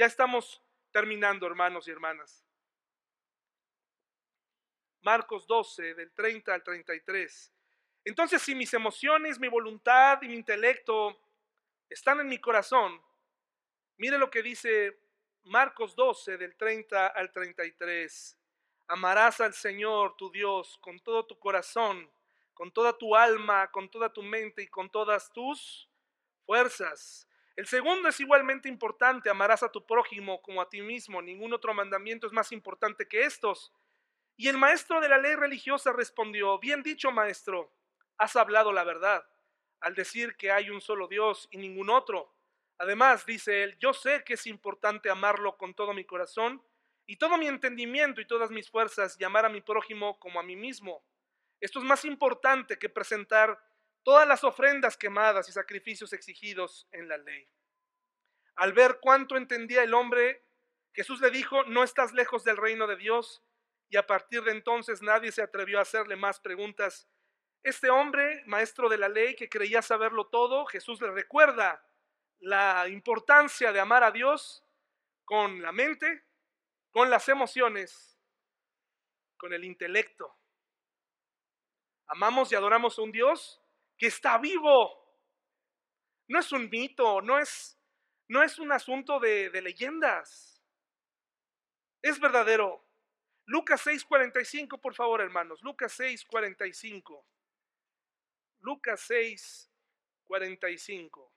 Ya 0.00 0.06
estamos 0.06 0.62
terminando, 0.92 1.46
hermanos 1.46 1.86
y 1.86 1.90
hermanas. 1.90 2.42
Marcos 5.02 5.46
12 5.46 5.92
del 5.92 6.10
30 6.12 6.54
al 6.54 6.62
33. 6.62 7.52
Entonces, 8.06 8.40
si 8.40 8.54
mis 8.54 8.72
emociones, 8.72 9.38
mi 9.38 9.48
voluntad 9.48 10.22
y 10.22 10.28
mi 10.28 10.36
intelecto 10.36 11.20
están 11.90 12.18
en 12.20 12.28
mi 12.28 12.38
corazón, 12.38 12.98
mire 13.98 14.16
lo 14.16 14.30
que 14.30 14.42
dice 14.42 14.98
Marcos 15.42 15.94
12 15.94 16.38
del 16.38 16.56
30 16.56 17.08
al 17.08 17.30
33. 17.30 18.38
Amarás 18.86 19.42
al 19.42 19.52
Señor 19.52 20.16
tu 20.16 20.30
Dios 20.30 20.78
con 20.78 20.98
todo 21.00 21.26
tu 21.26 21.38
corazón, 21.38 22.10
con 22.54 22.72
toda 22.72 22.96
tu 22.96 23.14
alma, 23.14 23.70
con 23.70 23.90
toda 23.90 24.10
tu 24.10 24.22
mente 24.22 24.62
y 24.62 24.68
con 24.68 24.88
todas 24.88 25.30
tus 25.30 25.90
fuerzas. 26.46 27.28
El 27.60 27.66
segundo 27.66 28.08
es 28.08 28.18
igualmente 28.20 28.70
importante, 28.70 29.28
amarás 29.28 29.62
a 29.62 29.70
tu 29.70 29.84
prójimo 29.84 30.40
como 30.40 30.62
a 30.62 30.70
ti 30.70 30.80
mismo. 30.80 31.20
Ningún 31.20 31.52
otro 31.52 31.74
mandamiento 31.74 32.26
es 32.26 32.32
más 32.32 32.52
importante 32.52 33.06
que 33.06 33.24
estos. 33.24 33.70
Y 34.34 34.48
el 34.48 34.56
maestro 34.56 34.98
de 34.98 35.10
la 35.10 35.18
ley 35.18 35.34
religiosa 35.36 35.92
respondió, 35.92 36.58
bien 36.58 36.82
dicho 36.82 37.12
maestro, 37.12 37.70
has 38.16 38.34
hablado 38.34 38.72
la 38.72 38.82
verdad 38.82 39.22
al 39.80 39.94
decir 39.94 40.36
que 40.36 40.50
hay 40.50 40.70
un 40.70 40.80
solo 40.80 41.06
Dios 41.06 41.48
y 41.50 41.58
ningún 41.58 41.90
otro 41.90 42.34
Además, 42.78 43.26
dice 43.26 43.62
él, 43.62 43.76
yo 43.78 43.92
sé 43.92 44.24
que 44.24 44.32
es 44.32 44.46
importante 44.46 45.10
amarlo 45.10 45.58
con 45.58 45.74
todo 45.74 45.92
mi 45.92 46.06
corazón 46.06 46.62
y 47.04 47.16
todo 47.16 47.36
mi 47.36 47.46
entendimiento 47.46 48.22
y 48.22 48.26
todas 48.26 48.50
mis 48.50 48.70
fuerzas 48.70 49.18
y 49.20 49.24
amar 49.24 49.44
a 49.44 49.50
mi 49.50 49.60
prójimo 49.60 50.18
como 50.18 50.40
a 50.40 50.42
mí 50.42 50.56
mismo. 50.56 51.04
Esto 51.60 51.80
es 51.80 51.84
más 51.84 52.06
importante 52.06 52.78
que 52.78 52.88
presentar 52.88 53.62
todas 54.02 54.26
las 54.26 54.44
ofrendas 54.44 54.96
quemadas 54.96 55.48
y 55.48 55.52
sacrificios 55.52 56.12
exigidos 56.12 56.88
en 56.92 57.08
la 57.08 57.18
ley. 57.18 57.48
Al 58.56 58.72
ver 58.72 58.98
cuánto 59.00 59.36
entendía 59.36 59.82
el 59.82 59.94
hombre, 59.94 60.44
Jesús 60.92 61.20
le 61.20 61.30
dijo, 61.30 61.64
no 61.64 61.84
estás 61.84 62.12
lejos 62.12 62.44
del 62.44 62.56
reino 62.56 62.86
de 62.86 62.96
Dios, 62.96 63.42
y 63.88 63.96
a 63.96 64.06
partir 64.06 64.42
de 64.44 64.52
entonces 64.52 65.02
nadie 65.02 65.32
se 65.32 65.42
atrevió 65.42 65.78
a 65.78 65.82
hacerle 65.82 66.16
más 66.16 66.40
preguntas. 66.40 67.08
Este 67.62 67.90
hombre, 67.90 68.42
maestro 68.46 68.88
de 68.88 68.98
la 68.98 69.08
ley, 69.08 69.34
que 69.34 69.48
creía 69.48 69.82
saberlo 69.82 70.28
todo, 70.28 70.64
Jesús 70.66 71.00
le 71.00 71.10
recuerda 71.10 71.84
la 72.38 72.88
importancia 72.88 73.72
de 73.72 73.80
amar 73.80 74.02
a 74.04 74.10
Dios 74.10 74.64
con 75.24 75.60
la 75.60 75.72
mente, 75.72 76.24
con 76.90 77.10
las 77.10 77.28
emociones, 77.28 78.18
con 79.36 79.52
el 79.52 79.64
intelecto. 79.64 80.36
Amamos 82.06 82.50
y 82.52 82.54
adoramos 82.54 82.98
a 82.98 83.02
un 83.02 83.12
Dios 83.12 83.60
que 84.00 84.06
está 84.06 84.38
vivo. 84.38 84.98
No 86.28 86.40
es 86.40 86.50
un 86.52 86.70
mito, 86.70 87.20
no 87.20 87.38
es, 87.38 87.78
no 88.28 88.42
es 88.42 88.58
un 88.58 88.72
asunto 88.72 89.20
de, 89.20 89.50
leyendas. 89.60 90.64
Es 92.00 92.18
verdadero. 92.18 92.82
Lucas 93.44 93.86
6:45, 93.86 94.80
por 94.80 94.94
favor, 94.94 95.20
hermanos. 95.20 95.60
Lucas 95.62 95.92
6:45. 96.00 97.26
Lucas 98.60 99.06
6:45. 99.06 101.30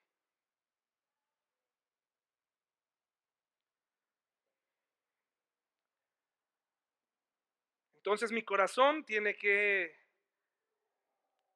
Entonces 7.95 8.31
mi 8.31 8.43
corazón 8.43 9.03
tiene 9.03 9.35
que 9.35 10.02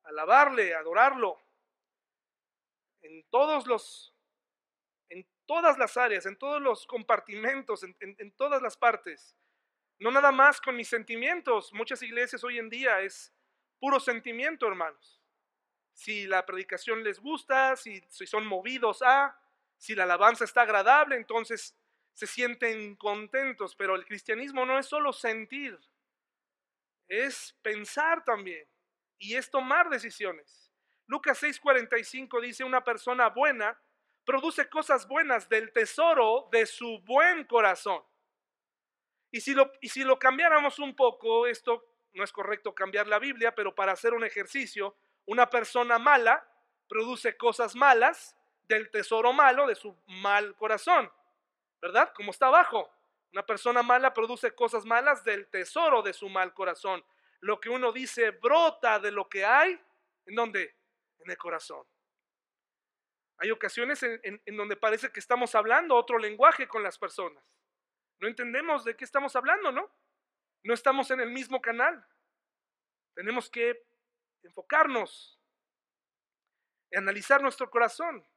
alabarle, 0.07 0.73
adorarlo 0.73 1.39
en 3.01 3.23
todos 3.29 3.67
los 3.67 4.13
en 5.09 5.25
todas 5.45 5.77
las 5.77 5.95
áreas, 5.95 6.25
en 6.25 6.37
todos 6.37 6.61
los 6.61 6.85
compartimentos, 6.85 7.83
en, 7.83 8.31
todas 8.33 8.61
las 8.61 8.75
partes. 8.75 9.35
No 9.99 10.11
nada 10.11 10.31
más 10.33 10.59
con 10.59 10.75
mis 10.75 10.89
sentimientos. 10.89 11.71
Muchas 11.73 12.03
iglesias 12.03 12.43
hoy 12.43 12.57
en 12.57 12.69
día 12.69 12.99
es 12.99 13.33
puro 13.79 13.99
sentimiento, 14.01 14.67
hermanos. 14.67 15.21
Si 15.93 16.27
la 16.27 16.45
predicación 16.45 17.03
les 17.03 17.19
gusta, 17.19 17.77
si, 17.77 18.03
si 18.09 18.27
son 18.27 18.45
movidos 18.45 19.01
a, 19.01 19.39
si 19.77 19.95
la 19.95 20.03
alabanza 20.03 20.43
está 20.43 20.63
agradable, 20.63 21.15
entonces 21.15 21.75
se 22.13 22.27
sienten 22.27 22.97
contentos. 22.97 23.75
Pero 23.77 23.95
el 23.95 24.05
cristianismo 24.05 24.65
no 24.65 24.77
es 24.77 24.87
solo 24.87 25.13
sentir 25.13 25.79
es 27.07 27.57
pensar 27.61 28.23
también 28.23 28.67
y 29.19 29.35
es 29.35 29.49
tomar 29.49 29.89
decisiones. 29.89 30.71
Lucas 31.07 31.41
6:45 31.41 32.41
dice, 32.41 32.63
una 32.63 32.83
persona 32.83 33.29
buena 33.29 33.79
produce 34.25 34.69
cosas 34.69 35.07
buenas 35.07 35.47
del 35.47 35.71
tesoro 35.71 36.49
de 36.51 36.65
su 36.65 36.99
buen 37.05 37.45
corazón. 37.45 38.03
Y 39.31 39.41
si, 39.41 39.53
lo, 39.53 39.71
y 39.81 39.89
si 39.89 40.03
lo 40.03 40.19
cambiáramos 40.19 40.79
un 40.79 40.95
poco, 40.95 41.47
esto 41.47 41.83
no 42.13 42.23
es 42.23 42.31
correcto 42.31 42.73
cambiar 42.73 43.07
la 43.07 43.19
Biblia, 43.19 43.55
pero 43.55 43.73
para 43.73 43.93
hacer 43.93 44.13
un 44.13 44.23
ejercicio, 44.23 44.95
una 45.25 45.49
persona 45.49 45.99
mala 45.99 46.45
produce 46.89 47.37
cosas 47.37 47.75
malas 47.75 48.35
del 48.67 48.89
tesoro 48.91 49.31
malo 49.33 49.67
de 49.67 49.75
su 49.75 49.95
mal 50.07 50.55
corazón, 50.55 51.11
¿verdad? 51.81 52.11
Como 52.13 52.31
está 52.31 52.47
abajo. 52.47 52.89
Una 53.31 53.45
persona 53.45 53.83
mala 53.83 54.13
produce 54.13 54.55
cosas 54.55 54.85
malas 54.85 55.23
del 55.23 55.47
tesoro 55.47 56.01
de 56.01 56.13
su 56.13 56.29
mal 56.29 56.53
corazón. 56.53 57.03
Lo 57.47 57.61
que 57.61 57.69
uno 57.69 57.93
dice 57.93 58.31
brota 58.31 58.99
de 58.99 59.09
lo 59.09 59.29
que 59.29 59.45
hay, 59.45 59.79
¿en 60.25 60.35
dónde? 60.35 60.75
En 61.19 61.31
el 61.31 61.37
corazón. 61.37 61.87
Hay 63.37 63.51
ocasiones 63.51 64.03
en, 64.03 64.57
donde 64.57 64.75
parece 64.75 65.13
que 65.13 65.21
estamos 65.21 65.55
hablando 65.55 65.95
otro 65.95 66.19
lenguaje 66.19 66.67
con 66.67 66.83
las 66.83 66.97
personas. 66.99 67.41
No 68.19 68.27
entendemos 68.27 68.83
de 68.83 68.97
qué 68.97 69.05
estamos 69.05 69.33
hablando, 69.37 69.71
¿no? 69.71 69.89
No 70.63 70.73
estamos 70.73 71.09
en 71.11 71.21
el 71.21 71.29
mismo 71.29 71.61
canal. 71.61 72.05
Tenemos 73.15 73.49
que 73.49 73.81
enfocarnos, 74.43 75.39
analizar 76.91 77.41
nuestro 77.41 77.69
corazón. 77.69 78.27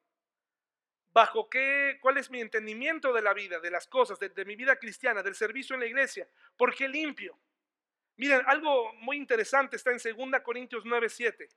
¿Bajo 1.08 1.50
qué? 1.50 1.98
¿Cuál 2.00 2.18
es 2.18 2.30
mi 2.30 2.40
entendimiento 2.40 3.12
de 3.12 3.22
la 3.22 3.34
vida, 3.34 3.58
de 3.58 3.72
las 3.72 3.88
cosas, 3.88 4.20
de, 4.20 4.28
de 4.28 4.44
mi 4.44 4.54
vida 4.54 4.76
cristiana, 4.76 5.20
del 5.20 5.34
servicio 5.34 5.74
en 5.74 5.80
la 5.80 5.86
iglesia? 5.86 6.28
¿Por 6.56 6.72
qué 6.76 6.86
limpio? 6.86 7.36
Miren, 8.20 8.42
algo 8.44 8.92
muy 8.96 9.16
interesante 9.16 9.76
está 9.76 9.92
en 9.92 10.30
2 10.30 10.42
Corintios 10.42 10.84
9, 10.84 11.08
7. 11.08 11.48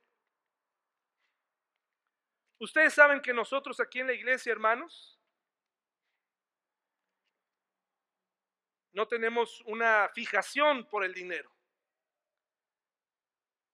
Ustedes 2.58 2.94
saben 2.94 3.20
que 3.20 3.34
nosotros 3.34 3.80
aquí 3.80 4.00
en 4.00 4.06
la 4.06 4.14
iglesia, 4.14 4.50
hermanos, 4.50 5.20
no 8.94 9.06
tenemos 9.06 9.60
una 9.66 10.08
fijación 10.14 10.88
por 10.88 11.04
el 11.04 11.12
dinero. 11.12 11.54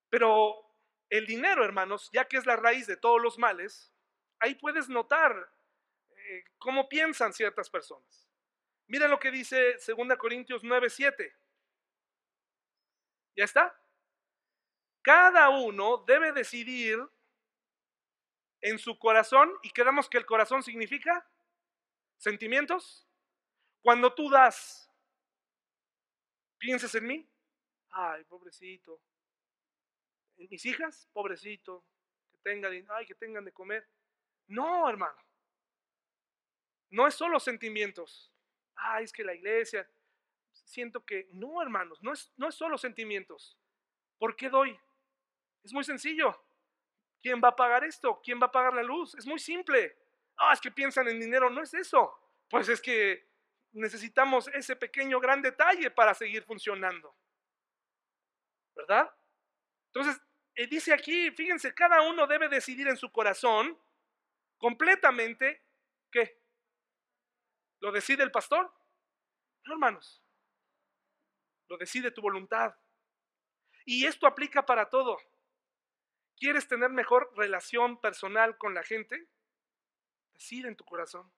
Pero 0.09 0.57
el 1.11 1.27
dinero, 1.27 1.65
hermanos, 1.65 2.11
ya 2.13 2.25
que 2.27 2.39
es 2.39 2.47
la 2.47 2.57
raíz 2.57 2.89
de 2.89 2.97
todos 2.97 3.23
los 3.23 3.39
males, 3.39 3.95
ahí 4.41 4.57
puedes 4.57 4.89
notar 4.89 5.49
eh, 6.17 6.43
cómo 6.59 6.89
piensan 6.89 7.33
ciertas 7.33 7.71
personas. 7.71 8.29
Mira 8.89 9.07
lo 9.07 9.21
que 9.21 9.31
dice 9.31 9.77
2 9.87 10.19
Corintios 10.19 10.65
9, 10.65 10.91
7. 10.91 11.40
¿Ya 13.37 13.45
está? 13.45 13.77
Cada 15.03 15.49
uno 15.49 16.05
debe 16.07 16.33
decidir 16.33 16.99
en 18.61 18.79
su 18.79 18.99
corazón, 18.99 19.51
y 19.63 19.71
quedamos 19.71 20.09
que 20.09 20.19
el 20.19 20.27
corazón 20.27 20.63
significa 20.63 21.27
sentimientos. 22.19 23.07
Cuando 23.83 24.15
tú 24.15 24.29
das, 24.29 24.91
piensas 26.59 26.95
en 26.95 27.07
mí, 27.07 27.31
ay, 27.91 28.25
pobrecito. 28.25 29.01
En 30.37 30.49
mis 30.51 30.65
hijas, 30.67 31.09
pobrecito, 31.13 31.85
que 32.31 32.39
tengan, 32.39 32.73
ay, 32.91 33.07
que 33.07 33.15
tengan 33.15 33.45
de 33.45 33.53
comer. 33.53 33.89
No, 34.49 34.89
hermano. 34.89 35.19
No 36.91 37.07
es 37.07 37.15
solo 37.15 37.41
sentimientos. 37.41 38.31
Ay, 38.75 39.05
es 39.05 39.13
que 39.13 39.25
la 39.25 39.35
iglesia, 39.35 39.89
siento 40.71 41.05
que, 41.05 41.29
no, 41.33 41.61
hermanos, 41.63 42.03
no 42.03 42.13
es, 42.13 42.33
no 42.37 42.49
es 42.49 42.55
solo 42.55 42.79
sentimientos. 42.79 43.59
¿Por 44.19 44.37
qué 44.37 44.49
doy? 44.49 44.79
Es 45.63 45.73
muy 45.73 45.85
sencillo. 45.85 46.43
¿Quién 47.23 47.41
va 47.43 47.49
a 47.49 47.57
pagar 47.57 47.85
esto? 47.85 48.21
¿Quién 48.23 48.41
va 48.41 48.47
a 48.47 48.53
pagar 48.53 48.75
la 48.75 48.83
luz? 48.83 49.15
Es 49.15 49.27
muy 49.27 49.39
simple. 49.39 49.97
Ah, 50.37 50.53
es 50.53 50.61
que 50.61 50.71
piensan 50.71 51.09
en 51.09 51.21
dinero. 51.21 51.51
No 51.51 51.63
es 51.63 51.75
eso. 51.75 52.19
Pues 52.49 52.69
es 52.69 52.81
que 52.81 53.29
necesitamos 53.73 54.49
ese 54.49 54.77
pequeño 54.77 55.21
gran 55.21 55.43
detalle 55.43 55.91
para 55.91 56.15
seguir 56.15 56.43
funcionando. 56.45 57.15
¿Verdad? 58.75 59.11
Entonces, 59.87 60.21
eh, 60.55 60.67
dice 60.67 60.93
aquí, 60.93 61.31
fíjense, 61.31 61.75
cada 61.75 62.03
uno 62.03 62.27
debe 62.27 62.49
decidir 62.49 62.89
en 62.89 62.97
su 62.97 63.11
corazón 63.13 63.79
completamente 64.57 65.63
¿qué? 66.11 66.39
¿Lo 67.81 67.93
decide 67.93 68.23
el 68.23 68.31
pastor? 68.31 68.73
No, 69.65 69.73
hermanos. 69.73 70.23
Lo 71.71 71.79
decide 71.79 72.11
tu 72.11 72.21
voluntad. 72.21 72.75
Y 73.85 74.05
esto 74.05 74.27
aplica 74.27 74.67
para 74.67 74.91
todo. 74.91 75.17
¿Quieres 76.37 76.67
tener 76.67 76.91
mejor 76.91 77.33
relación 77.37 78.01
personal 78.01 78.59
con 78.59 78.75
la 78.75 78.83
gente? 78.83 79.29
Decide 80.35 80.67
en 80.67 80.75
tu 80.75 80.85
corazón. 80.85 81.33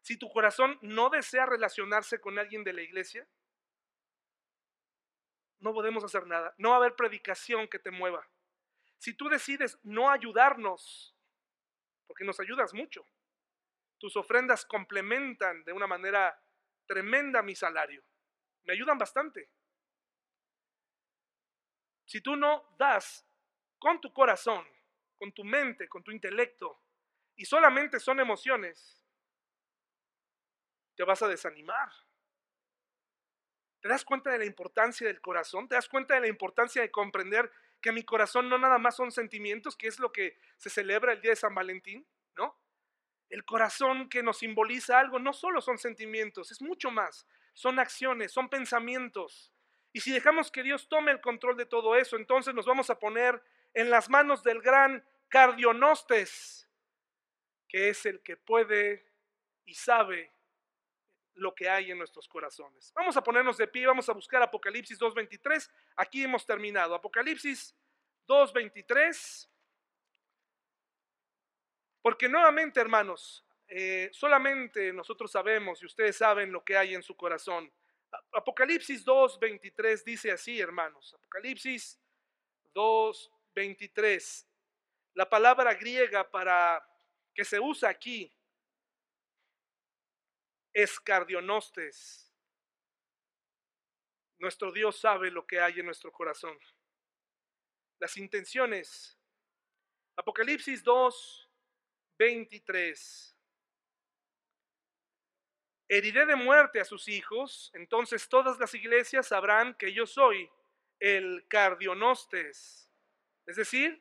Si 0.00 0.16
tu 0.16 0.30
corazón 0.30 0.78
no 0.80 1.10
desea 1.10 1.44
relacionarse 1.44 2.20
con 2.20 2.38
alguien 2.38 2.62
de 2.62 2.72
la 2.72 2.82
iglesia, 2.82 3.26
no 5.58 5.72
podemos 5.74 6.04
hacer 6.04 6.26
nada. 6.26 6.54
No 6.56 6.70
va 6.70 6.76
a 6.76 6.78
haber 6.78 6.94
predicación 6.94 7.66
que 7.66 7.80
te 7.80 7.90
mueva. 7.90 8.24
Si 8.98 9.14
tú 9.14 9.28
decides 9.28 9.76
no 9.82 10.08
ayudarnos, 10.08 11.16
porque 12.06 12.24
nos 12.24 12.38
ayudas 12.38 12.72
mucho, 12.74 13.04
tus 13.98 14.16
ofrendas 14.16 14.64
complementan 14.64 15.64
de 15.64 15.72
una 15.72 15.88
manera 15.88 16.40
tremenda 16.86 17.42
mi 17.42 17.56
salario. 17.56 18.04
Me 18.64 18.72
ayudan 18.72 18.98
bastante. 18.98 19.48
Si 22.04 22.20
tú 22.20 22.36
no 22.36 22.74
das 22.78 23.24
con 23.78 24.00
tu 24.00 24.12
corazón, 24.12 24.66
con 25.18 25.32
tu 25.32 25.44
mente, 25.44 25.88
con 25.88 26.02
tu 26.02 26.10
intelecto, 26.10 26.80
y 27.36 27.44
solamente 27.44 28.00
son 28.00 28.20
emociones, 28.20 29.00
te 30.94 31.04
vas 31.04 31.22
a 31.22 31.28
desanimar. 31.28 31.90
¿Te 33.80 33.88
das 33.88 34.04
cuenta 34.04 34.30
de 34.30 34.38
la 34.38 34.44
importancia 34.44 35.06
del 35.06 35.20
corazón? 35.20 35.68
¿Te 35.68 35.74
das 35.74 35.88
cuenta 35.88 36.14
de 36.14 36.20
la 36.20 36.28
importancia 36.28 36.82
de 36.82 36.90
comprender 36.90 37.50
que 37.80 37.92
mi 37.92 38.04
corazón 38.04 38.48
no 38.50 38.58
nada 38.58 38.76
más 38.78 38.96
son 38.96 39.10
sentimientos, 39.10 39.76
que 39.76 39.86
es 39.86 39.98
lo 39.98 40.12
que 40.12 40.38
se 40.58 40.68
celebra 40.68 41.14
el 41.14 41.22
día 41.22 41.30
de 41.30 41.36
San 41.36 41.54
Valentín? 41.54 42.06
¿No? 42.36 42.60
El 43.30 43.44
corazón 43.44 44.08
que 44.10 44.22
nos 44.22 44.38
simboliza 44.38 44.98
algo 44.98 45.18
no 45.18 45.32
solo 45.32 45.62
son 45.62 45.78
sentimientos, 45.78 46.50
es 46.50 46.60
mucho 46.60 46.90
más. 46.90 47.26
Son 47.52 47.78
acciones, 47.78 48.32
son 48.32 48.48
pensamientos. 48.48 49.52
Y 49.92 50.00
si 50.00 50.12
dejamos 50.12 50.50
que 50.50 50.62
Dios 50.62 50.88
tome 50.88 51.10
el 51.10 51.20
control 51.20 51.56
de 51.56 51.66
todo 51.66 51.96
eso, 51.96 52.16
entonces 52.16 52.54
nos 52.54 52.66
vamos 52.66 52.90
a 52.90 52.98
poner 52.98 53.42
en 53.74 53.90
las 53.90 54.08
manos 54.08 54.42
del 54.42 54.60
gran 54.62 55.04
cardionostes, 55.28 56.68
que 57.68 57.88
es 57.88 58.06
el 58.06 58.22
que 58.22 58.36
puede 58.36 59.06
y 59.64 59.74
sabe 59.74 60.32
lo 61.34 61.54
que 61.54 61.68
hay 61.68 61.90
en 61.90 61.98
nuestros 61.98 62.28
corazones. 62.28 62.92
Vamos 62.94 63.16
a 63.16 63.22
ponernos 63.22 63.56
de 63.56 63.66
pie, 63.66 63.86
vamos 63.86 64.08
a 64.08 64.12
buscar 64.12 64.42
Apocalipsis 64.42 65.00
2.23. 65.00 65.70
Aquí 65.96 66.22
hemos 66.22 66.44
terminado. 66.44 66.94
Apocalipsis 66.94 67.74
2.23. 68.28 69.48
Porque 72.02 72.28
nuevamente, 72.28 72.80
hermanos, 72.80 73.44
eh, 73.72 74.10
solamente 74.12 74.92
nosotros 74.92 75.30
sabemos 75.30 75.80
y 75.80 75.86
ustedes 75.86 76.16
saben 76.16 76.50
lo 76.50 76.64
que 76.64 76.76
hay 76.76 76.94
en 76.94 77.04
su 77.04 77.16
corazón. 77.16 77.72
Apocalipsis 78.32 79.06
2.23 79.06 80.02
dice 80.02 80.32
así, 80.32 80.58
hermanos. 80.58 81.14
Apocalipsis 81.14 82.00
2, 82.74 83.32
23. 83.54 84.48
La 85.14 85.30
palabra 85.30 85.74
griega 85.74 86.28
para 86.28 86.84
que 87.32 87.44
se 87.44 87.60
usa 87.60 87.90
aquí 87.90 88.36
es 90.72 90.98
cardionostes. 90.98 92.34
Nuestro 94.40 94.72
Dios 94.72 94.98
sabe 94.98 95.30
lo 95.30 95.46
que 95.46 95.60
hay 95.60 95.78
en 95.78 95.86
nuestro 95.86 96.10
corazón. 96.10 96.58
Las 98.00 98.16
intenciones. 98.16 99.16
Apocalipsis 100.16 100.82
2, 100.82 101.50
23. 102.18 103.36
Heriré 105.92 106.24
de 106.24 106.36
muerte 106.36 106.80
a 106.80 106.84
sus 106.84 107.08
hijos, 107.08 107.70
entonces 107.74 108.28
todas 108.28 108.58
las 108.58 108.72
iglesias 108.74 109.26
sabrán 109.26 109.74
que 109.74 109.92
yo 109.92 110.06
soy 110.06 110.48
el 111.00 111.44
cardionostes 111.48 112.90
es 113.50 113.56
decir, 113.56 114.00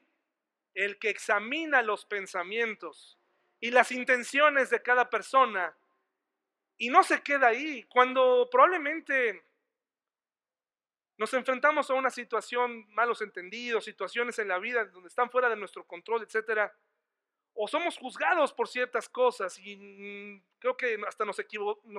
el 0.76 1.00
que 1.00 1.10
examina 1.10 1.82
los 1.82 2.06
pensamientos 2.06 3.20
y 3.60 3.72
las 3.72 3.92
intenciones 3.92 4.70
de 4.70 4.82
cada 4.84 5.10
persona 5.10 5.76
y 6.78 6.90
no 6.90 7.04
se 7.04 7.24
queda 7.24 7.48
ahí. 7.48 7.84
Cuando 7.86 8.48
probablemente 8.52 9.44
nos 11.18 11.34
enfrentamos 11.34 11.90
a 11.90 11.96
una 11.96 12.12
situación, 12.12 12.86
malos 12.94 13.22
entendidos, 13.22 13.86
situaciones 13.86 14.38
en 14.38 14.50
la 14.50 14.60
vida 14.60 14.86
donde 14.86 15.10
están 15.10 15.32
fuera 15.32 15.50
de 15.50 15.56
nuestro 15.56 15.86
control, 15.88 16.22
etcétera, 16.22 16.72
o 17.62 17.68
somos 17.68 17.98
juzgados 17.98 18.54
por 18.54 18.70
ciertas 18.70 19.10
cosas 19.10 19.60
y 19.60 19.76
mm, 19.76 20.44
creo 20.60 20.78
que 20.78 20.98
hasta 21.06 21.26
nos, 21.26 21.38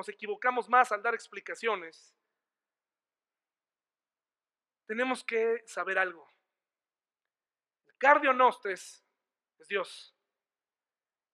equivocamos 0.08 0.70
más 0.70 0.90
al 0.90 1.02
dar 1.02 1.14
explicaciones. 1.14 2.16
Tenemos 4.86 5.22
que 5.22 5.62
saber 5.66 5.98
algo. 5.98 6.26
Cardionostes 7.98 9.04
es 9.58 9.68
Dios. 9.68 10.16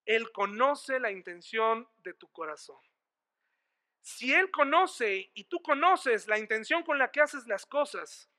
Él 0.03 0.29
conoce 0.33 0.99
la 0.99 1.09
intención 1.09 1.87
de 1.99 2.13
tu 2.13 2.29
corazón. 2.29 2.81
Si 4.01 4.33
Él 4.33 4.51
conoce 4.51 5.31
y 5.35 5.45
tú 5.45 5.61
conoces 5.61 6.27
la 6.27 6.37
intención 6.37 6.83
con 6.83 6.99
la 6.99 7.13
que 7.13 7.21
haces 7.21 7.47
las 7.47 7.65
cosas, 7.65 8.29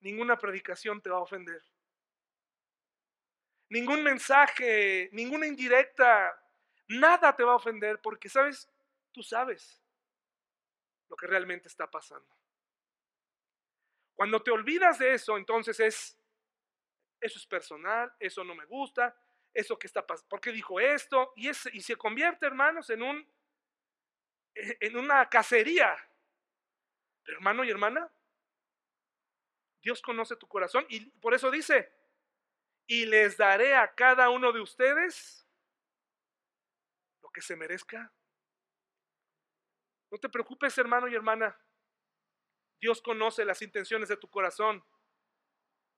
ninguna 0.00 0.36
predicación 0.36 1.00
te 1.00 1.10
va 1.10 1.18
a 1.18 1.22
ofender. 1.22 1.62
Ningún 3.68 4.02
mensaje, 4.02 5.08
ninguna 5.12 5.46
indirecta, 5.46 6.40
nada 6.88 7.34
te 7.34 7.42
va 7.42 7.52
a 7.52 7.56
ofender 7.56 8.00
porque, 8.00 8.28
¿sabes? 8.28 8.70
Tú 9.12 9.22
sabes 9.22 9.82
lo 11.08 11.16
que 11.16 11.26
realmente 11.26 11.68
está 11.68 11.90
pasando. 11.90 12.28
Cuando 14.14 14.42
te 14.42 14.50
olvidas 14.50 14.98
de 14.98 15.14
eso, 15.14 15.36
entonces 15.36 15.78
es 15.80 16.18
eso 17.20 17.38
es 17.38 17.46
personal, 17.46 18.12
eso 18.20 18.44
no 18.44 18.54
me 18.54 18.66
gusta, 18.66 19.16
eso 19.52 19.78
que 19.78 19.86
está 19.86 20.06
pasando, 20.06 20.28
¿por 20.28 20.40
qué 20.40 20.52
dijo 20.52 20.78
esto? 20.78 21.32
Y, 21.36 21.48
es, 21.48 21.68
y 21.72 21.80
se 21.80 21.96
convierte, 21.96 22.46
hermanos, 22.46 22.90
en, 22.90 23.02
un, 23.02 23.28
e, 24.54 24.76
en 24.80 24.96
una 24.96 25.28
cacería. 25.28 25.96
hermano 27.26 27.64
y 27.64 27.70
hermana, 27.70 28.10
Dios 29.82 30.02
conoce 30.02 30.36
tu 30.36 30.46
corazón 30.46 30.84
y 30.88 31.00
por 31.06 31.34
eso 31.34 31.50
dice, 31.50 31.92
y 32.86 33.06
les 33.06 33.36
daré 33.36 33.74
a 33.74 33.94
cada 33.94 34.30
uno 34.30 34.52
de 34.52 34.60
ustedes 34.60 35.46
lo 37.22 37.28
que 37.30 37.40
se 37.40 37.56
merezca. 37.56 38.12
No 40.10 40.18
te 40.18 40.28
preocupes, 40.28 40.76
hermano 40.78 41.08
y 41.08 41.14
hermana. 41.14 41.58
Dios 42.80 43.02
conoce 43.02 43.44
las 43.44 43.60
intenciones 43.62 44.08
de 44.08 44.16
tu 44.16 44.28
corazón. 44.28 44.84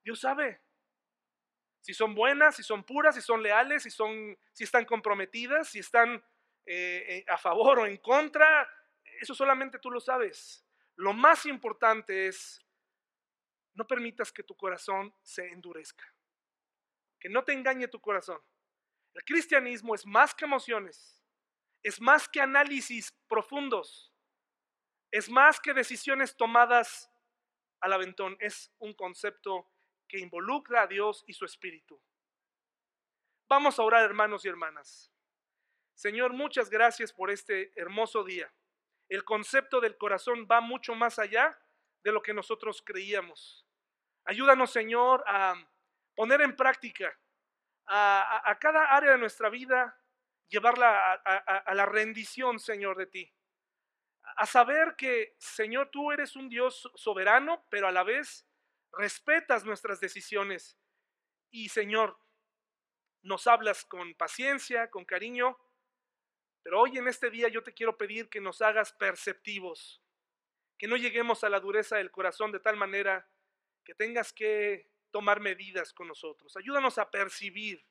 Dios 0.03 0.21
sabe 0.21 0.63
si 1.81 1.95
son 1.95 2.15
buenas, 2.15 2.57
si 2.57 2.63
son 2.63 2.85
puras, 2.85 3.15
si 3.15 3.21
son 3.21 3.43
leales, 3.43 3.83
si, 3.83 3.91
son, 3.91 4.39
si 4.53 4.65
están 4.65 4.85
comprometidas, 4.85 5.69
si 5.69 5.79
están 5.79 6.23
eh, 6.67 7.05
eh, 7.09 7.25
a 7.29 7.39
favor 7.39 7.81
o 7.81 7.87
en 7.87 7.97
contra. 7.99 8.69
Eso 9.21 9.35
solamente 9.35 9.79
tú 9.79 9.91
lo 9.91 10.01
sabes. 10.01 10.65
Lo 10.97 11.13
más 11.13 11.47
importante 11.47 12.29
es, 12.29 12.61
no 13.75 13.87
permitas 13.87 14.33
que 14.33 14.43
tu 14.43 14.57
corazón 14.57 15.15
se 15.23 15.49
endurezca. 15.49 16.05
Que 17.21 17.29
no 17.29 17.45
te 17.45 17.53
engañe 17.53 17.89
tu 17.89 18.01
corazón. 18.01 18.41
El 19.15 19.25
cristianismo 19.25 19.95
es 19.95 20.07
más 20.07 20.35
que 20.35 20.45
emociones, 20.45 21.23
es 21.83 22.01
más 22.01 22.29
que 22.29 22.41
análisis 22.41 23.13
profundos, 23.29 24.13
es 25.11 25.29
más 25.29 25.61
que 25.61 25.75
decisiones 25.75 26.37
tomadas 26.37 27.11
al 27.81 27.93
aventón, 27.93 28.37
es 28.41 28.73
un 28.79 28.95
concepto 28.95 29.71
que 30.09 30.19
involucra 30.19 30.83
a 30.83 30.87
Dios 30.87 31.25
y 31.27 31.33
su 31.33 31.45
Espíritu. 31.45 32.01
Vamos 33.49 33.79
a 33.79 33.83
orar, 33.83 34.05
hermanos 34.05 34.45
y 34.45 34.49
hermanas. 34.49 35.13
Señor, 35.95 36.33
muchas 36.33 36.71
gracias 36.71 37.13
por 37.13 37.31
este 37.31 37.73
hermoso 37.75 38.23
día. 38.23 38.53
El 39.09 39.25
concepto 39.25 39.81
del 39.81 39.97
corazón 39.97 40.47
va 40.51 40.61
mucho 40.61 40.95
más 40.95 41.19
allá 41.19 41.59
de 42.05 42.13
lo 42.13 42.23
que 42.23 42.35
nosotros 42.35 42.83
creíamos. 42.83 43.67
Ayúdanos, 44.25 44.71
Señor, 44.71 45.25
a 45.27 45.55
poner 46.19 46.41
en 46.41 46.57
práctica 46.57 47.17
a, 47.87 48.59
cada 48.61 48.87
área 48.87 49.13
de 49.13 49.19
nuestra 49.19 49.49
vida, 49.51 49.97
llevarla 50.49 51.13
a 51.15 51.75
la 51.77 51.87
rendición, 51.87 52.59
Señor, 52.59 52.97
de 52.97 53.07
ti. 53.07 53.33
A 54.35 54.45
saber 54.45 54.97
que, 54.97 55.37
Señor, 55.39 55.91
tú 55.93 56.11
eres 56.11 56.35
un 56.35 56.49
Dios 56.49 56.91
soberano, 56.97 57.65
pero 57.71 57.87
a 57.87 57.93
la 57.93 58.03
vez 58.03 58.45
respetas 58.95 59.65
nuestras 59.65 60.01
decisiones. 60.01 60.77
Y 61.53 61.69
Señor, 61.69 62.19
nos 63.23 63.47
hablas 63.47 63.85
con 63.85 64.13
paciencia, 64.15 64.91
con 64.91 65.05
cariño, 65.05 65.57
pero 66.65 66.81
hoy 66.81 66.99
en 66.99 67.07
este 67.07 67.31
día 67.31 67.47
yo 67.47 67.63
te 67.63 67.75
quiero 67.75 67.97
pedir 67.97 68.29
que 68.29 68.41
nos 68.41 68.61
hagas 68.61 68.93
perceptivos, 68.93 70.03
que 70.79 70.89
no 70.89 70.97
lleguemos 70.97 71.45
a 71.45 71.49
la 71.49 71.61
dureza 71.61 71.99
del 71.99 72.11
corazón 72.11 72.51
de 72.51 72.59
tal 72.59 72.77
manera 72.77 73.31
que 73.85 73.95
tengas 73.95 74.33
que 74.33 74.98
tomar 75.11 75.41
medidas 75.41 75.93
con 75.93 76.09
nosotros. 76.09 76.57
Ayúdanos 76.57 76.99
a 76.99 77.11
percibir, 77.11 77.85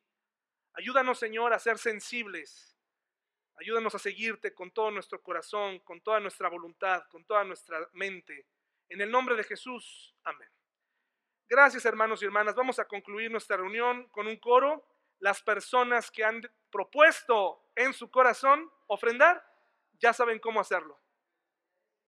ayúdanos 0.74 1.20
Señor 1.20 1.54
a 1.54 1.60
ser 1.60 1.78
sensibles, 1.78 2.78
ayúdanos 3.60 3.96
a 3.96 4.00
seguirte 4.00 4.54
con 4.54 4.72
todo 4.72 4.92
nuestro 4.92 5.22
corazón, 5.22 5.80
con 5.80 6.02
toda 6.02 6.20
nuestra 6.20 6.50
voluntad, 6.50 7.04
con 7.10 7.26
toda 7.26 7.44
nuestra 7.44 7.88
mente. 7.94 8.48
En 8.90 9.02
el 9.02 9.12
nombre 9.12 9.36
de 9.36 9.44
Jesús, 9.44 10.16
amén. 10.24 10.50
Gracias 11.50 11.86
hermanos 11.86 12.22
y 12.22 12.26
hermanas. 12.26 12.56
Vamos 12.56 12.78
a 12.80 12.86
concluir 12.86 13.32
nuestra 13.32 13.58
reunión 13.58 14.08
con 14.10 14.28
un 14.28 14.38
coro. 14.38 14.86
Las 15.20 15.42
personas 15.42 16.12
que 16.12 16.24
han 16.24 16.42
propuesto 16.70 17.72
en 17.76 17.94
su 17.94 18.12
corazón 18.12 18.70
ofrendar, 18.88 19.44
ya 20.00 20.14
saben 20.14 20.40
cómo 20.40 20.60
hacerlo. 20.60 21.00